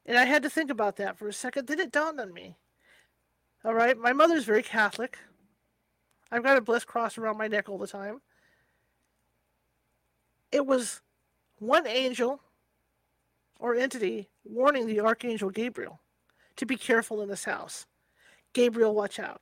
And 0.06 0.18
I 0.18 0.24
had 0.24 0.42
to 0.42 0.50
think 0.50 0.70
about 0.70 0.96
that 0.96 1.16
for 1.16 1.28
a 1.28 1.32
second. 1.32 1.66
Then 1.66 1.80
it 1.80 1.92
dawned 1.92 2.20
on 2.20 2.32
me. 2.32 2.56
All 3.64 3.74
right, 3.74 3.96
my 3.96 4.12
mother's 4.12 4.44
very 4.44 4.62
Catholic. 4.62 5.18
I've 6.30 6.42
got 6.42 6.58
a 6.58 6.60
blessed 6.60 6.86
cross 6.86 7.16
around 7.16 7.38
my 7.38 7.48
neck 7.48 7.68
all 7.68 7.78
the 7.78 7.86
time. 7.86 8.20
It 10.52 10.66
was 10.66 11.00
one 11.58 11.86
angel 11.86 12.40
or 13.58 13.74
entity 13.74 14.28
warning 14.44 14.86
the 14.86 15.00
archangel 15.00 15.48
Gabriel 15.48 16.00
to 16.56 16.66
be 16.66 16.76
careful 16.76 17.22
in 17.22 17.28
this 17.28 17.44
house. 17.44 17.86
Gabriel, 18.52 18.94
watch 18.94 19.18
out. 19.18 19.40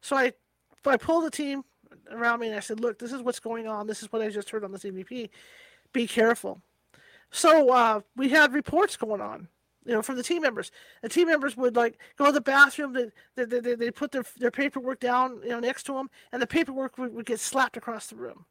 So 0.00 0.16
I, 0.16 0.32
I 0.84 0.96
pulled 0.98 1.24
the 1.24 1.30
team 1.30 1.64
around 2.10 2.40
me 2.40 2.48
and 2.48 2.56
I 2.56 2.60
said, 2.60 2.80
"Look, 2.80 2.98
this 2.98 3.12
is 3.12 3.22
what's 3.22 3.40
going 3.40 3.66
on. 3.66 3.86
This 3.86 4.02
is 4.02 4.12
what 4.12 4.20
I 4.20 4.28
just 4.28 4.50
heard 4.50 4.64
on 4.64 4.72
the 4.72 4.78
EVP. 4.78 5.30
Be 5.92 6.06
careful." 6.06 6.60
So 7.34 7.70
uh, 7.70 8.00
we 8.14 8.28
had 8.28 8.52
reports 8.52 8.96
going 8.96 9.20
on, 9.20 9.48
you 9.84 9.92
know, 9.92 10.02
from 10.02 10.16
the 10.16 10.22
team 10.22 10.42
members. 10.42 10.70
The 11.02 11.08
team 11.08 11.26
members 11.26 11.56
would 11.56 11.74
like 11.74 11.98
go 12.16 12.26
to 12.26 12.32
the 12.32 12.40
bathroom. 12.40 12.92
They 12.92 13.10
they, 13.34 13.58
they, 13.58 13.74
they 13.74 13.90
put 13.90 14.12
their 14.12 14.24
their 14.38 14.52
paperwork 14.52 15.00
down, 15.00 15.40
you 15.42 15.48
know, 15.48 15.58
next 15.58 15.82
to 15.86 15.94
them, 15.94 16.10
and 16.30 16.40
the 16.40 16.46
paperwork 16.46 16.96
would, 16.96 17.12
would 17.12 17.26
get 17.26 17.40
slapped 17.40 17.76
across 17.76 18.06
the 18.06 18.14
room. 18.14 18.44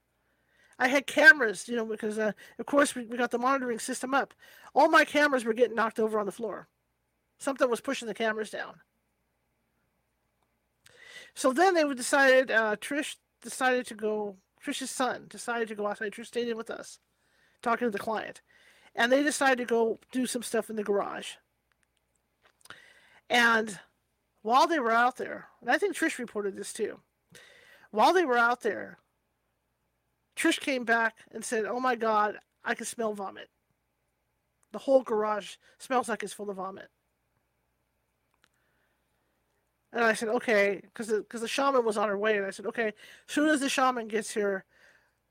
I 0.78 0.90
had 0.90 1.08
cameras, 1.08 1.70
you 1.70 1.78
know, 1.78 1.86
because 1.86 2.20
uh, 2.20 2.34
of 2.60 2.66
course 2.66 2.94
we, 2.94 3.06
we 3.06 3.16
got 3.16 3.32
the 3.32 3.38
monitoring 3.38 3.80
system 3.80 4.14
up. 4.14 4.34
All 4.76 4.90
my 4.90 5.06
cameras 5.06 5.46
were 5.46 5.54
getting 5.54 5.78
knocked 5.78 5.98
over 5.98 6.20
on 6.20 6.26
the 6.26 6.34
floor. 6.34 6.68
Something 7.38 7.70
was 7.70 7.80
pushing 7.80 8.10
the 8.10 8.14
cameras 8.14 8.50
down. 8.50 8.82
So 11.36 11.54
then 11.54 11.74
they 11.74 11.86
decided, 11.94 12.52
uh, 12.52 12.76
Trish 12.76 13.16
decided 13.42 13.88
to 13.88 13.96
go 13.96 14.36
Trish's 14.62 14.92
son, 14.92 15.28
decided 15.30 15.70
to 15.70 15.76
go 15.76 15.88
outside. 15.88 16.12
Trish 16.12 16.28
stayed 16.28 16.50
in 16.50 16.58
with 16.58 16.70
us, 16.70 17.00
talking 17.62 17.88
to 17.88 17.92
the 17.92 17.98
client. 17.98 18.42
And 18.96 19.12
they 19.12 19.24
decided 19.24 19.58
to 19.60 19.66
go 19.66 20.00
do 20.12 20.26
some 20.26 20.44
stuff 20.44 20.70
in 20.70 20.76
the 20.76 20.84
garage. 20.84 21.34
And 23.30 23.80
while 24.42 24.68
they 24.68 24.80
were 24.80 24.92
out 24.92 25.18
there, 25.18 25.48
and 25.62 25.72
I 25.72 25.78
think 25.78 25.96
Trish 25.96 26.20
reported 26.20 26.56
this 26.56 26.74
too, 26.74 27.00
while 27.92 28.14
they 28.14 28.26
were 28.26 28.38
out 28.38 28.62
there, 28.62 29.00
Trish 30.36 30.60
came 30.60 30.84
back 30.84 31.18
and 31.32 31.44
said, 31.44 31.66
Oh 31.66 31.80
my 31.80 31.96
God, 31.96 32.38
I 32.64 32.76
can 32.76 32.86
smell 32.86 33.14
vomit. 33.14 33.50
The 34.72 34.80
whole 34.80 35.04
garage 35.04 35.56
smells 35.78 36.10
like 36.10 36.24
it's 36.24 36.34
full 36.34 36.50
of 36.50 36.58
vomit. 36.58 36.90
And 39.94 40.04
I 40.04 40.14
said, 40.14 40.30
okay, 40.30 40.82
because 40.82 41.08
the, 41.08 41.22
cause 41.30 41.42
the 41.42 41.48
shaman 41.48 41.86
was 41.86 41.98
on 41.98 42.10
her 42.10 42.18
way. 42.18 42.38
And 42.38 42.46
I 42.46 42.50
said, 42.50 42.66
okay, 42.66 42.88
as 42.88 42.94
soon 43.28 43.50
as 43.50 43.60
the 43.60 43.70
shaman 43.70 44.08
gets 44.08 44.34
here, 44.34 44.66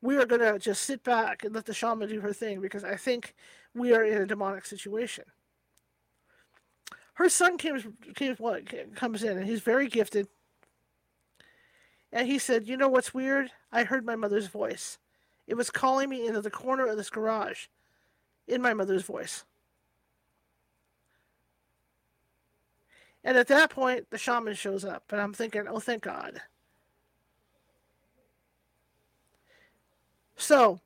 we 0.03 0.17
are 0.17 0.27
going 0.27 0.41
to 0.41 0.59
just 0.59 0.83
sit 0.83 1.03
back 1.05 1.45
and 1.45 1.55
let 1.55 1.65
the 1.65 1.73
shaman 1.73 2.09
do 2.09 2.21
her 2.21 2.33
thing 2.33 2.61
because 2.61 2.85
I 2.85 2.97
think 2.97 3.35
we 3.75 3.95
are 3.95 4.05
in 4.05 4.21
a 4.21 4.27
demonic 4.27 4.67
situation. 4.67 5.25
Her 7.15 7.29
son 7.29 7.57
came, 7.57 7.95
came, 8.15 8.37
comes 8.95 9.23
in 9.23 9.39
and 9.39 9.47
he's 9.47 9.61
very 9.61 9.87
gifted. 9.87 10.27
And 12.13 12.27
he 12.27 12.39
said, 12.39 12.67
You 12.67 12.77
know 12.77 12.89
what's 12.89 13.15
weird? 13.15 13.51
I 13.71 13.85
heard 13.85 14.05
my 14.05 14.17
mother's 14.17 14.49
voice. 14.49 14.99
It 15.47 15.55
was 15.55 15.71
calling 15.71 16.11
me 16.11 16.27
into 16.27 16.41
the 16.41 16.51
corner 16.51 16.87
of 16.87 16.97
this 16.97 17.11
garage 17.11 17.67
in 18.47 18.61
my 18.61 18.75
mother's 18.75 19.03
voice. 19.03 19.45
And 23.25 23.37
at 23.37 23.49
that 23.49 23.71
point, 23.71 24.11
the 24.11 24.19
shaman 24.19 24.55
shows 24.55 24.85
up, 24.85 25.05
and 25.13 25.21
I'm 25.21 25.33
thinking, 25.33 25.69
oh, 25.69 25.79
thank 25.79 26.03
God. 26.03 26.43
So 30.37 30.81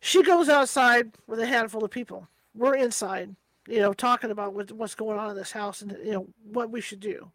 she 0.00 0.22
goes 0.22 0.48
outside 0.48 1.12
with 1.26 1.40
a 1.40 1.46
handful 1.46 1.84
of 1.84 1.90
people. 1.90 2.28
We're 2.54 2.76
inside, 2.76 3.34
you 3.68 3.80
know, 3.80 3.92
talking 3.92 4.30
about 4.30 4.54
what's 4.72 4.94
going 4.94 5.18
on 5.18 5.30
in 5.30 5.36
this 5.36 5.52
house 5.52 5.82
and, 5.82 5.96
you 6.04 6.12
know, 6.12 6.26
what 6.44 6.70
we 6.70 6.80
should 6.80 7.00
do. 7.00 7.30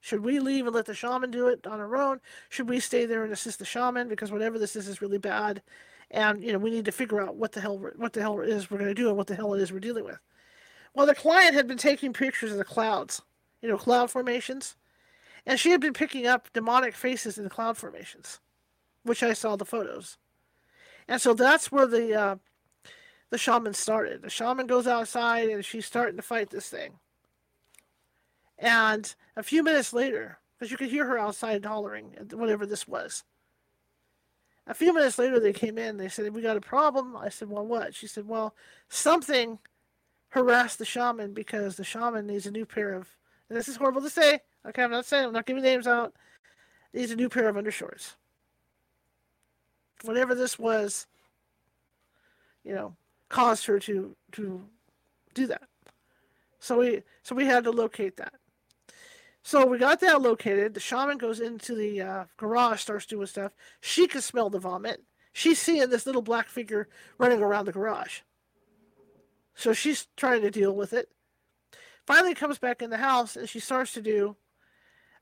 Should 0.00 0.24
we 0.24 0.38
leave 0.38 0.66
and 0.66 0.74
let 0.74 0.86
the 0.86 0.94
shaman 0.94 1.30
do 1.30 1.48
it 1.48 1.66
on 1.66 1.80
our 1.80 1.96
own? 1.96 2.20
Should 2.50 2.68
we 2.68 2.80
stay 2.80 3.04
there 3.04 3.24
and 3.24 3.32
assist 3.32 3.58
the 3.58 3.64
shaman 3.64 4.08
because 4.08 4.30
whatever 4.30 4.58
this 4.58 4.76
is 4.76 4.86
is 4.86 5.02
really 5.02 5.18
bad, 5.18 5.60
and 6.10 6.42
you 6.42 6.52
know 6.52 6.58
we 6.58 6.70
need 6.70 6.84
to 6.84 6.92
figure 6.92 7.20
out 7.20 7.34
what 7.34 7.52
the 7.52 7.60
hell 7.60 7.76
what 7.96 8.12
the 8.12 8.20
hell 8.20 8.40
it 8.40 8.48
is 8.48 8.70
we're 8.70 8.78
going 8.78 8.88
to 8.88 8.94
do 8.94 9.08
and 9.08 9.16
what 9.16 9.26
the 9.26 9.34
hell 9.34 9.54
it 9.54 9.60
is 9.60 9.72
we're 9.72 9.80
dealing 9.80 10.04
with. 10.04 10.18
Well, 10.94 11.04
the 11.04 11.16
client 11.16 11.54
had 11.54 11.66
been 11.66 11.78
taking 11.78 12.12
pictures 12.12 12.52
of 12.52 12.58
the 12.58 12.64
clouds 12.64 13.22
you 13.60 13.68
know, 13.68 13.76
cloud 13.76 14.10
formations. 14.10 14.76
And 15.46 15.58
she 15.58 15.70
had 15.70 15.80
been 15.80 15.92
picking 15.92 16.26
up 16.26 16.52
demonic 16.52 16.94
faces 16.94 17.38
in 17.38 17.44
the 17.44 17.50
cloud 17.50 17.76
formations, 17.76 18.40
which 19.02 19.22
I 19.22 19.32
saw 19.32 19.56
the 19.56 19.64
photos. 19.64 20.18
And 21.08 21.20
so 21.20 21.34
that's 21.34 21.72
where 21.72 21.86
the 21.86 22.14
uh, 22.14 22.36
the 23.30 23.38
shaman 23.38 23.74
started. 23.74 24.22
The 24.22 24.30
shaman 24.30 24.66
goes 24.66 24.86
outside 24.86 25.48
and 25.48 25.64
she's 25.64 25.86
starting 25.86 26.16
to 26.16 26.22
fight 26.22 26.50
this 26.50 26.68
thing. 26.68 26.98
And 28.58 29.14
a 29.36 29.42
few 29.42 29.62
minutes 29.62 29.92
later, 29.92 30.38
because 30.58 30.70
you 30.70 30.76
could 30.76 30.90
hear 30.90 31.06
her 31.06 31.18
outside 31.18 31.64
hollering, 31.64 32.14
at 32.18 32.34
whatever 32.34 32.66
this 32.66 32.88
was. 32.88 33.24
A 34.66 34.74
few 34.74 34.92
minutes 34.92 35.18
later, 35.18 35.40
they 35.40 35.52
came 35.52 35.78
in. 35.78 35.96
They 35.96 36.08
said, 36.08 36.34
"We 36.34 36.42
got 36.42 36.56
a 36.56 36.60
problem." 36.60 37.16
I 37.16 37.30
said, 37.30 37.48
"Well, 37.48 37.66
what?" 37.66 37.94
She 37.94 38.06
said, 38.06 38.28
"Well, 38.28 38.54
something 38.88 39.58
harassed 40.30 40.78
the 40.78 40.84
shaman 40.84 41.32
because 41.32 41.76
the 41.76 41.84
shaman 41.84 42.26
needs 42.26 42.46
a 42.46 42.50
new 42.50 42.66
pair 42.66 42.92
of 42.92 43.16
and 43.48 43.56
this 43.58 43.68
is 43.68 43.76
horrible 43.76 44.02
to 44.02 44.10
say. 44.10 44.40
Okay, 44.66 44.82
I'm 44.82 44.90
not 44.90 45.06
saying, 45.06 45.26
I'm 45.26 45.32
not 45.32 45.46
giving 45.46 45.62
names 45.62 45.86
out. 45.86 46.14
Needs 46.92 47.10
a 47.10 47.16
new 47.16 47.28
pair 47.28 47.48
of 47.48 47.56
undershorts. 47.56 48.14
Whatever 50.02 50.34
this 50.34 50.58
was, 50.58 51.06
you 52.64 52.74
know, 52.74 52.96
caused 53.28 53.66
her 53.66 53.78
to 53.80 54.16
to 54.32 54.64
do 55.34 55.46
that. 55.46 55.62
So 56.60 56.78
we 56.78 57.02
so 57.22 57.34
we 57.34 57.46
had 57.46 57.64
to 57.64 57.70
locate 57.70 58.16
that. 58.16 58.34
So 59.42 59.64
we 59.64 59.78
got 59.78 60.00
that 60.00 60.20
located. 60.20 60.74
The 60.74 60.80
shaman 60.80 61.16
goes 61.16 61.40
into 61.40 61.74
the 61.74 62.02
uh, 62.02 62.24
garage, 62.36 62.80
starts 62.80 63.06
doing 63.06 63.26
stuff. 63.26 63.52
She 63.80 64.06
can 64.06 64.20
smell 64.20 64.50
the 64.50 64.58
vomit. 64.58 65.02
She's 65.32 65.60
seeing 65.60 65.88
this 65.88 66.04
little 66.04 66.22
black 66.22 66.48
figure 66.48 66.88
running 67.16 67.40
around 67.40 67.64
the 67.64 67.72
garage. 67.72 68.20
So 69.54 69.72
she's 69.72 70.06
trying 70.16 70.42
to 70.42 70.50
deal 70.50 70.74
with 70.74 70.92
it 70.92 71.08
finally 72.08 72.34
comes 72.34 72.58
back 72.58 72.80
in 72.80 72.88
the 72.88 72.96
house 72.96 73.36
and 73.36 73.46
she 73.46 73.60
starts 73.60 73.92
to 73.92 74.00
do 74.00 74.34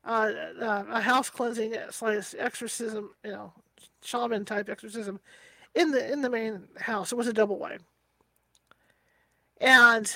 uh, 0.05 0.31
uh, 0.61 0.85
a 0.89 1.01
house 1.01 1.29
cleansing 1.29 1.75
slash 1.91 2.33
exorcism, 2.39 3.09
you 3.25 3.31
know, 3.31 3.51
shaman 4.07 4.45
type 4.45 4.69
exorcism 4.69 5.19
in 5.75 5.91
the 5.91 6.11
in 6.11 6.21
the 6.21 6.29
main 6.29 6.63
house. 6.77 7.11
It 7.11 7.17
was 7.17 7.27
a 7.27 7.33
double 7.33 7.57
wide, 7.57 7.81
and 9.59 10.15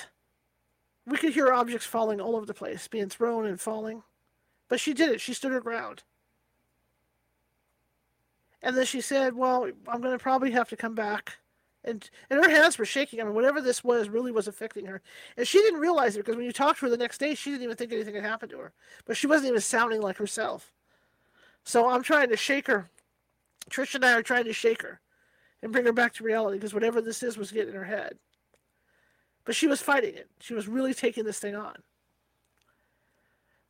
we 1.06 1.18
could 1.18 1.32
hear 1.32 1.52
objects 1.52 1.86
falling 1.86 2.20
all 2.20 2.36
over 2.36 2.46
the 2.46 2.54
place, 2.54 2.88
being 2.88 3.08
thrown 3.08 3.46
and 3.46 3.60
falling. 3.60 4.02
But 4.68 4.80
she 4.80 4.94
did 4.94 5.10
it. 5.10 5.20
She 5.20 5.34
stood 5.34 5.52
her 5.52 5.60
ground. 5.60 6.02
And 8.62 8.76
then 8.76 8.86
she 8.86 9.00
said, 9.00 9.34
"Well, 9.34 9.68
I'm 9.88 10.00
going 10.00 10.16
to 10.16 10.22
probably 10.22 10.52
have 10.52 10.68
to 10.70 10.76
come 10.76 10.94
back 10.94 11.38
and 11.84 12.08
and 12.30 12.44
her 12.44 12.50
hands 12.50 12.78
were 12.78 12.84
shaking. 12.84 13.20
I 13.20 13.24
mean, 13.24 13.34
whatever 13.34 13.60
this 13.60 13.82
was 13.82 14.08
really 14.08 14.32
was 14.32 14.48
affecting 14.48 14.86
her, 14.86 15.02
and 15.36 15.46
she 15.46 15.58
didn't 15.58 15.80
realize 15.80 16.14
it 16.14 16.20
because 16.20 16.36
when 16.36 16.44
you 16.44 16.52
talked 16.52 16.80
to 16.80 16.86
her 16.86 16.90
the 16.90 16.96
next 16.96 17.18
day, 17.18 17.34
she 17.34 17.50
didn't 17.50 17.64
even 17.64 17.76
think 17.76 17.92
anything 17.92 18.14
had 18.14 18.24
happened 18.24 18.50
to 18.52 18.58
her. 18.58 18.72
But 19.04 19.16
she 19.16 19.26
wasn't 19.26 19.48
even 19.48 19.60
sounding 19.60 20.00
like 20.00 20.16
herself. 20.16 20.72
So 21.64 21.88
I'm 21.88 22.02
trying 22.02 22.28
to 22.28 22.36
shake 22.36 22.66
her. 22.66 22.88
Trisha 23.70 23.96
and 23.96 24.04
I 24.04 24.12
are 24.12 24.22
trying 24.22 24.44
to 24.44 24.52
shake 24.52 24.82
her 24.82 25.00
and 25.62 25.72
bring 25.72 25.84
her 25.84 25.92
back 25.92 26.14
to 26.14 26.24
reality 26.24 26.58
because 26.58 26.74
whatever 26.74 27.00
this 27.00 27.22
is 27.22 27.36
was 27.36 27.52
getting 27.52 27.70
in 27.70 27.74
her 27.74 27.84
head. 27.84 28.18
But 29.44 29.54
she 29.54 29.66
was 29.66 29.80
fighting 29.80 30.14
it. 30.14 30.30
She 30.40 30.54
was 30.54 30.68
really 30.68 30.94
taking 30.94 31.24
this 31.24 31.38
thing 31.38 31.56
on. 31.56 31.76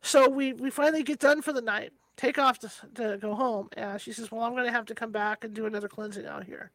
So 0.01 0.29
we 0.29 0.53
we 0.53 0.69
finally 0.69 1.03
get 1.03 1.19
done 1.19 1.41
for 1.41 1.53
the 1.53 1.61
night, 1.61 1.93
take 2.17 2.37
off 2.37 2.59
to, 2.59 2.69
to 2.95 3.17
go 3.17 3.35
home, 3.35 3.69
and 3.77 3.99
she 3.99 4.11
says, 4.11 4.31
"Well, 4.31 4.41
I'm 4.41 4.53
going 4.53 4.65
to 4.65 4.71
have 4.71 4.85
to 4.87 4.95
come 4.95 5.11
back 5.11 5.43
and 5.43 5.53
do 5.53 5.65
another 5.65 5.87
cleansing 5.87 6.25
out 6.25 6.43
here." 6.43 6.71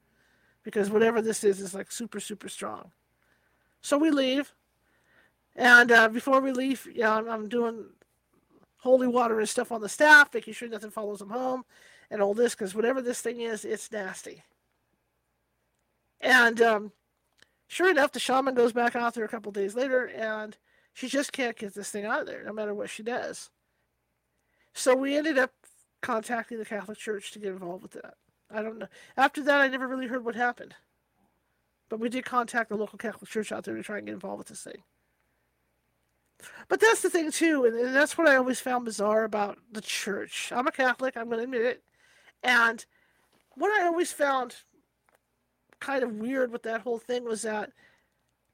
because 0.69 0.91
whatever 0.91 1.23
this 1.23 1.45
is 1.45 1.63
is 1.63 1.73
like 1.73 1.91
super 1.91 2.21
super 2.21 2.49
strong. 2.49 2.91
So 3.81 3.97
we 3.97 4.11
leave, 4.11 4.53
and 5.57 5.91
uh, 5.91 6.09
before 6.09 6.41
we 6.41 6.53
leave, 6.53 6.87
yeah, 6.93 7.15
I'm, 7.15 7.27
I'm 7.27 7.49
doing 7.49 7.87
holy 8.77 9.07
water 9.07 9.39
and 9.39 9.49
stuff 9.49 9.73
on 9.73 9.81
the 9.81 9.89
staff, 9.89 10.29
making 10.35 10.53
sure 10.53 10.69
nothing 10.69 10.91
follows 10.91 11.21
them 11.21 11.31
home, 11.31 11.65
and 12.11 12.23
all 12.23 12.35
this 12.35 12.55
because 12.55 12.75
whatever 12.75 13.03
this 13.03 13.21
thing 13.21 13.41
is, 13.41 13.65
it's 13.65 13.91
nasty. 13.93 14.43
And 16.21 16.61
um, 16.61 16.93
sure 17.69 17.91
enough, 17.91 18.13
the 18.13 18.21
shaman 18.21 18.55
goes 18.55 18.73
back 18.73 18.97
out 18.97 19.15
there 19.15 19.25
a 19.25 19.29
couple 19.29 19.53
days 19.53 19.75
later, 19.75 20.07
and 20.07 20.57
she 20.93 21.09
just 21.09 21.33
can't 21.33 21.57
get 21.57 21.75
this 21.75 21.91
thing 21.91 22.05
out 22.05 22.21
of 22.21 22.27
there, 22.27 22.43
no 22.45 22.53
matter 22.53 22.75
what 22.75 22.91
she 22.91 23.03
does. 23.03 23.51
So 24.73 24.95
we 24.95 25.17
ended 25.17 25.39
up 25.39 25.53
contacting 26.03 26.59
the 26.59 26.65
Catholic 26.65 26.99
Church 26.99 27.31
to 27.33 27.39
get 27.39 27.53
involved 27.53 27.83
with 27.83 27.93
that. 27.93 28.15
I 28.51 28.63
don't 28.63 28.79
know. 28.79 28.89
After 29.17 29.43
that, 29.43 29.61
I 29.61 29.69
never 29.69 29.87
really 29.87 30.07
heard 30.07 30.25
what 30.25 30.35
happened. 30.35 30.75
But 31.89 32.01
we 32.01 32.09
did 32.09 32.25
contact 32.25 32.69
the 32.69 32.77
local 32.77 32.99
Catholic 32.99 33.31
church 33.31 33.53
out 33.53 33.65
there 33.65 33.75
to 33.75 33.83
try 33.83 33.99
and 33.99 34.07
get 34.07 34.13
involved 34.13 34.39
with 34.39 34.49
this 34.49 34.63
thing. 34.63 34.83
But 36.69 36.81
that's 36.81 37.03
the 37.03 37.11
thing, 37.11 37.31
too, 37.31 37.65
and 37.65 37.95
that's 37.95 38.17
what 38.17 38.29
I 38.29 38.37
always 38.37 38.61
found 38.61 38.85
bizarre 38.85 39.25
about 39.25 39.59
the 39.73 39.81
church. 39.81 40.53
I'm 40.55 40.67
a 40.67 40.73
Catholic, 40.73 41.17
I'm 41.17 41.27
going 41.27 41.39
to 41.39 41.45
admit 41.45 41.63
it. 41.63 41.83
And 42.43 42.85
what 43.55 43.71
I 43.71 43.87
always 43.87 44.13
found 44.13 44.57
kind 45.81 46.03
of 46.03 46.13
weird 46.15 46.53
with 46.53 46.63
that 46.65 46.83
whole 46.83 46.99
thing 46.99 47.25
was 47.25 47.43
that 47.43 47.73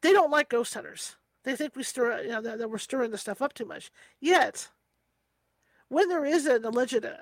they 0.03 0.13
don't 0.13 0.31
like 0.31 0.49
ghost 0.49 0.75
hunters. 0.75 1.17
They 1.45 1.57
think 1.57 1.77
we 1.77 1.83
stir, 1.83 2.23
you 2.23 2.29
know, 2.29 2.41
that, 2.43 2.59
that 2.59 2.71
we're 2.71 2.79
stirring 2.79 3.11
the 3.11 3.19
stuff 3.19 3.43
up 3.43 3.53
too 3.53 3.67
much. 3.67 3.91
Yet, 4.21 4.69
when 5.89 6.09
there 6.09 6.25
is 6.25 6.47
an 6.47 6.65
alleged, 6.65 7.05
uh, 7.05 7.17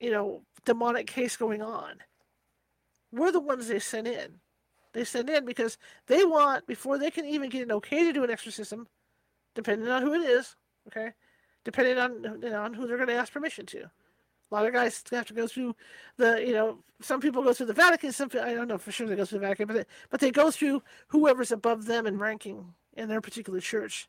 you 0.00 0.10
know, 0.10 0.42
demonic 0.66 1.06
case 1.06 1.36
going 1.36 1.62
on. 1.62 1.94
We're 3.10 3.32
the 3.32 3.40
ones 3.40 3.68
they 3.68 3.78
send 3.78 4.06
in. 4.06 4.40
They 4.92 5.04
send 5.04 5.30
in 5.30 5.46
because 5.46 5.78
they 6.06 6.24
want, 6.24 6.66
before 6.66 6.98
they 6.98 7.10
can 7.10 7.24
even 7.24 7.48
get 7.48 7.62
an 7.62 7.72
okay 7.72 8.04
to 8.04 8.12
do 8.12 8.24
an 8.24 8.30
exorcism, 8.30 8.88
depending 9.54 9.88
on 9.88 10.02
who 10.02 10.12
it 10.12 10.28
is, 10.28 10.56
okay, 10.88 11.12
depending 11.64 11.98
on, 11.98 12.44
on 12.52 12.74
who 12.74 12.86
they're 12.86 12.96
going 12.96 13.08
to 13.08 13.14
ask 13.14 13.32
permission 13.32 13.64
to. 13.66 13.90
A 14.50 14.54
lot 14.54 14.66
of 14.66 14.72
guys 14.72 15.02
have 15.10 15.26
to 15.26 15.34
go 15.34 15.46
through 15.46 15.74
the, 16.16 16.44
you 16.46 16.52
know, 16.52 16.78
some 17.00 17.20
people 17.20 17.42
go 17.42 17.52
through 17.52 17.66
the 17.66 17.72
Vatican. 17.72 18.12
Some 18.12 18.30
I 18.40 18.54
don't 18.54 18.68
know 18.68 18.78
for 18.78 18.92
sure 18.92 19.06
they 19.06 19.16
go 19.16 19.24
through 19.24 19.40
the 19.40 19.46
Vatican, 19.46 19.66
but 19.66 19.74
they, 19.74 19.84
but 20.10 20.20
they 20.20 20.30
go 20.30 20.50
through 20.50 20.82
whoever's 21.08 21.52
above 21.52 21.86
them 21.86 22.06
in 22.06 22.18
ranking 22.18 22.74
in 22.94 23.08
their 23.08 23.20
particular 23.20 23.60
church 23.60 24.08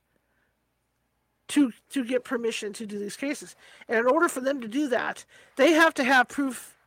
to 1.49 1.71
to 1.89 2.05
get 2.05 2.23
permission 2.23 2.71
to 2.73 2.85
do 2.85 2.99
these 2.99 3.17
cases. 3.17 3.55
And 3.87 3.97
in 3.97 4.05
order 4.05 4.29
for 4.29 4.41
them 4.41 4.61
to 4.61 4.67
do 4.67 4.87
that, 4.89 5.25
they 5.55 5.71
have 5.71 5.93
to 5.95 6.03
have 6.03 6.27
proof 6.27 6.77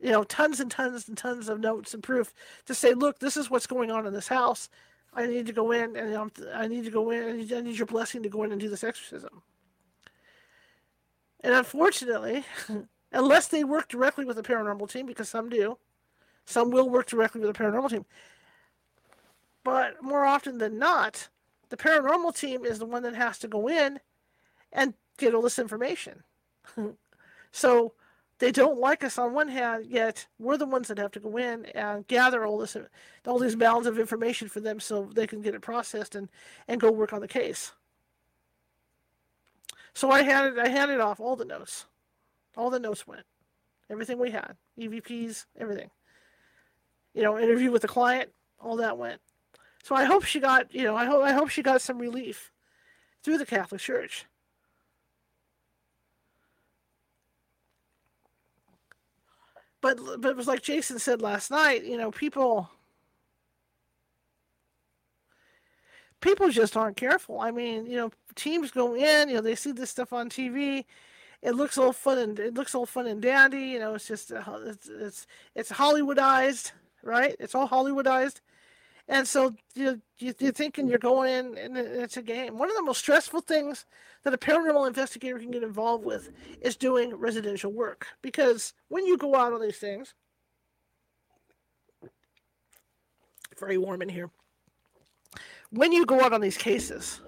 you 0.00 0.12
know, 0.12 0.24
tons 0.24 0.60
and 0.60 0.70
tons 0.70 1.08
and 1.08 1.16
tons 1.16 1.48
of 1.48 1.60
notes 1.60 1.94
and 1.94 2.02
proof 2.02 2.34
to 2.66 2.74
say, 2.74 2.92
look, 2.92 3.18
this 3.18 3.36
is 3.36 3.50
what's 3.50 3.66
going 3.66 3.90
on 3.90 4.06
in 4.06 4.12
this 4.12 4.28
house. 4.28 4.68
I 5.14 5.26
need 5.26 5.46
to 5.46 5.52
go 5.52 5.72
in 5.72 5.96
and 5.96 6.14
um, 6.14 6.32
I 6.54 6.68
need 6.68 6.84
to 6.84 6.90
go 6.90 7.10
in. 7.10 7.24
I 7.24 7.32
need, 7.32 7.52
I 7.52 7.60
need 7.60 7.78
your 7.78 7.86
blessing 7.86 8.22
to 8.22 8.28
go 8.28 8.42
in 8.42 8.52
and 8.52 8.60
do 8.60 8.68
this 8.68 8.84
exorcism. 8.84 9.42
And 11.46 11.54
unfortunately, 11.54 12.44
unless 13.12 13.46
they 13.46 13.62
work 13.62 13.86
directly 13.86 14.24
with 14.24 14.34
the 14.34 14.42
paranormal 14.42 14.90
team, 14.90 15.06
because 15.06 15.28
some 15.28 15.48
do. 15.48 15.78
Some 16.44 16.72
will 16.72 16.90
work 16.90 17.06
directly 17.06 17.40
with 17.40 17.56
the 17.56 17.62
paranormal 17.62 17.88
team. 17.88 18.04
But 19.62 20.02
more 20.02 20.24
often 20.24 20.58
than 20.58 20.76
not, 20.76 21.28
the 21.68 21.76
paranormal 21.76 22.36
team 22.36 22.64
is 22.64 22.80
the 22.80 22.84
one 22.84 23.04
that 23.04 23.14
has 23.14 23.38
to 23.38 23.48
go 23.48 23.68
in 23.68 24.00
and 24.72 24.94
get 25.18 25.36
all 25.36 25.42
this 25.42 25.60
information. 25.60 26.24
so 27.52 27.92
they 28.40 28.50
don't 28.50 28.80
like 28.80 29.04
us 29.04 29.16
on 29.16 29.32
one 29.32 29.46
hand, 29.46 29.86
yet 29.86 30.26
we're 30.40 30.56
the 30.56 30.66
ones 30.66 30.88
that 30.88 30.98
have 30.98 31.12
to 31.12 31.20
go 31.20 31.36
in 31.36 31.66
and 31.66 32.08
gather 32.08 32.44
all 32.44 32.58
this, 32.58 32.76
all 33.24 33.38
these 33.38 33.54
mounds 33.54 33.86
of 33.86 34.00
information 34.00 34.48
for 34.48 34.58
them, 34.58 34.80
so 34.80 35.08
they 35.14 35.28
can 35.28 35.42
get 35.42 35.54
it 35.54 35.62
processed 35.62 36.16
and 36.16 36.28
and 36.66 36.80
go 36.80 36.90
work 36.90 37.12
on 37.12 37.20
the 37.20 37.28
case. 37.28 37.70
So 39.96 40.10
I 40.10 40.20
handed 40.20 40.58
I 40.58 40.68
handed 40.68 41.00
off 41.00 41.20
all 41.20 41.36
the 41.36 41.46
notes, 41.46 41.86
all 42.54 42.68
the 42.68 42.78
notes 42.78 43.06
went, 43.06 43.24
everything 43.88 44.18
we 44.18 44.30
had, 44.30 44.54
EVPs, 44.78 45.46
everything. 45.58 45.88
You 47.14 47.22
know, 47.22 47.38
interview 47.38 47.70
with 47.70 47.80
the 47.80 47.88
client, 47.88 48.28
all 48.60 48.76
that 48.76 48.98
went. 48.98 49.22
So 49.82 49.94
I 49.94 50.04
hope 50.04 50.24
she 50.24 50.38
got, 50.38 50.74
you 50.74 50.84
know, 50.84 50.94
I 50.94 51.06
hope 51.06 51.24
I 51.24 51.32
hope 51.32 51.48
she 51.48 51.62
got 51.62 51.80
some 51.80 51.98
relief 51.98 52.52
through 53.22 53.38
the 53.38 53.46
Catholic 53.46 53.80
Church. 53.80 54.26
but 59.80 59.98
but 60.20 60.30
it 60.30 60.36
was 60.36 60.46
like 60.46 60.60
Jason 60.60 60.98
said 60.98 61.22
last 61.22 61.50
night. 61.50 61.84
You 61.84 61.96
know, 61.96 62.10
people 62.10 62.68
people 66.20 66.48
just 66.50 66.76
aren't 66.76 66.96
careful. 66.96 67.40
I 67.40 67.50
mean, 67.50 67.86
you 67.86 67.96
know, 67.96 68.10
teams 68.34 68.70
go 68.70 68.94
in. 68.94 69.28
You 69.28 69.36
know, 69.36 69.40
they 69.40 69.54
see 69.54 69.72
this 69.72 69.90
stuff 69.90 70.12
on 70.12 70.28
TV. 70.28 70.84
It 71.42 71.52
looks 71.52 71.78
all 71.78 71.92
fun 71.92 72.18
and 72.18 72.38
it 72.38 72.54
looks 72.54 72.74
all 72.74 72.86
fun 72.86 73.06
and 73.06 73.20
dandy. 73.20 73.66
You 73.66 73.78
know, 73.78 73.94
it's 73.94 74.08
just 74.08 74.32
uh, 74.32 74.42
it's 74.64 74.88
it's 74.88 75.26
it's 75.54 75.70
Hollywoodized, 75.70 76.72
right? 77.02 77.36
It's 77.38 77.54
all 77.54 77.68
Hollywoodized. 77.68 78.40
And 79.08 79.28
so 79.28 79.54
you, 79.74 80.00
you, 80.18 80.30
are 80.30 80.50
thinking 80.50 80.88
you're 80.88 80.98
going 80.98 81.32
in 81.32 81.58
and 81.58 81.76
it's 81.76 82.16
a 82.16 82.22
game. 82.22 82.58
One 82.58 82.68
of 82.68 82.76
the 82.76 82.82
most 82.82 82.98
stressful 82.98 83.42
things 83.42 83.84
that 84.24 84.34
a 84.34 84.38
paranormal 84.38 84.88
investigator 84.88 85.38
can 85.38 85.52
get 85.52 85.62
involved 85.62 86.04
with 86.04 86.30
is 86.60 86.74
doing 86.74 87.14
residential 87.14 87.70
work. 87.70 88.08
Because 88.20 88.74
when 88.88 89.06
you 89.06 89.16
go 89.16 89.36
out 89.36 89.52
on 89.52 89.60
these 89.60 89.78
things, 89.78 90.14
very 93.56 93.78
warm 93.78 94.02
in 94.02 94.08
here. 94.08 94.30
When 95.70 95.92
you 95.92 96.06
go 96.06 96.20
out 96.20 96.32
on 96.32 96.40
these 96.40 96.56
cases, 96.56 97.20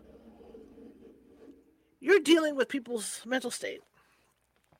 you're 2.00 2.20
dealing 2.20 2.56
with 2.56 2.68
people's 2.68 3.22
mental 3.26 3.50
state. 3.50 3.80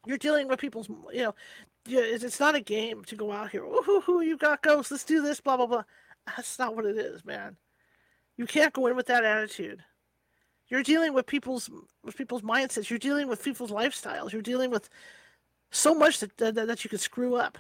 You're 0.07 0.19
dealing 0.19 0.49
with 0.49 0.61
people's, 0.61 0.89
you 1.13 1.23
know, 1.23 1.35
it's 1.87 2.41
not 2.41 2.55
a 2.55 2.61
game 2.61 3.05
to 3.05 3.17
go 3.17 3.33
out 3.33 3.51
here. 3.51 3.65
Ooh, 3.65 4.23
you 4.23 4.37
got 4.37 4.63
ghosts. 4.63 4.91
Let's 4.91 5.05
do 5.05 5.23
this. 5.23 5.41
Blah 5.41 5.57
blah 5.57 5.67
blah 5.67 5.85
that's 6.37 6.59
not 6.59 6.75
what 6.77 6.85
it 6.85 6.97
is, 6.97 7.25
man. 7.25 7.57
You 8.37 8.47
can't 8.47 8.73
go 8.73 8.87
in 8.87 8.97
with 8.97 9.07
that 9.07 9.25
attitude. 9.25 9.83
You're 10.69 10.83
dealing 10.83 11.15
with 11.15 11.27
people's 11.27 11.71
with 12.05 12.17
people's 12.17 12.43
mindsets. 12.43 12.91
You're 12.91 12.99
dealing 12.99 13.29
with 13.29 13.43
people's 13.43 13.71
lifestyles. 13.71 14.33
You're 14.33 14.43
dealing 14.43 14.71
with 14.71 14.89
so 15.71 15.95
much 15.95 16.21
that 16.21 16.37
that, 16.37 16.55
that 16.55 16.85
you 16.85 16.91
could 16.91 17.01
screw 17.01 17.37
up. 17.37 17.59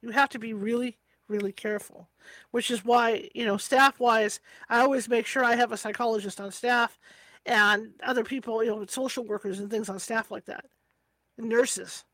You 0.00 0.10
have 0.10 0.28
to 0.30 0.38
be 0.38 0.52
really 0.52 0.96
really 1.28 1.52
careful, 1.52 2.08
which 2.50 2.70
is 2.70 2.84
why 2.84 3.28
you 3.34 3.44
know 3.44 3.56
staff 3.56 3.98
wise, 4.00 4.40
I 4.68 4.80
always 4.80 5.08
make 5.08 5.26
sure 5.26 5.44
I 5.44 5.56
have 5.56 5.72
a 5.72 5.76
psychologist 5.76 6.40
on 6.40 6.50
staff, 6.50 6.98
and 7.46 7.90
other 8.02 8.24
people, 8.24 8.62
you 8.62 8.70
know, 8.70 8.84
social 8.86 9.24
workers 9.24 9.60
and 9.60 9.70
things 9.70 9.88
on 9.88 9.98
staff 9.98 10.30
like 10.30 10.46
that, 10.46 10.66
nurses 11.38 12.04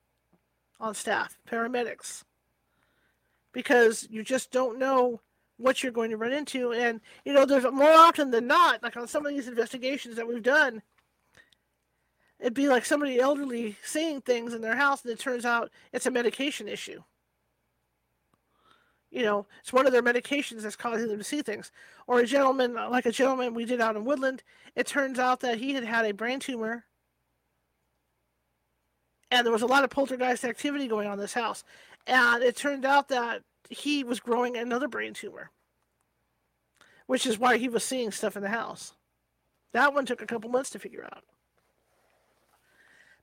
on 0.81 0.95
staff, 0.95 1.37
paramedics 1.51 2.23
because 3.53 4.07
you 4.11 4.23
just 4.23 4.51
don't 4.51 4.79
know 4.79 5.21
what 5.57 5.83
you're 5.83 5.93
going 5.93 6.11
to 6.11 6.17
run 6.17 6.33
into. 6.33 6.73
And, 6.73 7.01
you 7.25 7.33
know, 7.33 7.45
there's 7.45 7.65
more 7.65 7.91
often 7.91 8.31
than 8.31 8.47
not, 8.47 8.83
like 8.83 8.97
on 8.97 9.09
some 9.09 9.27
of 9.27 9.33
these 9.33 9.49
investigations 9.49 10.17
that 10.17 10.29
we've 10.29 10.43
done, 10.43 10.83
it'd 12.39 12.55
be 12.55 12.69
like 12.69 12.85
somebody 12.85 13.19
elderly 13.19 13.77
seeing 13.83 14.21
things 14.21 14.55
in 14.55 14.61
their 14.61 14.77
house 14.77 15.03
and 15.03 15.13
it 15.13 15.19
turns 15.19 15.45
out 15.45 15.71
it's 15.93 16.07
a 16.07 16.11
medication 16.11 16.69
issue. 16.69 17.03
You 19.11 19.23
know, 19.23 19.47
it's 19.61 19.73
one 19.73 19.87
of 19.87 19.93
their 19.93 20.03
medications 20.03 20.63
that's 20.63 20.77
causing 20.77 21.09
them 21.09 21.19
to 21.19 21.25
see 21.25 21.41
things. 21.41 21.73
Or 22.07 22.21
a 22.21 22.27
gentleman, 22.27 22.77
uh, 22.77 22.91
like 22.91 23.07
a 23.07 23.13
gentleman 23.13 23.55
we 23.55 23.65
did 23.65 23.81
out 23.81 23.97
in 23.97 24.05
Woodland, 24.05 24.43
it 24.77 24.87
turns 24.87 25.19
out 25.19 25.41
that 25.41 25.59
he 25.59 25.73
had 25.73 25.85
had 25.85 26.05
a 26.05 26.13
brain 26.13 26.41
tumor 26.41 26.85
and 29.31 29.45
there 29.45 29.53
was 29.53 29.63
a 29.63 29.67
lot 29.67 29.85
of 29.85 29.91
poltergeist 29.91 30.45
activity 30.45 30.89
going 30.89 31.07
on 31.07 31.15
in 31.15 31.19
this 31.19 31.35
house. 31.35 31.65
And 32.07 32.43
it 32.43 32.57
turned 32.57 32.85
out 32.85 33.09
that 33.09 33.43
he 33.69 34.03
was 34.03 34.21
growing 34.21 34.57
another 34.57 34.89
brain 34.89 35.13
tumor, 35.13 35.51
which 37.07 37.27
is 37.27 37.39
why 37.39 37.59
he 37.59 37.69
was 37.69 37.85
seeing 37.85 38.11
stuff 38.11 38.37
in 38.37 38.43
the 38.43 38.49
house. 38.49 38.95
That 39.73 39.93
one 39.93 40.07
took 40.07 40.23
a 40.23 40.27
couple 40.27 40.49
months 40.49 40.71
to 40.71 40.79
figure 40.79 41.05
out. 41.05 41.25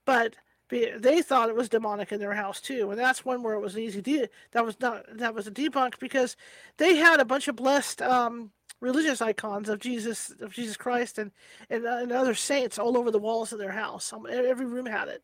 But 0.06 0.36
they 0.70 1.22
thought 1.22 1.50
it 1.50 1.56
was 1.56 1.70
demonic 1.70 2.12
in 2.12 2.20
their 2.20 2.34
house 2.34 2.60
too, 2.60 2.90
and 2.90 3.00
that's 3.00 3.24
one 3.24 3.44
where 3.44 3.54
it 3.54 3.62
was 3.62 3.76
an 3.76 3.82
easy 3.82 4.02
de- 4.02 4.30
that 4.52 4.66
was 4.66 4.80
not 4.80 5.06
that 5.18 5.36
was 5.36 5.48
a 5.48 5.52
debunk 5.52 6.00
because 6.00 6.36
they 6.78 6.96
had 6.96 7.20
a 7.20 7.26
bunch 7.26 7.48
of 7.48 7.56
blessed 7.56 8.02
um, 8.02 8.52
religious 8.80 9.22
icons 9.22 9.70
of 9.70 9.80
Jesus 9.80 10.34
of 10.40 10.54
Jesus 10.54 10.78
Christ 10.78 11.18
and, 11.20 11.32
and 11.70 11.86
and 11.86 12.12
other 12.12 12.34
saints 12.34 12.80
all 12.80 12.98
over 12.98 13.12
the 13.12 13.20
walls 13.20 13.54
of 13.54 13.60
their 13.60 13.72
house. 13.72 14.12
Every 14.30 14.66
room 14.66 14.88
had 14.88 15.08
it. 15.08 15.24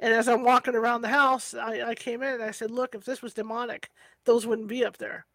And 0.00 0.14
as 0.14 0.28
I'm 0.28 0.44
walking 0.44 0.76
around 0.76 1.02
the 1.02 1.08
house, 1.08 1.54
I, 1.54 1.90
I 1.90 1.94
came 1.94 2.22
in 2.22 2.34
and 2.34 2.42
I 2.42 2.52
said, 2.52 2.70
Look, 2.70 2.94
if 2.94 3.04
this 3.04 3.20
was 3.20 3.34
demonic, 3.34 3.90
those 4.24 4.46
wouldn't 4.46 4.68
be 4.68 4.84
up 4.84 4.98
there. 4.98 5.26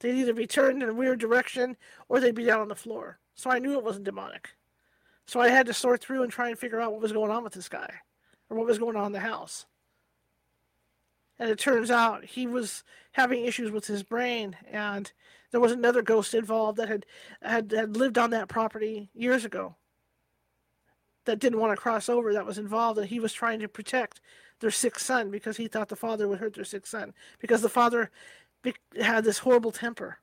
They'd 0.00 0.18
either 0.18 0.34
be 0.34 0.46
turned 0.46 0.82
in 0.82 0.88
a 0.88 0.94
weird 0.94 1.20
direction 1.20 1.76
or 2.08 2.20
they'd 2.20 2.34
be 2.34 2.44
down 2.44 2.60
on 2.60 2.68
the 2.68 2.74
floor. 2.74 3.18
So 3.34 3.50
I 3.50 3.58
knew 3.58 3.74
it 3.74 3.84
wasn't 3.84 4.04
demonic. 4.04 4.50
So 5.28 5.40
I 5.40 5.50
had 5.50 5.66
to 5.66 5.74
sort 5.74 6.00
through 6.00 6.22
and 6.22 6.32
try 6.32 6.48
and 6.48 6.58
figure 6.58 6.80
out 6.80 6.90
what 6.90 7.02
was 7.02 7.12
going 7.12 7.30
on 7.30 7.44
with 7.44 7.52
this 7.52 7.68
guy 7.68 7.92
or 8.48 8.56
what 8.56 8.66
was 8.66 8.78
going 8.78 8.96
on 8.96 9.04
in 9.04 9.12
the 9.12 9.20
house. 9.20 9.66
And 11.38 11.50
it 11.50 11.58
turns 11.58 11.90
out 11.90 12.24
he 12.24 12.46
was 12.46 12.82
having 13.12 13.44
issues 13.44 13.70
with 13.70 13.86
his 13.86 14.02
brain, 14.02 14.56
and 14.72 15.12
there 15.50 15.60
was 15.60 15.70
another 15.70 16.00
ghost 16.00 16.32
involved 16.32 16.78
that 16.78 16.88
had, 16.88 17.04
had, 17.42 17.70
had 17.72 17.96
lived 17.96 18.16
on 18.16 18.30
that 18.30 18.48
property 18.48 19.10
years 19.14 19.44
ago 19.44 19.76
that 21.26 21.38
didn't 21.38 21.60
want 21.60 21.72
to 21.72 21.80
cross 21.80 22.08
over 22.08 22.32
that 22.32 22.46
was 22.46 22.56
involved, 22.56 22.98
and 22.98 23.08
he 23.08 23.20
was 23.20 23.34
trying 23.34 23.60
to 23.60 23.68
protect 23.68 24.22
their 24.60 24.70
sick 24.70 24.98
son 24.98 25.30
because 25.30 25.58
he 25.58 25.68
thought 25.68 25.90
the 25.90 25.94
father 25.94 26.26
would 26.26 26.38
hurt 26.38 26.54
their 26.54 26.64
sick 26.64 26.86
son 26.86 27.12
because 27.38 27.60
the 27.60 27.68
father 27.68 28.10
had 28.98 29.24
this 29.24 29.38
horrible 29.38 29.72
temper. 29.72 30.20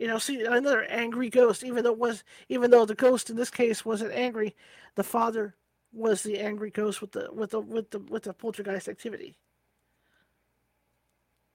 You 0.00 0.06
know, 0.06 0.16
see 0.16 0.42
another 0.42 0.84
angry 0.84 1.28
ghost, 1.28 1.62
even 1.62 1.84
though 1.84 1.92
was 1.92 2.24
even 2.48 2.70
though 2.70 2.86
the 2.86 2.94
ghost 2.94 3.28
in 3.28 3.36
this 3.36 3.50
case 3.50 3.84
wasn't 3.84 4.14
angry, 4.14 4.56
the 4.94 5.04
father 5.04 5.54
was 5.92 6.22
the 6.22 6.38
angry 6.38 6.70
ghost 6.70 7.02
with 7.02 7.12
the 7.12 7.28
with 7.30 7.50
the 7.50 7.60
with 7.60 7.90
the 7.90 7.98
with 7.98 8.22
the 8.22 8.32
poltergeist 8.32 8.88
activity. 8.88 9.34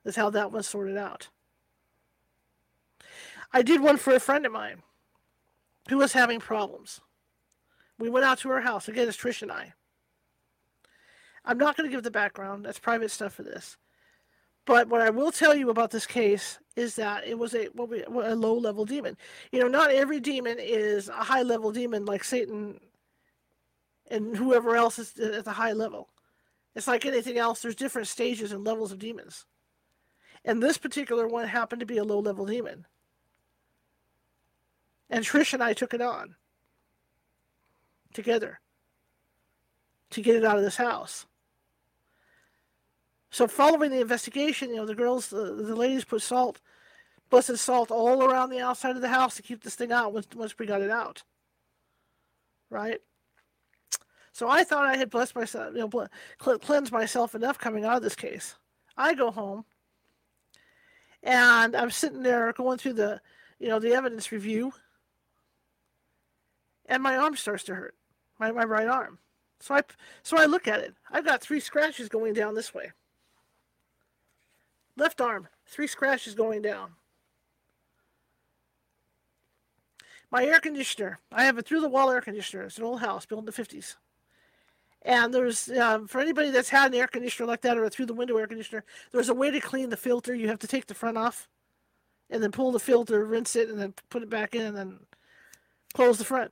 That's 0.03 0.15
how 0.15 0.29
that 0.29 0.51
was 0.51 0.67
sorted 0.67 0.95
out. 0.95 1.29
I 3.51 3.63
did 3.63 3.81
one 3.81 3.97
for 3.97 4.13
a 4.13 4.19
friend 4.19 4.45
of 4.45 4.51
mine 4.51 4.83
who 5.89 5.97
was 5.97 6.13
having 6.13 6.39
problems. 6.39 7.01
We 7.97 8.09
went 8.11 8.25
out 8.25 8.37
to 8.39 8.49
her 8.49 8.61
house. 8.61 8.87
Again, 8.87 9.07
it's 9.07 9.17
Trish 9.17 9.41
and 9.41 9.51
I. 9.51 9.73
I'm 11.43 11.57
not 11.57 11.75
going 11.75 11.89
to 11.89 11.95
give 11.95 12.03
the 12.03 12.11
background. 12.11 12.63
That's 12.63 12.77
private 12.77 13.09
stuff 13.09 13.33
for 13.33 13.41
this. 13.41 13.75
But 14.65 14.89
what 14.89 15.01
I 15.01 15.11
will 15.11 15.31
tell 15.31 15.55
you 15.55 15.69
about 15.69 15.91
this 15.91 16.07
case 16.07 16.59
is 16.75 16.95
that 16.95 17.25
it 17.27 17.37
was 17.37 17.53
a 17.53 17.65
what 17.73 17.89
we, 17.89 18.03
a 18.03 18.35
low 18.35 18.55
level 18.55 18.83
demon. 18.83 19.15
You 19.51 19.59
know, 19.59 19.67
not 19.67 19.91
every 19.91 20.19
demon 20.19 20.57
is 20.59 21.07
a 21.07 21.13
high 21.13 21.43
level 21.43 21.71
demon 21.71 22.05
like 22.05 22.23
Satan 22.23 22.79
and 24.09 24.35
whoever 24.35 24.75
else 24.75 24.99
is 24.99 25.17
at 25.19 25.45
the 25.45 25.51
high 25.51 25.73
level. 25.73 26.09
It's 26.75 26.87
like 26.87 27.05
anything 27.05 27.37
else. 27.37 27.61
There's 27.61 27.75
different 27.75 28.07
stages 28.07 28.51
and 28.51 28.63
levels 28.63 28.91
of 28.91 28.99
demons. 28.99 29.45
And 30.43 30.61
this 30.61 30.77
particular 30.77 31.27
one 31.27 31.47
happened 31.47 31.79
to 31.79 31.85
be 31.85 31.97
a 31.97 32.03
low 32.03 32.19
level 32.19 32.45
demon. 32.45 32.85
And 35.09 35.23
Trish 35.23 35.53
and 35.53 35.63
I 35.63 35.73
took 35.73 35.93
it 35.93 36.01
on 36.01 36.35
together 38.13 38.59
to 40.09 40.21
get 40.21 40.35
it 40.35 40.45
out 40.45 40.57
of 40.57 40.63
this 40.63 40.77
house. 40.77 41.25
So, 43.35 43.49
following 43.49 43.91
the 43.91 43.99
investigation, 43.99 44.69
you 44.69 44.77
know, 44.77 44.85
the 44.85 44.95
girls, 44.95 45.27
the, 45.27 45.55
the 45.55 45.75
ladies 45.75 46.05
put 46.05 46.21
salt, 46.21 46.61
blessed 47.29 47.57
salt, 47.57 47.91
all 47.91 48.23
around 48.23 48.49
the 48.49 48.61
outside 48.61 48.95
of 48.95 49.01
the 49.01 49.09
house 49.09 49.35
to 49.35 49.41
keep 49.41 49.61
this 49.61 49.75
thing 49.75 49.91
out 49.91 50.13
once, 50.13 50.27
once 50.33 50.57
we 50.57 50.65
got 50.65 50.81
it 50.81 50.89
out. 50.89 51.21
Right? 52.69 53.01
So 54.31 54.47
I 54.47 54.63
thought 54.63 54.85
I 54.85 54.95
had 54.95 55.09
blessed 55.09 55.35
myself, 55.35 55.73
you 55.75 55.85
know, 55.85 56.07
cleansed 56.37 56.93
myself 56.93 57.35
enough 57.35 57.59
coming 57.59 57.83
out 57.83 57.97
of 57.97 58.03
this 58.03 58.15
case. 58.15 58.55
I 58.95 59.13
go 59.13 59.31
home, 59.31 59.65
and 61.21 61.75
I'm 61.75 61.91
sitting 61.91 62.23
there 62.23 62.53
going 62.53 62.77
through 62.77 62.93
the, 62.93 63.19
you 63.59 63.67
know, 63.67 63.79
the 63.79 63.95
evidence 63.95 64.31
review, 64.31 64.71
and 66.85 67.03
my 67.03 67.17
arm 67.17 67.35
starts 67.35 67.65
to 67.65 67.75
hurt 67.75 67.95
my, 68.39 68.53
my 68.53 68.63
right 68.63 68.87
arm. 68.87 69.19
So 69.59 69.75
I 69.75 69.81
so 70.23 70.37
I 70.37 70.45
look 70.45 70.69
at 70.69 70.79
it. 70.79 70.95
I've 71.11 71.25
got 71.25 71.41
three 71.41 71.59
scratches 71.59 72.07
going 72.07 72.33
down 72.33 72.55
this 72.55 72.73
way. 72.73 72.93
Left 74.97 75.19
arm, 75.19 75.47
three 75.65 75.87
scratches 75.87 76.35
going 76.35 76.61
down. 76.61 76.91
My 80.31 80.45
air 80.45 80.59
conditioner. 80.59 81.19
I 81.31 81.45
have 81.45 81.57
a 81.57 81.61
through 81.61 81.81
the 81.81 81.89
wall 81.89 82.09
air 82.09 82.21
conditioner. 82.21 82.63
It's 82.63 82.77
an 82.77 82.83
old 82.83 83.01
house 83.01 83.25
built 83.25 83.39
in 83.39 83.45
the 83.45 83.51
50s. 83.51 83.95
And 85.01 85.33
there's, 85.33 85.69
um, 85.69 86.07
for 86.07 86.19
anybody 86.19 86.49
that's 86.49 86.69
had 86.69 86.91
an 86.91 86.99
air 86.99 87.07
conditioner 87.07 87.47
like 87.47 87.61
that 87.61 87.77
or 87.77 87.83
a 87.83 87.89
through 87.89 88.07
the 88.07 88.13
window 88.13 88.37
air 88.37 88.47
conditioner, 88.47 88.83
there's 89.11 89.29
a 89.29 89.35
way 89.35 89.51
to 89.51 89.59
clean 89.59 89.89
the 89.89 89.97
filter. 89.97 90.33
You 90.33 90.47
have 90.47 90.59
to 90.59 90.67
take 90.67 90.87
the 90.87 90.95
front 90.95 91.17
off 91.17 91.47
and 92.29 92.41
then 92.41 92.51
pull 92.51 92.71
the 92.71 92.79
filter, 92.79 93.23
rinse 93.23 93.55
it, 93.55 93.69
and 93.69 93.79
then 93.79 93.93
put 94.09 94.23
it 94.23 94.29
back 94.29 94.55
in 94.55 94.63
and 94.63 94.75
then 94.75 94.99
close 95.93 96.17
the 96.17 96.25
front. 96.25 96.51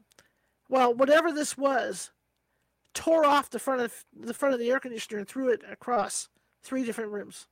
Well, 0.70 0.94
whatever 0.94 1.32
this 1.32 1.58
was, 1.58 2.12
tore 2.94 3.26
off 3.26 3.50
the 3.50 3.60
front 3.60 3.82
of 3.82 4.06
the 4.16 4.34
front 4.34 4.54
of 4.54 4.60
the 4.60 4.70
air 4.70 4.80
conditioner 4.80 5.20
and 5.20 5.28
threw 5.28 5.50
it 5.50 5.62
across 5.70 6.30
three 6.62 6.86
different 6.86 7.12
rooms. 7.12 7.48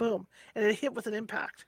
Boom. 0.00 0.26
And 0.54 0.64
it 0.64 0.78
hit 0.78 0.94
with 0.94 1.06
an 1.06 1.12
impact. 1.12 1.66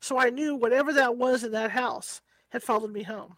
So 0.00 0.18
I 0.18 0.30
knew 0.30 0.54
whatever 0.54 0.90
that 0.94 1.18
was 1.18 1.44
in 1.44 1.52
that 1.52 1.70
house 1.70 2.22
had 2.48 2.62
followed 2.62 2.92
me 2.92 3.02
home. 3.02 3.36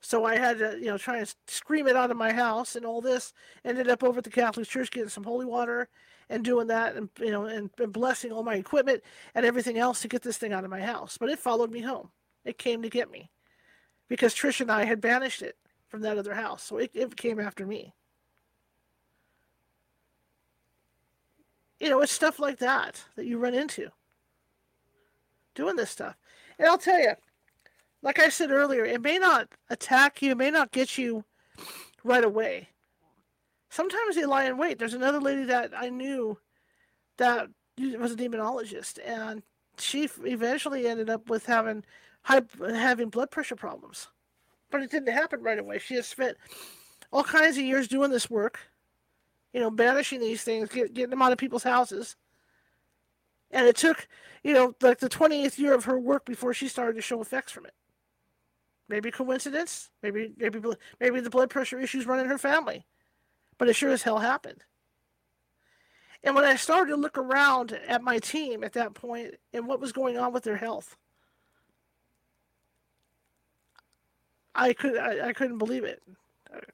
So 0.00 0.24
I 0.24 0.38
had 0.38 0.58
to, 0.60 0.78
you 0.78 0.86
know, 0.86 0.96
try 0.96 1.18
and 1.18 1.34
scream 1.46 1.86
it 1.86 1.94
out 1.96 2.10
of 2.10 2.16
my 2.16 2.32
house 2.32 2.74
and 2.74 2.86
all 2.86 3.02
this. 3.02 3.34
Ended 3.66 3.90
up 3.90 4.02
over 4.02 4.18
at 4.18 4.24
the 4.24 4.30
Catholic 4.30 4.66
Church 4.66 4.90
getting 4.90 5.10
some 5.10 5.24
holy 5.24 5.44
water 5.44 5.90
and 6.30 6.42
doing 6.42 6.68
that 6.68 6.96
and 6.96 7.10
you 7.18 7.30
know 7.30 7.44
and, 7.44 7.68
and 7.78 7.92
blessing 7.92 8.32
all 8.32 8.42
my 8.42 8.54
equipment 8.54 9.02
and 9.34 9.44
everything 9.44 9.76
else 9.76 10.00
to 10.00 10.08
get 10.08 10.22
this 10.22 10.38
thing 10.38 10.54
out 10.54 10.64
of 10.64 10.70
my 10.70 10.80
house. 10.80 11.18
But 11.18 11.28
it 11.28 11.38
followed 11.38 11.70
me 11.70 11.82
home. 11.82 12.08
It 12.46 12.56
came 12.56 12.80
to 12.80 12.88
get 12.88 13.10
me. 13.10 13.30
Because 14.08 14.34
Trish 14.34 14.62
and 14.62 14.72
I 14.72 14.86
had 14.86 15.02
banished 15.02 15.42
it 15.42 15.56
from 15.86 16.00
that 16.00 16.16
other 16.16 16.34
house. 16.34 16.62
So 16.62 16.78
it, 16.78 16.92
it 16.94 17.14
came 17.16 17.38
after 17.38 17.66
me. 17.66 17.92
You 21.80 21.90
know, 21.90 22.00
it's 22.00 22.12
stuff 22.12 22.38
like 22.38 22.58
that 22.58 23.04
that 23.16 23.26
you 23.26 23.38
run 23.38 23.54
into 23.54 23.90
doing 25.54 25.76
this 25.76 25.90
stuff. 25.90 26.16
And 26.58 26.68
I'll 26.68 26.78
tell 26.78 26.98
you, 26.98 27.12
like 28.02 28.18
I 28.18 28.28
said 28.28 28.50
earlier, 28.50 28.84
it 28.84 29.02
may 29.02 29.18
not 29.18 29.48
attack 29.68 30.22
you, 30.22 30.32
it 30.32 30.38
may 30.38 30.50
not 30.50 30.70
get 30.70 30.96
you 30.96 31.24
right 32.04 32.24
away. 32.24 32.68
Sometimes 33.68 34.14
they 34.14 34.24
lie 34.24 34.44
in 34.44 34.56
wait. 34.56 34.78
There's 34.78 34.94
another 34.94 35.20
lady 35.20 35.44
that 35.44 35.72
I 35.76 35.88
knew 35.88 36.38
that 37.16 37.48
was 37.78 38.12
a 38.12 38.16
demonologist, 38.16 38.98
and 39.04 39.42
she 39.78 40.08
eventually 40.24 40.86
ended 40.86 41.10
up 41.10 41.28
with 41.28 41.44
having 41.44 41.84
high, 42.22 42.42
having 42.60 43.10
blood 43.10 43.30
pressure 43.30 43.56
problems. 43.56 44.08
But 44.70 44.82
it 44.82 44.90
didn't 44.90 45.12
happen 45.12 45.42
right 45.42 45.58
away. 45.58 45.78
She 45.78 45.94
has 45.96 46.06
spent 46.06 46.36
all 47.12 47.24
kinds 47.24 47.56
of 47.58 47.64
years 47.64 47.88
doing 47.88 48.10
this 48.10 48.30
work 48.30 48.60
you 49.56 49.62
know, 49.62 49.70
banishing 49.70 50.20
these 50.20 50.42
things, 50.42 50.68
get, 50.68 50.92
getting 50.92 51.08
them 51.08 51.22
out 51.22 51.32
of 51.32 51.38
people's 51.38 51.62
houses. 51.62 52.14
And 53.50 53.66
it 53.66 53.74
took, 53.74 54.06
you 54.44 54.52
know, 54.52 54.74
like 54.82 54.98
the 54.98 55.08
20th 55.08 55.58
year 55.58 55.72
of 55.72 55.86
her 55.86 55.98
work 55.98 56.26
before 56.26 56.52
she 56.52 56.68
started 56.68 56.94
to 56.96 57.00
show 57.00 57.22
effects 57.22 57.52
from 57.52 57.64
it. 57.64 57.72
Maybe 58.86 59.10
coincidence, 59.10 59.88
maybe 60.02 60.34
maybe 60.36 60.60
maybe 61.00 61.20
the 61.20 61.30
blood 61.30 61.48
pressure 61.48 61.80
issues 61.80 62.04
run 62.04 62.20
in 62.20 62.26
her 62.26 62.36
family, 62.36 62.84
but 63.56 63.66
it 63.66 63.72
sure 63.72 63.92
as 63.92 64.02
hell 64.02 64.18
happened. 64.18 64.62
And 66.22 66.34
when 66.34 66.44
I 66.44 66.56
started 66.56 66.90
to 66.90 66.96
look 66.96 67.16
around 67.16 67.72
at 67.88 68.02
my 68.02 68.18
team 68.18 68.62
at 68.62 68.74
that 68.74 68.92
point 68.92 69.36
and 69.54 69.66
what 69.66 69.80
was 69.80 69.90
going 69.90 70.18
on 70.18 70.34
with 70.34 70.44
their 70.44 70.58
health, 70.58 70.98
I 74.54 74.74
could 74.74 74.98
I, 74.98 75.28
I 75.28 75.32
couldn't 75.32 75.58
believe 75.58 75.84
it 75.84 76.02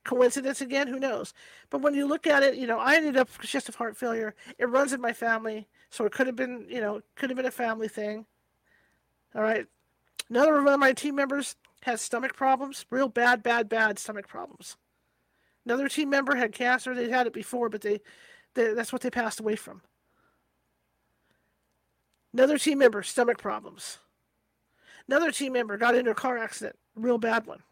coincidence 0.04 0.60
again? 0.60 0.88
Who 0.88 0.98
knows? 0.98 1.34
But 1.70 1.82
when 1.82 1.94
you 1.94 2.06
look 2.06 2.26
at 2.26 2.42
it 2.42 2.56
you 2.56 2.66
know 2.66 2.78
i 2.78 2.96
ended 2.96 3.16
up 3.16 3.28
with 3.28 3.38
congestive 3.38 3.74
heart 3.74 3.96
failure 3.96 4.34
it 4.58 4.68
runs 4.68 4.92
in 4.92 5.00
my 5.00 5.12
family. 5.12 5.68
So 5.90 6.04
it 6.04 6.12
could 6.12 6.26
have 6.26 6.36
been 6.36 6.66
you 6.68 6.80
know 6.80 7.02
could 7.16 7.30
have 7.30 7.36
been 7.36 7.46
a 7.46 7.50
family 7.50 7.88
thing. 7.88 8.26
All 9.34 9.42
right. 9.42 9.66
Another 10.28 10.62
one 10.62 10.72
of 10.72 10.80
my 10.80 10.92
team 10.92 11.14
members 11.14 11.56
has 11.82 12.00
stomach 12.00 12.34
problems 12.36 12.86
real 12.90 13.08
bad 13.08 13.42
bad 13.42 13.68
bad 13.68 13.98
stomach 13.98 14.28
problems. 14.28 14.76
Another 15.64 15.88
team 15.88 16.10
member 16.10 16.34
had 16.34 16.52
cancer. 16.52 16.94
They'd 16.94 17.10
had 17.10 17.26
it 17.26 17.32
before 17.32 17.68
but 17.68 17.80
they, 17.80 18.00
they 18.54 18.74
that's 18.74 18.92
what 18.92 19.02
they 19.02 19.10
passed 19.10 19.40
away 19.40 19.56
from. 19.56 19.82
Another 22.32 22.56
team 22.58 22.78
member 22.78 23.02
stomach 23.02 23.38
problems. 23.38 23.98
Another 25.08 25.30
team 25.30 25.52
member 25.52 25.76
got 25.76 25.94
into 25.94 26.10
a 26.10 26.14
car 26.14 26.38
accident 26.38 26.76
real 26.94 27.18
bad 27.18 27.46
one 27.46 27.62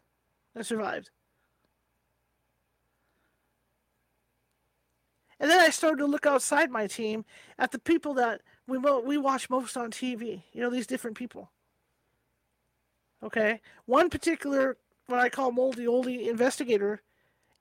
and 0.55 0.65
survived 0.65 1.09
And 5.41 5.49
then 5.49 5.59
I 5.59 5.71
started 5.71 5.97
to 5.97 6.05
look 6.05 6.27
outside 6.27 6.69
my 6.69 6.85
team 6.85 7.25
at 7.57 7.71
the 7.71 7.79
people 7.79 8.13
that 8.13 8.41
we 8.67 8.77
we 8.77 9.17
watch 9.17 9.49
most 9.49 9.75
on 9.75 9.89
TV. 9.89 10.43
You 10.53 10.61
know, 10.61 10.69
these 10.69 10.85
different 10.85 11.17
people. 11.17 11.49
Okay, 13.23 13.59
one 13.85 14.11
particular 14.11 14.77
what 15.07 15.19
I 15.19 15.29
call 15.29 15.51
moldy 15.51 15.85
oldie 15.85 16.29
investigator 16.29 17.01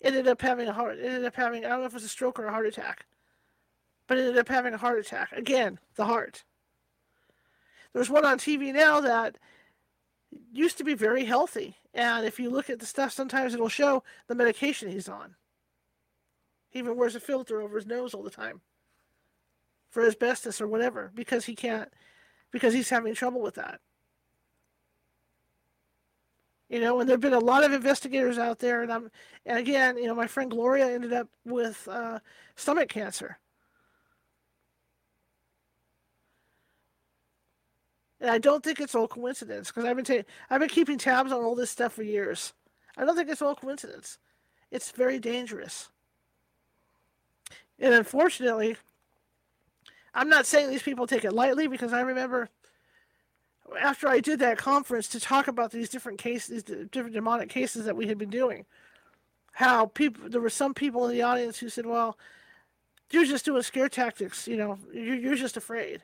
ended 0.03 0.29
up 0.29 0.43
having 0.43 0.69
a 0.69 0.75
heart. 0.75 0.99
Ended 1.03 1.25
up 1.25 1.35
having 1.35 1.65
I 1.65 1.71
don't 1.71 1.81
know 1.81 1.87
if 1.87 1.93
it 1.93 1.95
was 1.95 2.05
a 2.05 2.09
stroke 2.09 2.39
or 2.39 2.45
a 2.45 2.53
heart 2.53 2.67
attack, 2.67 3.07
but 4.07 4.19
ended 4.19 4.37
up 4.37 4.49
having 4.49 4.75
a 4.75 4.79
heart 4.79 4.99
attack 4.99 5.33
again. 5.33 5.79
The 5.97 6.05
heart. 6.05 6.45
There's 7.95 8.11
one 8.11 8.27
on 8.27 8.39
TV 8.39 8.75
now 8.75 9.01
that 9.01 9.39
used 10.53 10.77
to 10.79 10.85
be 10.85 10.95
very 10.95 11.25
healthy, 11.25 11.77
and 11.95 12.27
if 12.27 12.39
you 12.39 12.51
look 12.51 12.69
at 12.69 12.79
the 12.79 12.87
stuff, 12.87 13.11
sometimes 13.11 13.55
it'll 13.55 13.71
show 13.71 14.03
the 14.27 14.35
medication 14.35 14.91
he's 14.91 15.09
on. 15.09 15.35
He 16.71 16.79
even 16.79 16.97
wears 16.97 17.17
a 17.17 17.21
filter 17.21 17.61
over 17.61 17.77
his 17.77 17.87
nose 17.87 18.15
all 18.15 18.23
the 18.23 18.31
time 18.31 18.61
for 19.91 20.07
asbestos 20.07 20.61
or 20.61 20.69
whatever 20.69 21.11
because 21.15 21.45
he 21.45 21.55
can't, 21.55 21.89
because 22.53 22.73
he's 22.73 22.91
having 22.91 23.15
trouble 23.15 23.43
with 23.43 23.57
that. 23.57 23.81
You 26.69 26.81
know, 26.81 27.01
and 27.01 27.09
there 27.09 27.15
have 27.15 27.21
been 27.21 27.33
a 27.33 27.41
lot 27.41 27.65
of 27.65 27.73
investigators 27.73 28.39
out 28.39 28.61
there, 28.61 28.83
and 28.83 28.93
I'm, 28.93 29.11
and 29.45 29.59
again, 29.59 29.99
you 29.99 30.07
know, 30.07 30.15
my 30.15 30.29
friend 30.29 30.49
Gloria 30.49 30.89
ended 30.89 31.13
up 31.13 31.29
with 31.45 31.89
uh, 31.91 32.21
stomach 32.55 32.89
cancer. 32.89 33.41
And 38.21 38.31
I 38.31 38.39
don't 38.39 38.63
think 38.63 38.81
it's 38.81 38.95
all 38.95 39.09
coincidence 39.09 39.69
because 39.69 39.85
I've 39.85 39.97
been 39.97 40.05
ta- 40.05 40.29
I've 40.49 40.61
been 40.61 40.69
keeping 40.69 40.99
tabs 40.99 41.33
on 41.33 41.43
all 41.43 41.57
this 41.57 41.71
stuff 41.71 41.95
for 41.95 42.03
years. 42.05 42.53
I 42.97 43.05
don't 43.05 43.17
think 43.17 43.31
it's 43.31 43.43
all 43.43 43.57
coincidence. 43.57 44.19
It's 44.71 44.93
very 44.93 45.19
dangerous. 45.19 45.89
And 47.81 47.95
unfortunately, 47.95 48.77
I'm 50.15 50.29
not 50.29 50.47
saying 50.47 50.71
these 50.71 50.83
people 50.83 51.07
take 51.07 51.25
it 51.25 51.33
lightly 51.33 51.67
because 51.67 51.93
I 51.93 52.01
remember 52.03 52.51
after 53.81 54.09
I 54.09 54.21
did 54.21 54.41
that 54.41 54.59
conference 54.59 55.09
to 55.09 55.21
talk 55.21 55.49
about 55.49 55.71
these 55.71 55.89
different 55.89 56.19
cases, 56.19 56.65
these 56.65 56.87
different 56.89 57.15
demonic 57.15 57.49
cases 57.49 57.85
that 57.85 57.97
we 57.97 58.09
had 58.09 58.19
been 58.19 58.31
doing, 58.31 58.67
how 59.53 59.87
people 59.87 60.29
there 60.29 60.41
were 60.41 60.51
some 60.51 60.75
people 60.75 61.07
in 61.07 61.13
the 61.13 61.23
audience 61.23 61.59
who 61.59 61.69
said, 61.69 61.87
"Well, 61.87 62.19
you're 63.11 63.25
just 63.25 63.45
doing 63.45 63.63
scare 63.63 63.89
tactics. 63.89 64.47
You 64.49 64.57
know, 64.57 64.79
you're, 64.93 65.17
you're 65.17 65.35
just 65.37 65.57
afraid." 65.57 66.03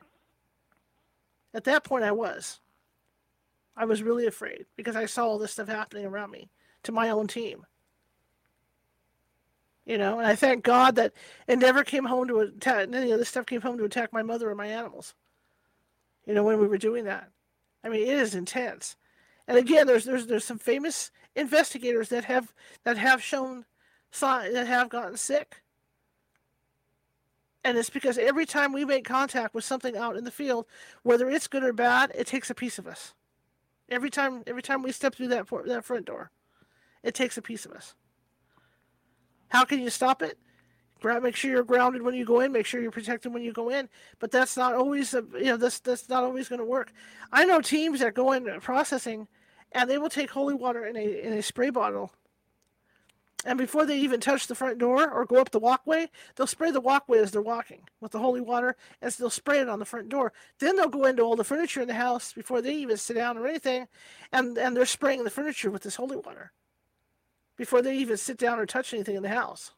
At 1.53 1.65
that 1.65 1.83
point, 1.83 2.03
I 2.03 2.11
was. 2.11 2.59
I 3.75 3.85
was 3.85 4.01
really 4.01 4.25
afraid 4.25 4.65
because 4.75 4.95
I 4.95 5.05
saw 5.05 5.27
all 5.27 5.37
this 5.37 5.51
stuff 5.51 5.67
happening 5.67 6.05
around 6.05 6.31
me 6.31 6.49
to 6.83 6.91
my 6.91 7.09
own 7.09 7.27
team. 7.27 7.65
You 9.87 9.97
know, 9.97 10.19
and 10.19 10.27
I 10.27 10.35
thank 10.35 10.65
God 10.65 10.95
that 10.95 11.13
it 11.47 11.59
never 11.59 11.85
came 11.85 12.03
home 12.03 12.27
to 12.27 12.39
attack. 12.41 12.89
Any 12.93 13.09
of 13.11 13.19
this 13.19 13.29
stuff 13.29 13.45
came 13.45 13.61
home 13.61 13.77
to 13.77 13.85
attack 13.85 14.11
my 14.11 14.21
mother 14.21 14.49
or 14.49 14.55
my 14.55 14.67
animals. 14.67 15.15
You 16.25 16.33
know, 16.33 16.43
when 16.43 16.59
we 16.59 16.67
were 16.67 16.77
doing 16.77 17.05
that, 17.05 17.31
I 17.85 17.87
mean, 17.87 18.01
it 18.01 18.09
is 18.09 18.35
intense. 18.35 18.97
And 19.47 19.57
again, 19.57 19.87
there's 19.87 20.03
there's 20.03 20.27
there's 20.27 20.43
some 20.43 20.59
famous 20.59 21.09
investigators 21.37 22.09
that 22.09 22.25
have 22.25 22.53
that 22.83 22.97
have 22.97 23.23
shown 23.23 23.63
signs 24.11 24.53
that 24.55 24.67
have 24.67 24.89
gotten 24.89 25.15
sick. 25.15 25.63
And 27.63 27.77
it's 27.77 27.89
because 27.89 28.17
every 28.17 28.45
time 28.45 28.73
we 28.73 28.83
make 28.83 29.05
contact 29.05 29.55
with 29.55 29.63
something 29.63 29.95
out 29.95 30.17
in 30.17 30.25
the 30.25 30.31
field, 30.31 30.65
whether 31.03 31.29
it's 31.29 31.47
good 31.47 31.63
or 31.63 31.71
bad, 31.71 32.11
it 32.13 32.27
takes 32.27 32.49
a 32.49 32.55
piece 32.55 32.77
of 32.77 32.87
us. 32.87 33.13
Every 33.87 34.09
time, 34.09 34.43
every 34.47 34.61
time 34.61 34.83
we 34.83 34.91
step 34.91 35.15
through 35.15 35.29
that 35.29 35.47
that 35.65 35.85
front 35.85 36.05
door, 36.05 36.29
it 37.03 37.13
takes 37.13 37.37
a 37.37 37.41
piece 37.41 37.65
of 37.65 37.71
us. 37.71 37.95
How 39.49 39.65
can 39.65 39.81
you 39.81 39.89
stop 39.89 40.21
it? 40.21 40.37
Make 41.03 41.35
sure 41.35 41.51
you're 41.51 41.63
grounded 41.63 42.01
when 42.01 42.15
you 42.15 42.25
go 42.25 42.39
in. 42.39 42.51
Make 42.51 42.65
sure 42.65 42.81
you're 42.81 42.91
protected 42.91 43.33
when 43.33 43.43
you 43.43 43.53
go 43.53 43.69
in. 43.69 43.87
But 44.19 44.31
that's 44.31 44.57
not 44.57 44.73
always, 44.73 45.13
a, 45.13 45.23
you 45.35 45.45
know, 45.45 45.57
that's 45.57 45.79
that's 45.79 46.09
not 46.09 46.23
always 46.23 46.49
going 46.49 46.59
to 46.59 46.65
work. 46.65 46.91
I 47.31 47.45
know 47.45 47.61
teams 47.61 47.99
that 47.99 48.15
go 48.15 48.31
in 48.31 48.59
processing, 48.61 49.27
and 49.71 49.89
they 49.89 49.99
will 49.99 50.09
take 50.09 50.31
holy 50.31 50.55
water 50.55 50.85
in 50.85 50.97
a 50.97 51.21
in 51.25 51.33
a 51.33 51.41
spray 51.43 51.69
bottle, 51.69 52.11
And 53.45 53.57
before 53.57 53.85
they 53.85 53.97
even 53.99 54.19
touch 54.19 54.47
the 54.47 54.55
front 54.55 54.79
door 54.79 55.09
or 55.09 55.25
go 55.25 55.37
up 55.37 55.51
the 55.51 55.59
walkway, 55.59 56.09
they'll 56.35 56.47
spray 56.47 56.71
the 56.71 56.81
walkway 56.81 57.19
as 57.19 57.31
they're 57.31 57.41
walking 57.41 57.83
with 58.01 58.11
the 58.11 58.19
holy 58.19 58.41
water, 58.41 58.75
and 59.01 59.11
they'll 59.13 59.29
spray 59.29 59.59
it 59.59 59.69
on 59.69 59.79
the 59.79 59.85
front 59.85 60.09
door. 60.09 60.33
Then 60.59 60.75
they'll 60.75 60.89
go 60.89 61.05
into 61.05 61.21
all 61.23 61.35
the 61.35 61.43
furniture 61.43 61.81
in 61.81 61.87
the 61.87 61.93
house 61.93 62.33
before 62.33 62.61
they 62.61 62.73
even 62.73 62.97
sit 62.97 63.13
down 63.15 63.37
or 63.37 63.47
anything, 63.47 63.87
and, 64.33 64.57
and 64.57 64.75
they're 64.75 64.85
spraying 64.85 65.23
the 65.23 65.29
furniture 65.29 65.71
with 65.71 65.83
this 65.83 65.95
holy 65.95 66.17
water 66.17 66.51
before 67.57 67.81
they 67.81 67.97
even 67.97 68.17
sit 68.17 68.37
down 68.37 68.59
or 68.59 68.65
touch 68.65 68.93
anything 68.93 69.15
in 69.15 69.23
the 69.23 69.29
house. 69.29 69.71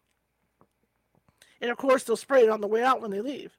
And 1.61 1.71
of 1.71 1.77
course, 1.77 2.03
they'll 2.03 2.15
spray 2.15 2.43
it 2.43 2.49
on 2.49 2.61
the 2.61 2.67
way 2.67 2.83
out 2.83 3.01
when 3.01 3.11
they 3.11 3.21
leave 3.21 3.57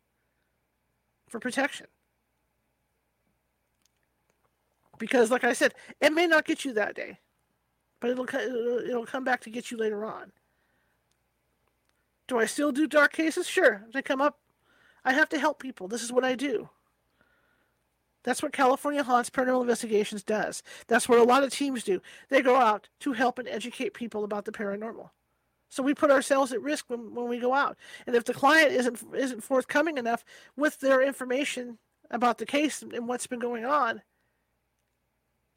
for 1.29 1.41
protection. 1.41 1.87
Because, 4.99 5.31
like 5.31 5.45
I 5.45 5.55
said, 5.55 5.75
it 6.01 6.13
may 6.13 6.27
not 6.27 6.45
get 6.45 6.65
you 6.65 6.73
that 6.75 6.95
day 6.95 7.19
but 8.01 8.11
it'll 8.11 8.27
it'll 8.35 9.07
come 9.07 9.25
back 9.25 9.41
to 9.43 9.51
get 9.51 9.71
you 9.71 9.77
later 9.77 10.05
on. 10.05 10.33
Do 12.27 12.39
I 12.39 12.47
still 12.47 12.73
do 12.73 12.87
dark 12.87 13.13
cases? 13.13 13.47
Sure. 13.47 13.85
They 13.93 14.03
come 14.03 14.21
up. 14.21 14.39
I 15.05 15.13
have 15.13 15.29
to 15.31 15.39
help 15.39 15.61
people. 15.61 15.89
This 15.89 16.03
is 16.03 16.13
what 16.13 16.25
I 16.25 16.35
do. 16.35 16.71
That's 18.23 18.43
what 18.43 18.53
California 18.53 19.03
Haunts 19.03 19.31
Paranormal 19.31 19.63
Investigations 19.63 20.23
does. 20.23 20.63
That's 20.89 21.09
what 21.09 21.19
a 21.19 21.25
lot 21.25 21.43
of 21.43 21.53
teams 21.53 21.83
do. 21.85 22.03
They 22.29 22.43
go 22.43 22.57
out 22.57 22.89
to 23.01 23.13
help 23.13 23.39
and 23.39 23.49
educate 23.49 23.95
people 23.95 24.25
about 24.25 24.45
the 24.45 24.53
paranormal. 24.53 25.11
So 25.71 25.83
we 25.83 25.95
put 25.95 26.11
ourselves 26.11 26.53
at 26.53 26.61
risk 26.61 26.87
when, 26.89 27.15
when 27.15 27.29
we 27.29 27.39
go 27.39 27.55
out. 27.55 27.79
And 28.07 28.15
if 28.15 28.25
the 28.25 28.35
client 28.35 28.73
isn't 28.73 29.03
isn't 29.15 29.43
forthcoming 29.43 29.99
enough 29.99 30.25
with 30.57 30.81
their 30.81 31.01
information 31.01 31.79
about 32.11 32.39
the 32.39 32.47
case 32.47 32.83
and 32.83 33.07
what's 33.07 33.27
been 33.27 33.39
going 33.39 33.65
on, 33.65 34.03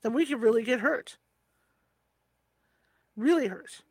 then 0.03 0.13
we 0.13 0.25
can 0.25 0.39
really 0.39 0.63
get 0.63 0.81
hurt 0.81 1.17
really 3.15 3.47
hurts. 3.47 3.83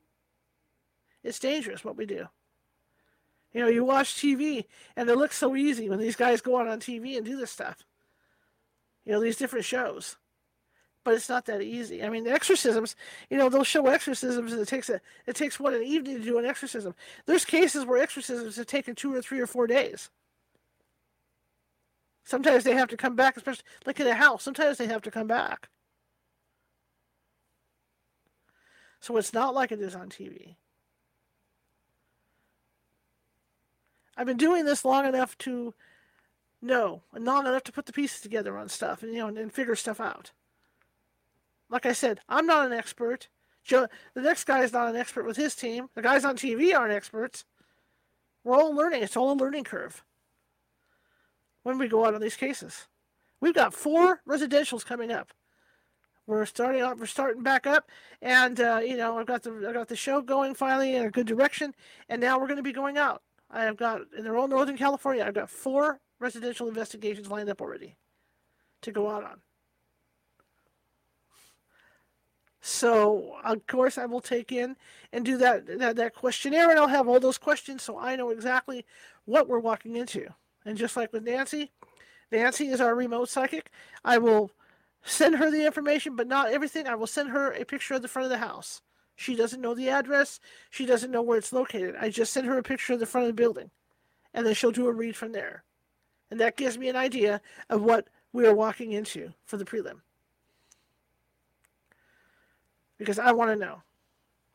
It's 1.22 1.38
dangerous 1.38 1.84
what 1.84 1.96
we 1.96 2.06
do. 2.06 2.26
You 3.52 3.60
know, 3.60 3.68
you 3.68 3.84
watch 3.84 4.14
TV 4.14 4.64
and 4.96 5.08
it 5.08 5.16
looks 5.16 5.36
so 5.36 5.54
easy 5.54 5.88
when 5.88 5.98
these 5.98 6.16
guys 6.16 6.40
go 6.40 6.58
out 6.58 6.68
on 6.68 6.80
TV 6.80 7.16
and 7.16 7.24
do 7.24 7.36
this 7.36 7.50
stuff. 7.50 7.84
You 9.04 9.12
know, 9.12 9.20
these 9.20 9.36
different 9.36 9.64
shows. 9.64 10.16
But 11.04 11.14
it's 11.14 11.28
not 11.28 11.46
that 11.46 11.62
easy. 11.62 12.04
I 12.04 12.08
mean, 12.08 12.28
exorcisms, 12.28 12.94
you 13.28 13.36
know, 13.36 13.48
they'll 13.48 13.64
show 13.64 13.88
exorcisms 13.88 14.52
and 14.52 14.60
it 14.60 14.68
takes 14.68 14.88
a 14.88 15.00
it 15.26 15.34
takes 15.34 15.58
what 15.58 15.74
an 15.74 15.82
evening 15.82 16.18
to 16.18 16.24
do 16.24 16.38
an 16.38 16.44
exorcism. 16.44 16.94
There's 17.26 17.44
cases 17.44 17.84
where 17.84 18.00
exorcisms 18.00 18.56
have 18.56 18.66
taken 18.66 18.94
two 18.94 19.12
or 19.12 19.20
three 19.20 19.40
or 19.40 19.48
four 19.48 19.66
days. 19.66 20.10
Sometimes 22.24 22.62
they 22.62 22.74
have 22.74 22.88
to 22.88 22.96
come 22.96 23.16
back, 23.16 23.36
especially 23.36 23.64
like 23.84 23.98
in 23.98 24.06
a 24.06 24.14
house. 24.14 24.44
Sometimes 24.44 24.78
they 24.78 24.86
have 24.86 25.02
to 25.02 25.10
come 25.10 25.26
back. 25.26 25.68
So 29.00 29.16
it's 29.16 29.34
not 29.34 29.54
like 29.54 29.72
it 29.72 29.80
is 29.80 29.96
on 29.96 30.08
TV. 30.08 30.54
I've 34.16 34.26
been 34.26 34.36
doing 34.36 34.64
this 34.64 34.84
long 34.84 35.06
enough 35.06 35.36
to 35.38 35.74
know, 36.62 37.02
not 37.12 37.46
enough 37.46 37.64
to 37.64 37.72
put 37.72 37.86
the 37.86 37.92
pieces 37.92 38.20
together 38.20 38.56
on 38.56 38.68
stuff 38.68 39.02
and 39.02 39.12
you 39.12 39.18
know 39.18 39.28
and, 39.28 39.36
and 39.36 39.52
figure 39.52 39.76
stuff 39.76 40.00
out. 40.00 40.30
Like 41.68 41.86
I 41.86 41.92
said, 41.92 42.20
I'm 42.28 42.46
not 42.46 42.66
an 42.66 42.72
expert. 42.72 43.28
Joe, 43.64 43.86
the 44.14 44.22
next 44.22 44.44
guy 44.44 44.62
is 44.62 44.72
not 44.72 44.88
an 44.88 44.96
expert 44.96 45.26
with 45.26 45.36
his 45.36 45.54
team. 45.54 45.88
The 45.94 46.02
guys 46.02 46.24
on 46.24 46.36
TV 46.36 46.76
aren't 46.76 46.92
experts. 46.92 47.44
We're 48.44 48.56
all 48.56 48.74
learning. 48.74 49.02
It's 49.02 49.16
all 49.16 49.32
a 49.32 49.34
learning 49.34 49.64
curve. 49.64 50.04
When 51.62 51.78
we 51.78 51.88
go 51.88 52.04
out 52.04 52.14
on 52.14 52.20
these 52.20 52.36
cases, 52.36 52.88
we've 53.40 53.54
got 53.54 53.72
four 53.72 54.20
residentials 54.28 54.84
coming 54.84 55.12
up. 55.12 55.32
We're 56.26 56.46
starting 56.46 56.82
up. 56.82 56.98
We're 56.98 57.06
starting 57.06 57.42
back 57.42 57.66
up, 57.66 57.88
and 58.20 58.60
uh, 58.60 58.80
you 58.84 58.96
know 58.96 59.18
I've 59.18 59.26
got 59.26 59.42
the 59.42 59.66
I 59.68 59.72
got 59.72 59.88
the 59.88 59.96
show 59.96 60.22
going 60.22 60.54
finally 60.54 60.94
in 60.94 61.04
a 61.04 61.10
good 61.10 61.26
direction, 61.26 61.74
and 62.08 62.20
now 62.20 62.38
we're 62.38 62.46
going 62.46 62.58
to 62.58 62.62
be 62.62 62.72
going 62.72 62.96
out. 62.96 63.22
I 63.50 63.64
have 63.64 63.76
got 63.76 64.02
in 64.16 64.24
the 64.24 64.34
all 64.34 64.48
Northern 64.48 64.76
California. 64.76 65.24
I've 65.24 65.34
got 65.34 65.50
four 65.50 66.00
residential 66.22 66.68
investigations 66.68 67.28
lined 67.28 67.50
up 67.50 67.60
already 67.60 67.96
to 68.82 68.92
go 68.92 69.10
out 69.10 69.24
on. 69.24 69.40
So 72.60 73.36
of 73.44 73.66
course 73.66 73.98
I 73.98 74.06
will 74.06 74.20
take 74.20 74.52
in 74.52 74.76
and 75.12 75.24
do 75.24 75.36
that, 75.38 75.66
that 75.78 75.96
that 75.96 76.14
questionnaire, 76.14 76.70
and 76.70 76.78
I'll 76.78 76.86
have 76.86 77.08
all 77.08 77.18
those 77.18 77.38
questions 77.38 77.82
so 77.82 77.98
I 77.98 78.14
know 78.14 78.30
exactly 78.30 78.86
what 79.24 79.48
we're 79.48 79.58
walking 79.58 79.96
into. 79.96 80.28
And 80.64 80.78
just 80.78 80.96
like 80.96 81.12
with 81.12 81.24
Nancy, 81.24 81.72
Nancy 82.30 82.68
is 82.68 82.80
our 82.80 82.94
remote 82.94 83.28
psychic. 83.28 83.70
I 84.04 84.18
will 84.18 84.52
send 85.02 85.36
her 85.36 85.50
the 85.50 85.66
information, 85.66 86.14
but 86.14 86.28
not 86.28 86.52
everything. 86.52 86.86
I 86.86 86.94
will 86.94 87.08
send 87.08 87.30
her 87.30 87.50
a 87.52 87.64
picture 87.64 87.94
of 87.94 88.02
the 88.02 88.08
front 88.08 88.24
of 88.24 88.30
the 88.30 88.46
house. 88.46 88.80
She 89.16 89.34
doesn't 89.34 89.60
know 89.60 89.74
the 89.74 89.88
address. 89.88 90.38
She 90.70 90.86
doesn't 90.86 91.10
know 91.10 91.22
where 91.22 91.38
it's 91.38 91.52
located. 91.52 91.96
I 92.00 92.10
just 92.10 92.32
send 92.32 92.46
her 92.46 92.58
a 92.58 92.62
picture 92.62 92.92
of 92.92 93.00
the 93.00 93.06
front 93.06 93.26
of 93.28 93.36
the 93.36 93.42
building, 93.42 93.70
and 94.32 94.46
then 94.46 94.54
she'll 94.54 94.70
do 94.70 94.86
a 94.86 94.92
read 94.92 95.16
from 95.16 95.32
there. 95.32 95.64
And 96.32 96.40
that 96.40 96.56
gives 96.56 96.78
me 96.78 96.88
an 96.88 96.96
idea 96.96 97.42
of 97.68 97.82
what 97.82 98.08
we 98.32 98.46
are 98.46 98.54
walking 98.54 98.92
into 98.92 99.34
for 99.44 99.58
the 99.58 99.66
prelim. 99.66 100.00
Because 102.96 103.18
I 103.18 103.32
want 103.32 103.50
to 103.50 103.56
know. 103.56 103.82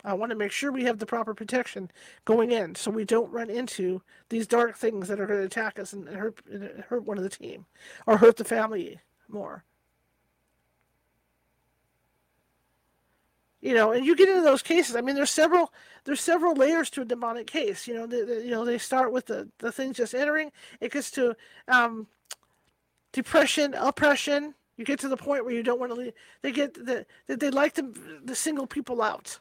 I 0.04 0.16
want 0.16 0.32
to 0.32 0.36
make 0.36 0.52
sure 0.52 0.72
we 0.72 0.86
have 0.86 0.98
the 0.98 1.06
proper 1.06 1.36
protection 1.36 1.92
going 2.26 2.52
in 2.52 2.74
so 2.74 2.90
we 2.90 3.06
don't 3.06 3.32
run 3.32 3.52
into 3.52 4.02
these 4.30 4.48
dark 4.48 4.76
things 4.76 5.08
that 5.08 5.20
are 5.20 5.28
going 5.28 5.42
to 5.42 5.46
attack 5.46 5.78
us 5.78 5.94
and 5.94 6.10
hurt, 6.10 6.42
and 6.52 6.84
hurt 6.90 7.04
one 7.04 7.20
of 7.20 7.24
the 7.24 7.30
team 7.30 7.68
or 8.08 8.18
hurt 8.18 8.38
the 8.38 8.44
family 8.44 9.00
more. 9.28 9.64
You 13.62 13.74
know, 13.74 13.92
and 13.92 14.06
you 14.06 14.16
get 14.16 14.30
into 14.30 14.42
those 14.42 14.62
cases. 14.62 14.96
I 14.96 15.02
mean, 15.02 15.16
there's 15.16 15.32
several 15.32 15.74
there's 16.04 16.22
several 16.22 16.56
layers 16.56 16.90
to 16.92 17.02
a 17.02 17.06
demonic 17.06 17.48
case. 17.48 17.88
You 17.88 17.96
know, 17.96 18.06
the, 18.06 18.24
the, 18.24 18.44
you 18.44 18.52
know 18.52 18.66
they 18.66 18.78
start 18.78 19.12
with 19.12 19.26
the 19.26 19.50
the 19.60 19.72
things 19.72 19.98
just 19.98 20.14
entering. 20.14 20.52
It 20.80 20.92
gets 20.92 21.12
to 21.12 21.36
um, 21.68 22.08
depression, 23.12 23.74
oppression. 23.74 24.54
You 24.78 24.86
get 24.86 25.00
to 25.00 25.10
the 25.10 25.18
point 25.18 25.44
where 25.44 25.56
you 25.56 25.64
don't 25.64 25.80
want 25.80 25.92
to 25.92 26.00
leave. 26.00 26.14
They 26.44 26.52
get 26.52 26.74
the 26.74 27.06
they 27.28 27.50
like 27.50 27.74
to 27.76 27.92
the 28.24 28.36
single 28.36 28.68
people 28.68 29.02
out. 29.02 29.40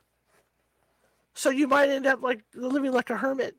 So 1.35 1.51
you 1.51 1.69
might 1.69 1.91
end 1.91 2.07
up 2.07 2.23
like 2.23 2.41
living 2.55 2.93
like 2.93 3.11
a 3.11 3.19
hermit 3.19 3.57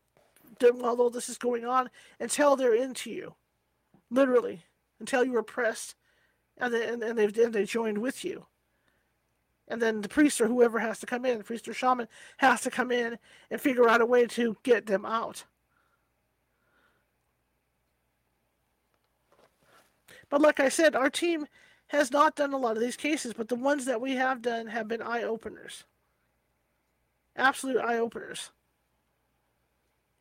while 0.60 1.00
all 1.00 1.12
this 1.12 1.30
is 1.30 1.38
going 1.38 1.66
on 1.66 1.92
until 2.20 2.56
they're 2.56 2.74
into 2.74 3.12
you, 3.12 3.36
literally, 4.10 4.64
until 5.00 5.24
you're 5.24 5.42
oppressed, 5.42 5.94
and 6.58 6.74
they, 6.74 6.88
and, 6.88 7.04
and 7.04 7.16
they've 7.16 7.38
and 7.38 7.54
they 7.54 7.66
joined 7.66 8.00
with 8.00 8.26
you 8.26 8.48
and 9.68 9.82
then 9.82 10.02
the 10.02 10.10
priest 10.10 10.40
or 10.40 10.48
whoever 10.48 10.80
has 10.80 11.00
to 11.00 11.06
come 11.06 11.26
in, 11.26 11.38
the 11.38 11.44
priest 11.44 11.68
or 11.68 11.74
shaman 11.74 12.08
has 12.38 12.62
to 12.62 12.72
come 12.72 12.92
in 12.92 13.18
and 13.52 13.60
figure 13.60 13.90
out 13.90 14.02
a 14.02 14.06
way 14.06 14.26
to 14.28 14.58
get 14.64 14.86
them 14.86 15.06
out. 15.06 15.46
But 20.30 20.42
like 20.42 20.60
I 20.60 20.70
said, 20.70 20.96
our 20.96 21.10
team 21.10 21.48
has 21.88 22.12
not 22.12 22.36
done 22.36 22.54
a 22.54 22.58
lot 22.58 22.76
of 22.76 22.84
these 22.84 22.98
cases, 22.98 23.34
but 23.34 23.48
the 23.48 23.56
ones 23.56 23.86
that 23.86 24.02
we 24.02 24.16
have 24.16 24.42
done 24.42 24.68
have 24.68 24.88
been 24.88 25.02
eye 25.02 25.24
openers. 25.24 25.86
Absolute 27.36 27.78
eye 27.80 27.98
openers. 27.98 28.52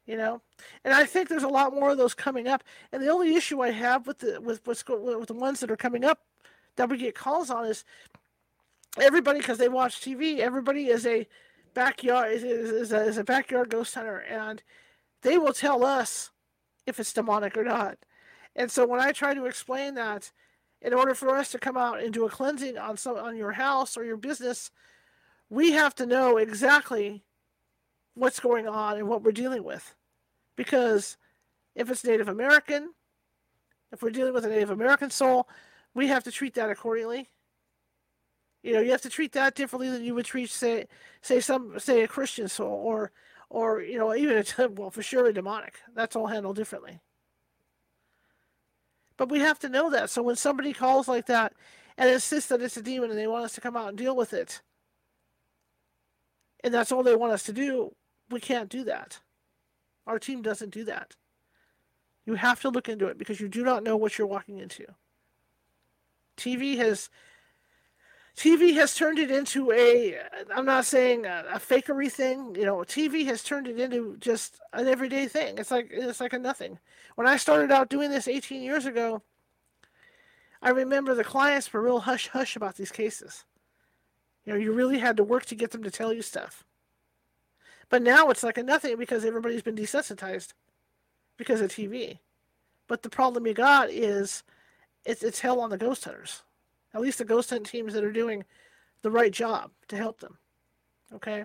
You 0.06 0.16
know, 0.16 0.40
and 0.84 0.94
I 0.94 1.04
think 1.04 1.28
there's 1.28 1.42
a 1.42 1.48
lot 1.48 1.74
more 1.74 1.90
of 1.90 1.98
those 1.98 2.14
coming 2.14 2.46
up. 2.46 2.62
And 2.92 3.02
the 3.02 3.10
only 3.10 3.34
issue 3.34 3.60
I 3.60 3.72
have 3.72 4.06
with 4.06 4.18
the 4.18 4.40
with 4.40 4.60
what's 4.64 4.84
with 4.86 5.26
the 5.26 5.34
ones 5.34 5.58
that 5.58 5.70
are 5.70 5.76
coming 5.76 6.04
up 6.04 6.20
that 6.76 6.88
we 6.88 6.96
get 6.96 7.16
calls 7.16 7.50
on 7.50 7.66
is 7.66 7.84
everybody 8.98 9.38
because 9.38 9.58
they 9.58 9.68
watch 9.68 10.00
TV. 10.00 10.38
Everybody 10.38 10.86
is 10.86 11.06
a 11.06 11.26
backyard 11.74 12.32
is, 12.32 12.42
is, 12.42 12.92
a, 12.92 13.02
is 13.02 13.18
a 13.18 13.24
backyard 13.24 13.68
ghost 13.68 13.94
hunter, 13.94 14.18
and 14.18 14.62
they 15.22 15.38
will 15.38 15.52
tell 15.52 15.84
us 15.84 16.30
if 16.86 16.98
it's 16.98 17.12
demonic 17.12 17.56
or 17.56 17.64
not. 17.64 17.98
And 18.54 18.70
so 18.70 18.86
when 18.86 19.00
I 19.00 19.12
try 19.12 19.34
to 19.34 19.44
explain 19.44 19.94
that, 19.94 20.32
in 20.82 20.94
order 20.94 21.14
for 21.14 21.36
us 21.36 21.50
to 21.50 21.58
come 21.58 21.76
out 21.76 22.02
and 22.02 22.12
do 22.12 22.26
a 22.26 22.30
cleansing 22.30 22.78
on 22.78 22.96
some 22.96 23.16
on 23.16 23.36
your 23.36 23.52
house 23.52 23.96
or 23.96 24.04
your 24.04 24.16
business, 24.16 24.70
we 25.50 25.72
have 25.72 25.94
to 25.96 26.06
know 26.06 26.36
exactly 26.36 27.22
what's 28.14 28.40
going 28.40 28.66
on 28.66 28.96
and 28.96 29.08
what 29.08 29.22
we're 29.22 29.32
dealing 29.32 29.64
with. 29.64 29.94
Because 30.54 31.16
if 31.74 31.90
it's 31.90 32.04
Native 32.04 32.28
American, 32.28 32.92
if 33.92 34.02
we're 34.02 34.10
dealing 34.10 34.32
with 34.32 34.44
a 34.44 34.48
Native 34.48 34.70
American 34.70 35.10
soul, 35.10 35.48
we 35.94 36.08
have 36.08 36.24
to 36.24 36.30
treat 36.30 36.54
that 36.54 36.70
accordingly. 36.70 37.28
You 38.66 38.72
know, 38.72 38.80
you 38.80 38.90
have 38.90 39.02
to 39.02 39.08
treat 39.08 39.30
that 39.34 39.54
differently 39.54 39.88
than 39.90 40.02
you 40.02 40.12
would 40.16 40.24
treat, 40.24 40.50
say, 40.50 40.88
say 41.22 41.38
some, 41.38 41.78
say 41.78 42.02
a 42.02 42.08
Christian 42.08 42.48
soul, 42.48 42.74
or, 42.74 43.12
or 43.48 43.80
you 43.80 43.96
know, 43.96 44.12
even 44.12 44.38
a 44.38 44.68
well, 44.70 44.90
for 44.90 45.04
sure 45.04 45.26
a 45.26 45.32
demonic. 45.32 45.74
That's 45.94 46.16
all 46.16 46.26
handled 46.26 46.56
differently. 46.56 46.98
But 49.16 49.28
we 49.28 49.38
have 49.38 49.60
to 49.60 49.68
know 49.68 49.88
that. 49.90 50.10
So 50.10 50.20
when 50.20 50.34
somebody 50.34 50.72
calls 50.72 51.06
like 51.06 51.26
that 51.26 51.52
and 51.96 52.10
insists 52.10 52.48
that 52.48 52.60
it's 52.60 52.76
a 52.76 52.82
demon 52.82 53.10
and 53.10 53.18
they 53.18 53.28
want 53.28 53.44
us 53.44 53.54
to 53.54 53.60
come 53.60 53.76
out 53.76 53.90
and 53.90 53.96
deal 53.96 54.16
with 54.16 54.32
it, 54.32 54.60
and 56.64 56.74
that's 56.74 56.90
all 56.90 57.04
they 57.04 57.14
want 57.14 57.34
us 57.34 57.44
to 57.44 57.52
do, 57.52 57.94
we 58.30 58.40
can't 58.40 58.68
do 58.68 58.82
that. 58.82 59.20
Our 60.08 60.18
team 60.18 60.42
doesn't 60.42 60.74
do 60.74 60.82
that. 60.86 61.14
You 62.24 62.34
have 62.34 62.60
to 62.62 62.70
look 62.70 62.88
into 62.88 63.06
it 63.06 63.16
because 63.16 63.38
you 63.38 63.48
do 63.48 63.62
not 63.62 63.84
know 63.84 63.96
what 63.96 64.18
you're 64.18 64.26
walking 64.26 64.58
into. 64.58 64.86
TV 66.36 66.76
has 66.78 67.08
TV 68.36 68.74
has 68.74 68.94
turned 68.94 69.18
it 69.18 69.30
into 69.30 69.72
a, 69.72 70.18
I'm 70.54 70.66
not 70.66 70.84
saying 70.84 71.24
a, 71.24 71.44
a, 71.54 71.58
fakery 71.58 72.12
thing, 72.12 72.54
you 72.54 72.66
know, 72.66 72.76
TV 72.78 73.24
has 73.26 73.42
turned 73.42 73.66
it 73.66 73.80
into 73.80 74.16
just 74.18 74.60
an 74.74 74.86
everyday 74.86 75.26
thing. 75.26 75.56
It's 75.56 75.70
like, 75.70 75.88
it's 75.90 76.20
like 76.20 76.34
a 76.34 76.38
nothing. 76.38 76.78
When 77.14 77.26
I 77.26 77.38
started 77.38 77.72
out 77.72 77.88
doing 77.88 78.10
this 78.10 78.28
18 78.28 78.62
years 78.62 78.84
ago, 78.84 79.22
I 80.60 80.68
remember 80.70 81.14
the 81.14 81.24
clients 81.24 81.72
were 81.72 81.80
real 81.80 82.00
hush 82.00 82.28
hush 82.28 82.56
about 82.56 82.76
these 82.76 82.92
cases. 82.92 83.44
You 84.44 84.52
know, 84.52 84.58
you 84.58 84.72
really 84.72 84.98
had 84.98 85.16
to 85.16 85.24
work 85.24 85.46
to 85.46 85.54
get 85.54 85.70
them 85.70 85.82
to 85.82 85.90
tell 85.90 86.12
you 86.12 86.20
stuff. 86.20 86.62
But 87.88 88.02
now 88.02 88.28
it's 88.28 88.42
like 88.42 88.58
a 88.58 88.62
nothing 88.62 88.98
because 88.98 89.24
everybody's 89.24 89.62
been 89.62 89.76
desensitized 89.76 90.52
because 91.38 91.62
of 91.62 91.70
TV. 91.70 92.18
But 92.86 93.02
the 93.02 93.10
problem 93.10 93.46
you 93.46 93.54
got 93.54 93.88
is 93.90 94.42
it's, 95.06 95.22
it's 95.22 95.40
hell 95.40 95.60
on 95.60 95.70
the 95.70 95.78
ghost 95.78 96.04
hunters. 96.04 96.42
At 96.96 97.02
least 97.02 97.18
the 97.18 97.26
ghost 97.26 97.50
hunt 97.50 97.66
teams 97.66 97.92
that 97.92 98.04
are 98.04 98.10
doing 98.10 98.42
the 99.02 99.10
right 99.10 99.30
job 99.30 99.70
to 99.88 99.96
help 99.96 100.18
them. 100.18 100.38
Okay? 101.12 101.44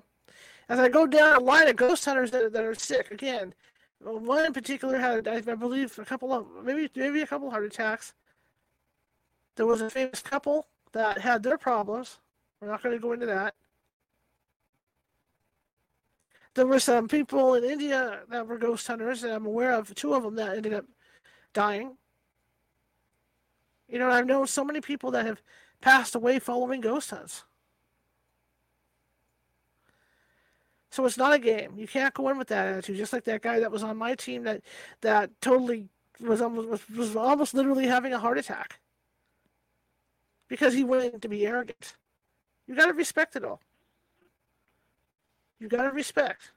As 0.70 0.80
I 0.80 0.88
go 0.88 1.06
down 1.06 1.36
a 1.36 1.40
line 1.42 1.68
of 1.68 1.76
ghost 1.76 2.06
hunters 2.06 2.32
that, 2.32 2.54
that 2.54 2.64
are 2.64 2.74
sick, 2.74 3.12
again, 3.12 3.54
one 4.00 4.46
in 4.46 4.54
particular 4.54 4.98
had, 4.98 5.28
I 5.28 5.42
believe, 5.42 6.00
a 6.00 6.06
couple 6.06 6.32
of, 6.32 6.48
maybe 6.64 6.90
maybe 6.96 7.22
a 7.22 7.28
couple 7.28 7.52
heart 7.52 7.66
attacks. 7.66 8.14
There 9.58 9.66
was 9.66 9.82
a 9.82 9.90
famous 9.90 10.22
couple 10.22 10.68
that 10.94 11.18
had 11.18 11.44
their 11.44 11.58
problems. 11.58 12.20
We're 12.62 12.70
not 12.70 12.82
going 12.82 12.96
to 12.96 13.02
go 13.02 13.12
into 13.12 13.26
that. 13.26 13.54
There 16.54 16.66
were 16.66 16.80
some 16.80 17.10
people 17.10 17.56
in 17.56 17.66
India 17.66 18.22
that 18.30 18.48
were 18.48 18.58
ghost 18.58 18.88
hunters, 18.88 19.26
and 19.26 19.34
I'm 19.34 19.46
aware 19.46 19.74
of 19.74 19.94
two 19.96 20.14
of 20.14 20.24
them 20.24 20.36
that 20.36 20.56
ended 20.56 20.74
up 20.74 20.86
dying. 21.52 21.98
You 23.92 24.00
know, 24.00 24.10
I've 24.10 24.26
known 24.26 24.48
so 24.48 24.64
many 24.64 24.80
people 24.80 25.12
that 25.12 25.26
have 25.26 25.42
passed 25.82 26.16
away 26.16 26.40
following 26.40 26.80
ghost 26.80 27.10
hunts. 27.10 27.44
So 30.92 31.06
it's 31.06 31.18
not 31.18 31.34
a 31.34 31.40
game. 31.40 31.74
You 31.78 31.88
can't 31.88 32.14
go 32.14 32.30
in 32.30 32.38
with 32.38 32.48
that 32.48 32.68
attitude. 32.68 32.98
Just 32.98 33.14
like 33.14 33.26
that 33.26 33.42
guy 33.42 33.60
that 33.60 33.72
was 33.72 33.84
on 33.84 33.98
my 33.98 34.16
team 34.16 34.44
that 34.44 34.62
that 35.02 35.30
totally 35.42 35.90
was 36.20 36.42
almost 36.42 36.70
was, 36.70 36.90
was 36.90 37.16
almost 37.16 37.54
literally 37.54 37.88
having 37.88 38.14
a 38.14 38.20
heart 38.20 38.38
attack 38.38 38.80
because 40.48 40.74
he 40.74 40.84
wanted 40.84 41.22
to 41.22 41.30
be 41.30 41.46
arrogant. 41.46 41.96
You 42.68 42.76
got 42.76 42.88
to 42.88 42.94
respect 42.94 43.36
it 43.36 43.44
all. 43.44 43.62
You 45.60 45.68
got 45.68 45.84
to 45.84 45.92
respect. 45.92 46.52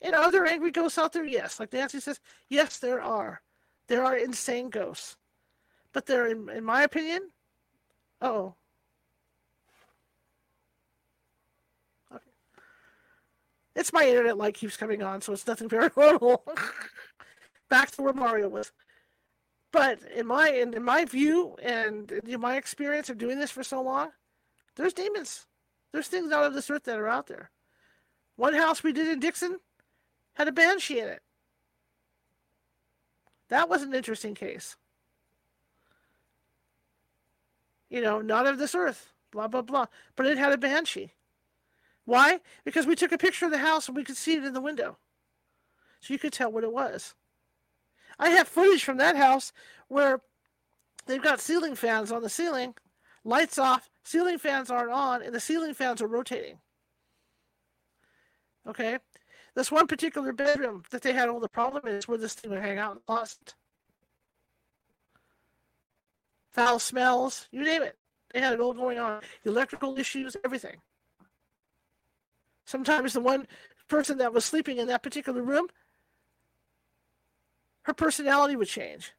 And 0.00 0.14
are 0.14 0.30
there 0.30 0.46
angry 0.46 0.70
ghosts 0.70 0.98
out 0.98 1.12
there? 1.12 1.24
Yes. 1.24 1.60
Like 1.60 1.72
Nancy 1.72 2.00
says, 2.00 2.20
yes, 2.48 2.78
there 2.78 3.02
are. 3.02 3.42
There 3.86 4.04
are 4.04 4.16
insane 4.16 4.70
ghosts. 4.70 5.16
But 5.92 6.06
they're, 6.06 6.28
in, 6.28 6.48
in 6.48 6.64
my 6.64 6.82
opinion, 6.82 7.30
oh. 8.20 8.54
Okay. 12.12 12.22
It's 13.74 13.92
my 13.92 14.06
internet 14.06 14.38
light 14.38 14.54
keeps 14.54 14.76
coming 14.76 15.02
on, 15.02 15.20
so 15.20 15.32
it's 15.32 15.46
nothing 15.46 15.68
paranormal. 15.68 16.40
Back 17.68 17.90
to 17.92 18.02
where 18.02 18.12
Mario 18.12 18.48
was. 18.48 18.72
But 19.72 20.00
in 20.14 20.26
my 20.26 20.48
in, 20.50 20.74
in 20.74 20.82
my 20.82 21.04
view 21.04 21.56
and 21.62 22.10
in 22.10 22.40
my 22.40 22.56
experience 22.56 23.08
of 23.08 23.18
doing 23.18 23.38
this 23.38 23.52
for 23.52 23.62
so 23.62 23.80
long, 23.80 24.10
there's 24.76 24.92
demons. 24.92 25.46
There's 25.92 26.08
things 26.08 26.32
out 26.32 26.44
of 26.44 26.54
this 26.54 26.70
earth 26.70 26.84
that 26.84 26.98
are 26.98 27.08
out 27.08 27.26
there. 27.26 27.50
One 28.36 28.54
house 28.54 28.82
we 28.82 28.92
did 28.92 29.08
in 29.08 29.20
Dixon 29.20 29.58
had 30.34 30.48
a 30.48 30.52
banshee 30.52 31.00
in 31.00 31.08
it. 31.08 31.20
That 33.48 33.68
was 33.68 33.82
an 33.82 33.94
interesting 33.94 34.34
case. 34.34 34.76
You 37.90 38.00
know, 38.00 38.20
not 38.20 38.46
of 38.46 38.58
this 38.58 38.74
earth, 38.74 39.12
blah, 39.32 39.48
blah, 39.48 39.62
blah. 39.62 39.86
But 40.16 40.26
it 40.26 40.38
had 40.38 40.52
a 40.52 40.58
banshee. 40.58 41.12
Why? 42.04 42.40
Because 42.64 42.86
we 42.86 42.96
took 42.96 43.12
a 43.12 43.18
picture 43.18 43.44
of 43.44 43.50
the 43.50 43.58
house 43.58 43.88
and 43.88 43.96
we 43.96 44.04
could 44.04 44.16
see 44.16 44.34
it 44.34 44.44
in 44.44 44.54
the 44.54 44.60
window. 44.60 44.96
So 46.00 46.14
you 46.14 46.18
could 46.18 46.32
tell 46.32 46.50
what 46.50 46.64
it 46.64 46.72
was. 46.72 47.14
I 48.18 48.30
have 48.30 48.48
footage 48.48 48.84
from 48.84 48.96
that 48.98 49.16
house 49.16 49.52
where 49.88 50.20
they've 51.06 51.22
got 51.22 51.40
ceiling 51.40 51.74
fans 51.74 52.12
on 52.12 52.22
the 52.22 52.28
ceiling, 52.28 52.74
lights 53.24 53.58
off, 53.58 53.90
ceiling 54.04 54.38
fans 54.38 54.70
aren't 54.70 54.92
on, 54.92 55.22
and 55.22 55.34
the 55.34 55.40
ceiling 55.40 55.74
fans 55.74 56.00
are 56.00 56.06
rotating. 56.06 56.58
Okay? 58.66 58.98
This 59.54 59.72
one 59.72 59.86
particular 59.86 60.32
bedroom 60.32 60.84
that 60.90 61.02
they 61.02 61.12
had 61.12 61.28
all 61.28 61.40
the 61.40 61.48
problem 61.48 61.86
is 61.86 62.06
where 62.06 62.18
this 62.18 62.34
thing 62.34 62.50
would 62.50 62.60
hang 62.60 62.78
out 62.78 62.92
in 62.92 62.96
the 62.96 63.02
closet. 63.12 63.54
Foul 66.52 66.78
smells, 66.78 67.48
you 67.50 67.62
name 67.62 67.82
it. 67.82 67.96
They 68.32 68.40
had 68.40 68.52
it 68.52 68.60
all 68.60 68.74
going 68.74 68.98
on. 68.98 69.22
Electrical 69.44 69.98
issues, 69.98 70.36
everything. 70.44 70.76
Sometimes 72.64 73.12
the 73.12 73.20
one 73.20 73.46
person 73.88 74.18
that 74.18 74.32
was 74.32 74.44
sleeping 74.44 74.78
in 74.78 74.86
that 74.86 75.02
particular 75.02 75.42
room 75.42 75.66
her 77.82 77.94
personality 77.94 78.56
would 78.56 78.68
change 78.68 79.12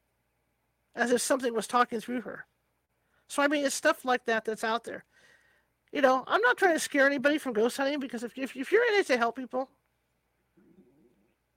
as 0.94 1.10
if 1.10 1.20
something 1.20 1.54
was 1.54 1.66
talking 1.66 2.00
through 2.00 2.22
her. 2.22 2.46
So, 3.28 3.42
I 3.42 3.48
mean, 3.48 3.64
it's 3.64 3.74
stuff 3.74 4.04
like 4.04 4.24
that 4.26 4.44
that's 4.44 4.64
out 4.64 4.84
there. 4.84 5.04
You 5.92 6.00
know, 6.00 6.24
I'm 6.26 6.40
not 6.40 6.56
trying 6.56 6.74
to 6.74 6.78
scare 6.78 7.06
anybody 7.06 7.38
from 7.38 7.52
ghost 7.52 7.76
hunting 7.76 8.00
because 8.00 8.22
if, 8.22 8.32
if, 8.36 8.56
if 8.56 8.72
you're 8.72 8.86
in 8.92 9.00
it 9.00 9.06
to 9.08 9.18
help 9.18 9.36
people, 9.36 9.70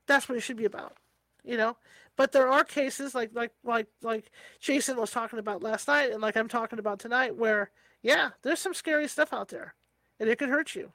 that's 0.07 0.27
what 0.27 0.37
it 0.37 0.41
should 0.41 0.57
be 0.57 0.65
about. 0.65 0.97
You 1.45 1.57
know, 1.57 1.77
but 2.15 2.31
there 2.31 2.49
are 2.49 2.63
cases 2.63 3.13
like 3.13 3.31
like 3.33 3.51
like 3.63 3.87
like 4.01 4.31
Jason 4.59 4.97
was 4.97 5.11
talking 5.11 5.39
about 5.39 5.63
last 5.63 5.87
night, 5.87 6.11
and 6.11 6.21
like 6.21 6.35
I'm 6.35 6.47
talking 6.47 6.79
about 6.79 6.99
tonight, 6.99 7.35
where 7.35 7.71
yeah, 8.01 8.31
there's 8.41 8.59
some 8.59 8.73
scary 8.73 9.07
stuff 9.07 9.33
out 9.33 9.49
there, 9.49 9.75
and 10.19 10.29
it 10.29 10.39
could 10.39 10.49
hurt 10.49 10.75
you 10.75 10.91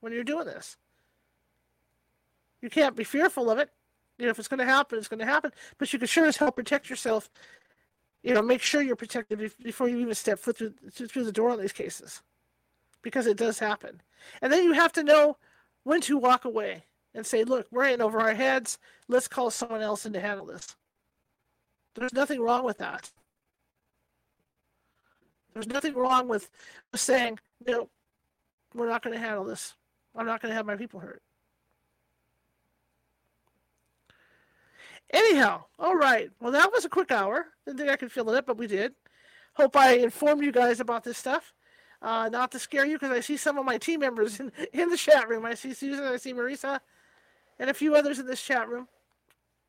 when 0.00 0.12
you're 0.12 0.24
doing 0.24 0.46
this. 0.46 0.76
You 2.62 2.70
can't 2.70 2.96
be 2.96 3.04
fearful 3.04 3.50
of 3.50 3.58
it 3.58 3.70
you 4.18 4.26
know, 4.26 4.30
if 4.30 4.38
it's 4.38 4.48
going 4.48 4.58
to 4.58 4.64
happen, 4.64 4.98
it's 4.98 5.08
going 5.08 5.20
to 5.20 5.26
happen. 5.26 5.52
But 5.78 5.92
you 5.92 5.98
can 5.98 6.08
sure 6.08 6.26
as 6.26 6.36
hell 6.36 6.52
protect 6.52 6.88
yourself. 6.88 7.30
You 8.22 8.34
know, 8.34 8.42
make 8.42 8.62
sure 8.62 8.80
you're 8.80 8.96
protected 8.96 9.52
before 9.62 9.88
you 9.88 9.98
even 9.98 10.14
step 10.14 10.38
foot 10.38 10.56
through, 10.56 10.74
through 10.90 11.24
the 11.24 11.32
door 11.32 11.50
on 11.50 11.60
these 11.60 11.72
cases, 11.72 12.22
because 13.02 13.26
it 13.26 13.36
does 13.36 13.58
happen. 13.58 14.00
And 14.40 14.52
then 14.52 14.64
you 14.64 14.72
have 14.72 14.92
to 14.92 15.02
know 15.02 15.36
when 15.82 16.00
to 16.02 16.16
walk 16.16 16.44
away 16.44 16.84
and 17.14 17.26
say, 17.26 17.44
"Look, 17.44 17.66
we're 17.70 17.88
in 17.88 18.00
over 18.00 18.20
our 18.20 18.34
heads. 18.34 18.78
Let's 19.08 19.28
call 19.28 19.50
someone 19.50 19.82
else 19.82 20.06
in 20.06 20.12
to 20.14 20.20
handle 20.20 20.46
this." 20.46 20.76
There's 21.94 22.12
nothing 22.12 22.40
wrong 22.40 22.64
with 22.64 22.78
that. 22.78 23.12
There's 25.52 25.68
nothing 25.68 25.94
wrong 25.94 26.28
with 26.28 26.50
saying, 26.94 27.38
"No, 27.66 27.88
we're 28.74 28.88
not 28.88 29.02
going 29.02 29.14
to 29.14 29.24
handle 29.24 29.44
this. 29.44 29.74
I'm 30.16 30.26
not 30.26 30.42
going 30.42 30.50
to 30.50 30.56
have 30.56 30.66
my 30.66 30.76
people 30.76 31.00
hurt." 31.00 31.22
Anyhow, 35.12 35.64
all 35.78 35.94
right. 35.94 36.30
Well, 36.40 36.50
that 36.50 36.72
was 36.72 36.84
a 36.84 36.88
quick 36.88 37.12
hour. 37.12 37.46
Didn't 37.64 37.78
think 37.78 37.90
I 37.90 37.96
could 37.96 38.10
fill 38.10 38.30
it 38.30 38.36
up, 38.36 38.46
but 38.46 38.56
we 38.56 38.66
did. 38.66 38.94
Hope 39.54 39.76
I 39.76 39.92
informed 39.94 40.42
you 40.42 40.50
guys 40.50 40.80
about 40.80 41.04
this 41.04 41.18
stuff. 41.18 41.52
Uh, 42.02 42.28
not 42.28 42.50
to 42.50 42.58
scare 42.58 42.84
you, 42.84 42.98
because 42.98 43.16
I 43.16 43.20
see 43.20 43.36
some 43.36 43.56
of 43.56 43.64
my 43.64 43.78
team 43.78 44.00
members 44.00 44.40
in, 44.40 44.50
in 44.72 44.90
the 44.90 44.96
chat 44.96 45.28
room. 45.28 45.44
I 45.44 45.54
see 45.54 45.72
Susan, 45.72 46.04
I 46.04 46.16
see 46.16 46.34
Marisa, 46.34 46.80
and 47.58 47.70
a 47.70 47.74
few 47.74 47.94
others 47.94 48.18
in 48.18 48.26
this 48.26 48.42
chat 48.42 48.68
room. 48.68 48.88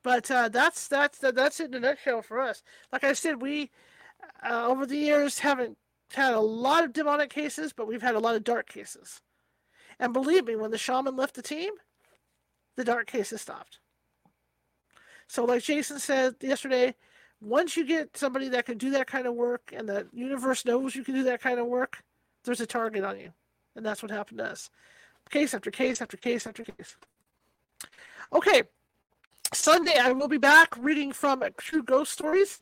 But 0.03 0.29
uh, 0.29 0.49
that's 0.49 0.87
that's 0.87 1.19
that's 1.19 1.59
it 1.59 1.69
in 1.69 1.75
a 1.75 1.79
nutshell 1.79 2.21
for 2.21 2.39
us. 2.39 2.61
Like 2.91 3.03
I 3.03 3.13
said, 3.13 3.41
we 3.41 3.71
uh, 4.47 4.67
over 4.67 4.85
the 4.85 4.97
years 4.97 5.39
haven't 5.39 5.77
had 6.13 6.33
a 6.33 6.39
lot 6.39 6.83
of 6.83 6.93
demonic 6.93 7.29
cases, 7.29 7.73
but 7.73 7.87
we've 7.87 8.01
had 8.01 8.15
a 8.15 8.19
lot 8.19 8.35
of 8.35 8.43
dark 8.43 8.69
cases. 8.69 9.21
And 9.99 10.13
believe 10.13 10.45
me, 10.45 10.55
when 10.55 10.71
the 10.71 10.77
shaman 10.77 11.15
left 11.15 11.35
the 11.35 11.41
team, 11.41 11.73
the 12.75 12.83
dark 12.83 13.07
cases 13.07 13.41
stopped. 13.41 13.79
So, 15.27 15.45
like 15.45 15.63
Jason 15.63 15.99
said 15.99 16.35
yesterday, 16.41 16.93
once 17.41 17.75
you 17.75 17.85
get 17.85 18.15
somebody 18.15 18.49
that 18.49 18.65
can 18.65 18.77
do 18.77 18.91
that 18.91 19.07
kind 19.07 19.25
of 19.25 19.33
work 19.33 19.73
and 19.75 19.87
the 19.89 20.07
universe 20.13 20.65
knows 20.65 20.95
you 20.95 21.03
can 21.03 21.15
do 21.15 21.23
that 21.23 21.41
kind 21.41 21.59
of 21.59 21.65
work, 21.65 22.03
there's 22.43 22.61
a 22.61 22.65
target 22.65 23.03
on 23.03 23.19
you. 23.19 23.31
And 23.75 23.85
that's 23.85 24.01
what 24.01 24.11
happened 24.11 24.37
to 24.39 24.45
us. 24.45 24.69
Case 25.29 25.53
after 25.53 25.71
case 25.71 26.01
after 26.01 26.17
case 26.17 26.45
after 26.45 26.63
case. 26.63 26.95
Okay. 28.33 28.63
Sunday, 29.53 29.97
I 29.97 30.11
will 30.11 30.27
be 30.27 30.37
back 30.37 30.75
reading 30.77 31.11
from 31.11 31.43
True 31.57 31.83
Ghost 31.83 32.11
Stories 32.11 32.59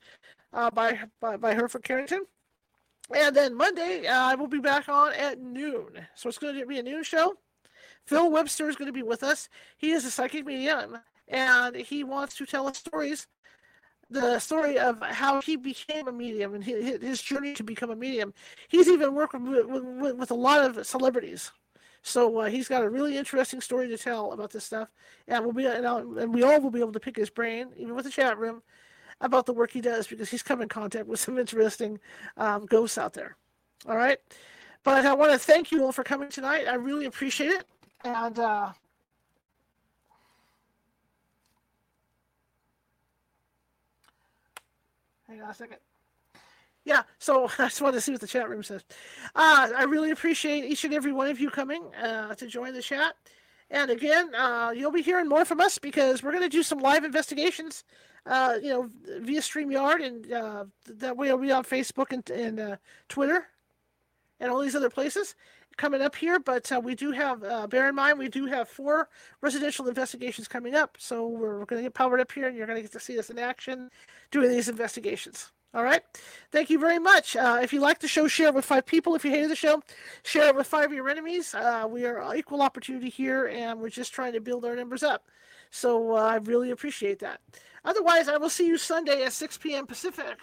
uh, 0.52 0.70
by, 0.70 1.00
by, 1.22 1.38
by 1.38 1.54
Hereward 1.54 1.84
Carrington. 1.84 2.26
And 3.16 3.36
then 3.36 3.56
Monday, 3.56 4.06
uh, 4.06 4.14
I 4.16 4.36
will 4.36 4.48
be 4.48 4.60
back 4.60 4.90
on 4.90 5.14
at 5.14 5.40
noon. 5.40 6.08
So 6.16 6.30
it's 6.30 6.38
going 6.38 6.58
to 6.58 6.66
be 6.66 6.80
a 6.80 6.84
noon 6.84 7.04
show. 7.04 7.36
Phil 8.06 8.32
Webster 8.32 8.70
is 8.70 8.76
going 8.76 8.88
to 8.88 8.94
be 8.94 9.04
with 9.04 9.24
us. 9.24 9.50
He 9.78 9.92
is 9.92 10.06
a 10.06 10.12
psychic 10.12 10.46
medium 10.46 10.98
and 11.28 11.76
he 11.76 12.04
wants 12.04 12.36
to 12.36 12.46
tell 12.46 12.68
us 12.68 12.78
stories 12.78 13.28
the 14.10 14.38
story 14.40 14.78
of 14.78 15.02
how 15.02 15.42
he 15.42 15.56
became 15.56 16.08
a 16.08 16.12
medium 16.12 16.54
and 16.54 16.64
his 16.64 17.22
journey 17.22 17.54
to 17.54 17.64
become 17.64 17.90
a 17.90 17.96
medium. 17.96 18.34
He's 18.68 18.88
even 18.88 19.16
worked 19.16 19.34
with, 19.34 19.66
with, 19.66 20.16
with 20.16 20.32
a 20.32 20.36
lot 20.36 20.64
of 20.64 20.86
celebrities. 20.86 21.52
So 22.04 22.40
uh, 22.40 22.50
he's 22.50 22.68
got 22.68 22.84
a 22.84 22.90
really 22.90 23.18
interesting 23.18 23.62
story 23.62 23.88
to 23.88 23.98
tell 23.98 24.34
about 24.34 24.52
this 24.52 24.66
stuff, 24.66 24.90
and 25.30 25.44
we'll 25.44 25.54
be 25.54 25.66
and, 25.66 25.86
and, 25.86 26.34
we 26.34 26.44
all 26.44 26.60
will 26.60 26.70
be 26.70 26.82
able 26.82 26.92
to 26.92 27.00
pick 27.00 27.16
his 27.16 27.30
brain, 27.30 27.70
even 27.78 27.96
with 27.96 28.04
the 28.04 28.12
chat 28.12 28.38
room, 28.38 28.62
about 29.22 29.46
the 29.46 29.54
work 29.54 29.72
he 29.72 29.80
does 29.80 30.06
because 30.06 30.30
he's 30.30 30.44
come 30.44 30.62
in 30.62 30.68
contact 30.68 31.08
with 31.08 31.20
some 31.22 31.40
interesting 31.40 32.00
um, 32.36 32.66
ghosts 32.66 32.98
out 32.98 33.14
there. 33.14 33.38
All 33.88 33.96
right. 33.96 34.20
But 34.84 35.06
I 35.06 35.14
want 35.14 35.32
to 35.32 35.40
thank 35.40 35.72
you 35.72 35.86
all 35.86 35.94
for 35.94 36.04
coming 36.04 36.28
tonight. 36.28 36.68
I 36.68 36.76
really 36.76 37.06
appreciate 37.06 37.52
it. 37.52 37.66
And 38.04 38.38
uh, 38.38 38.74
hang 45.26 45.42
on 45.42 45.50
a 45.50 45.54
second. 45.54 45.78
Yeah, 46.86 47.04
so 47.20 47.46
I 47.60 47.66
just 47.66 47.82
wanted 47.82 47.96
to 47.96 48.02
see 48.02 48.12
what 48.12 48.22
the 48.22 48.28
chat 48.28 48.50
room 48.50 48.64
says. 48.64 48.84
Uh, 49.36 49.70
I 49.76 49.84
really 49.84 50.12
appreciate 50.12 50.66
each 50.66 50.84
and 50.84 50.94
every 50.94 51.14
one 51.14 51.28
of 51.28 51.40
you 51.40 51.50
coming 51.50 51.84
uh, 51.96 52.36
to 52.36 52.48
join 52.48 52.74
the 52.74 52.82
chat. 52.82 53.16
And 53.70 53.90
again, 53.90 54.34
uh, 54.36 54.72
you'll 54.76 54.92
be 54.92 55.02
hearing 55.02 55.28
more 55.28 55.46
from 55.46 55.60
us 55.60 55.80
because 55.80 56.22
we're 56.22 56.32
going 56.32 56.44
to 56.44 56.50
do 56.50 56.62
some 56.62 56.80
live 56.80 57.04
investigations, 57.04 57.84
uh, 58.26 58.56
you 58.62 58.70
know, 58.70 58.90
via 59.22 59.42
StreamYard, 59.42 60.06
and 60.06 60.32
uh, 60.32 60.66
that 60.88 61.18
way 61.18 61.28
it'll 61.28 61.40
be 61.40 61.52
on 61.52 61.64
Facebook 61.64 62.12
and, 62.12 62.30
and 62.30 62.60
uh, 62.60 62.76
Twitter 63.10 63.48
and 64.40 64.52
all 64.52 64.60
these 64.60 64.76
other 64.76 64.90
places 64.90 65.36
coming 65.78 66.02
up 66.02 66.16
here. 66.16 66.40
But 66.40 66.72
uh, 66.72 66.82
we 66.84 66.94
do 66.94 67.12
have, 67.12 67.44
uh, 67.44 67.66
bear 67.66 67.90
in 67.90 67.96
mind, 67.96 68.20
we 68.20 68.30
do 68.30 68.46
have 68.46 68.70
four 68.70 69.10
residential 69.42 69.88
investigations 69.88 70.48
coming 70.48 70.76
up. 70.76 70.98
So 71.00 71.28
we're 71.28 71.66
going 71.66 71.82
to 71.82 71.88
get 71.88 71.96
powered 71.96 72.20
up 72.20 72.32
here, 72.32 72.48
and 72.48 72.56
you're 72.56 72.68
going 72.68 72.78
to 72.78 72.84
get 72.84 72.92
to 72.92 73.00
see 73.00 73.18
us 73.18 73.32
in 73.32 73.40
action 73.40 73.90
doing 74.30 74.52
these 74.52 74.70
investigations. 74.70 75.52
All 75.74 75.84
right. 75.84 76.04
Thank 76.52 76.70
you 76.70 76.78
very 76.78 77.00
much. 77.00 77.36
Uh, 77.36 77.60
if 77.64 77.74
you 77.74 77.80
like 77.80 78.00
the 78.00 78.08
show, 78.08 78.28
share 78.28 78.50
it 78.50 78.54
with 78.54 78.66
five 78.66 78.86
people. 78.86 79.16
If 79.16 79.26
you 79.26 79.32
hated 79.32 79.50
the 79.50 79.56
show, 79.56 79.82
share 80.24 80.50
it 80.50 80.56
with 80.56 80.68
five 80.68 80.86
of 80.86 80.94
your 80.94 81.10
enemies. 81.10 81.56
Uh, 81.56 81.88
we 81.90 82.06
are 82.06 82.36
equal 82.36 82.62
opportunity 82.62 83.10
here, 83.10 83.48
and 83.48 83.80
we're 83.80 83.90
just 83.90 84.14
trying 84.14 84.34
to 84.34 84.40
build 84.40 84.66
our 84.66 84.76
numbers 84.76 85.02
up. 85.02 85.26
So 85.72 86.16
uh, 86.16 86.22
I 86.22 86.36
really 86.36 86.70
appreciate 86.70 87.20
that. 87.20 87.42
Otherwise, 87.84 88.30
I 88.30 88.38
will 88.38 88.52
see 88.52 88.68
you 88.68 88.78
Sunday 88.78 89.24
at 89.24 89.34
6 89.34 89.58
p.m. 89.58 89.88
Pacific 89.88 90.38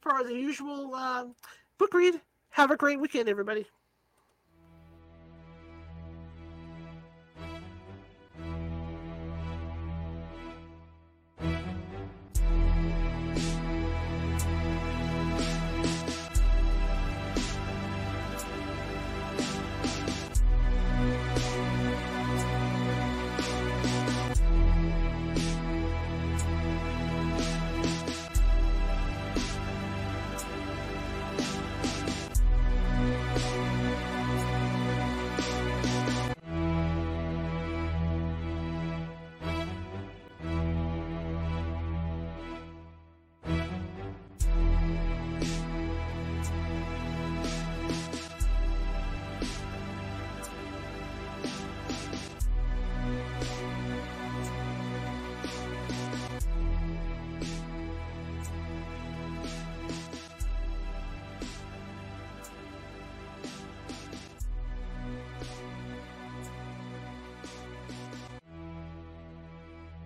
for 0.00 0.22
the 0.22 0.34
usual 0.34 0.94
um, 0.94 1.34
book 1.78 1.94
read. 1.94 2.20
Have 2.50 2.70
a 2.70 2.76
great 2.76 3.00
weekend, 3.00 3.28
everybody. 3.30 3.66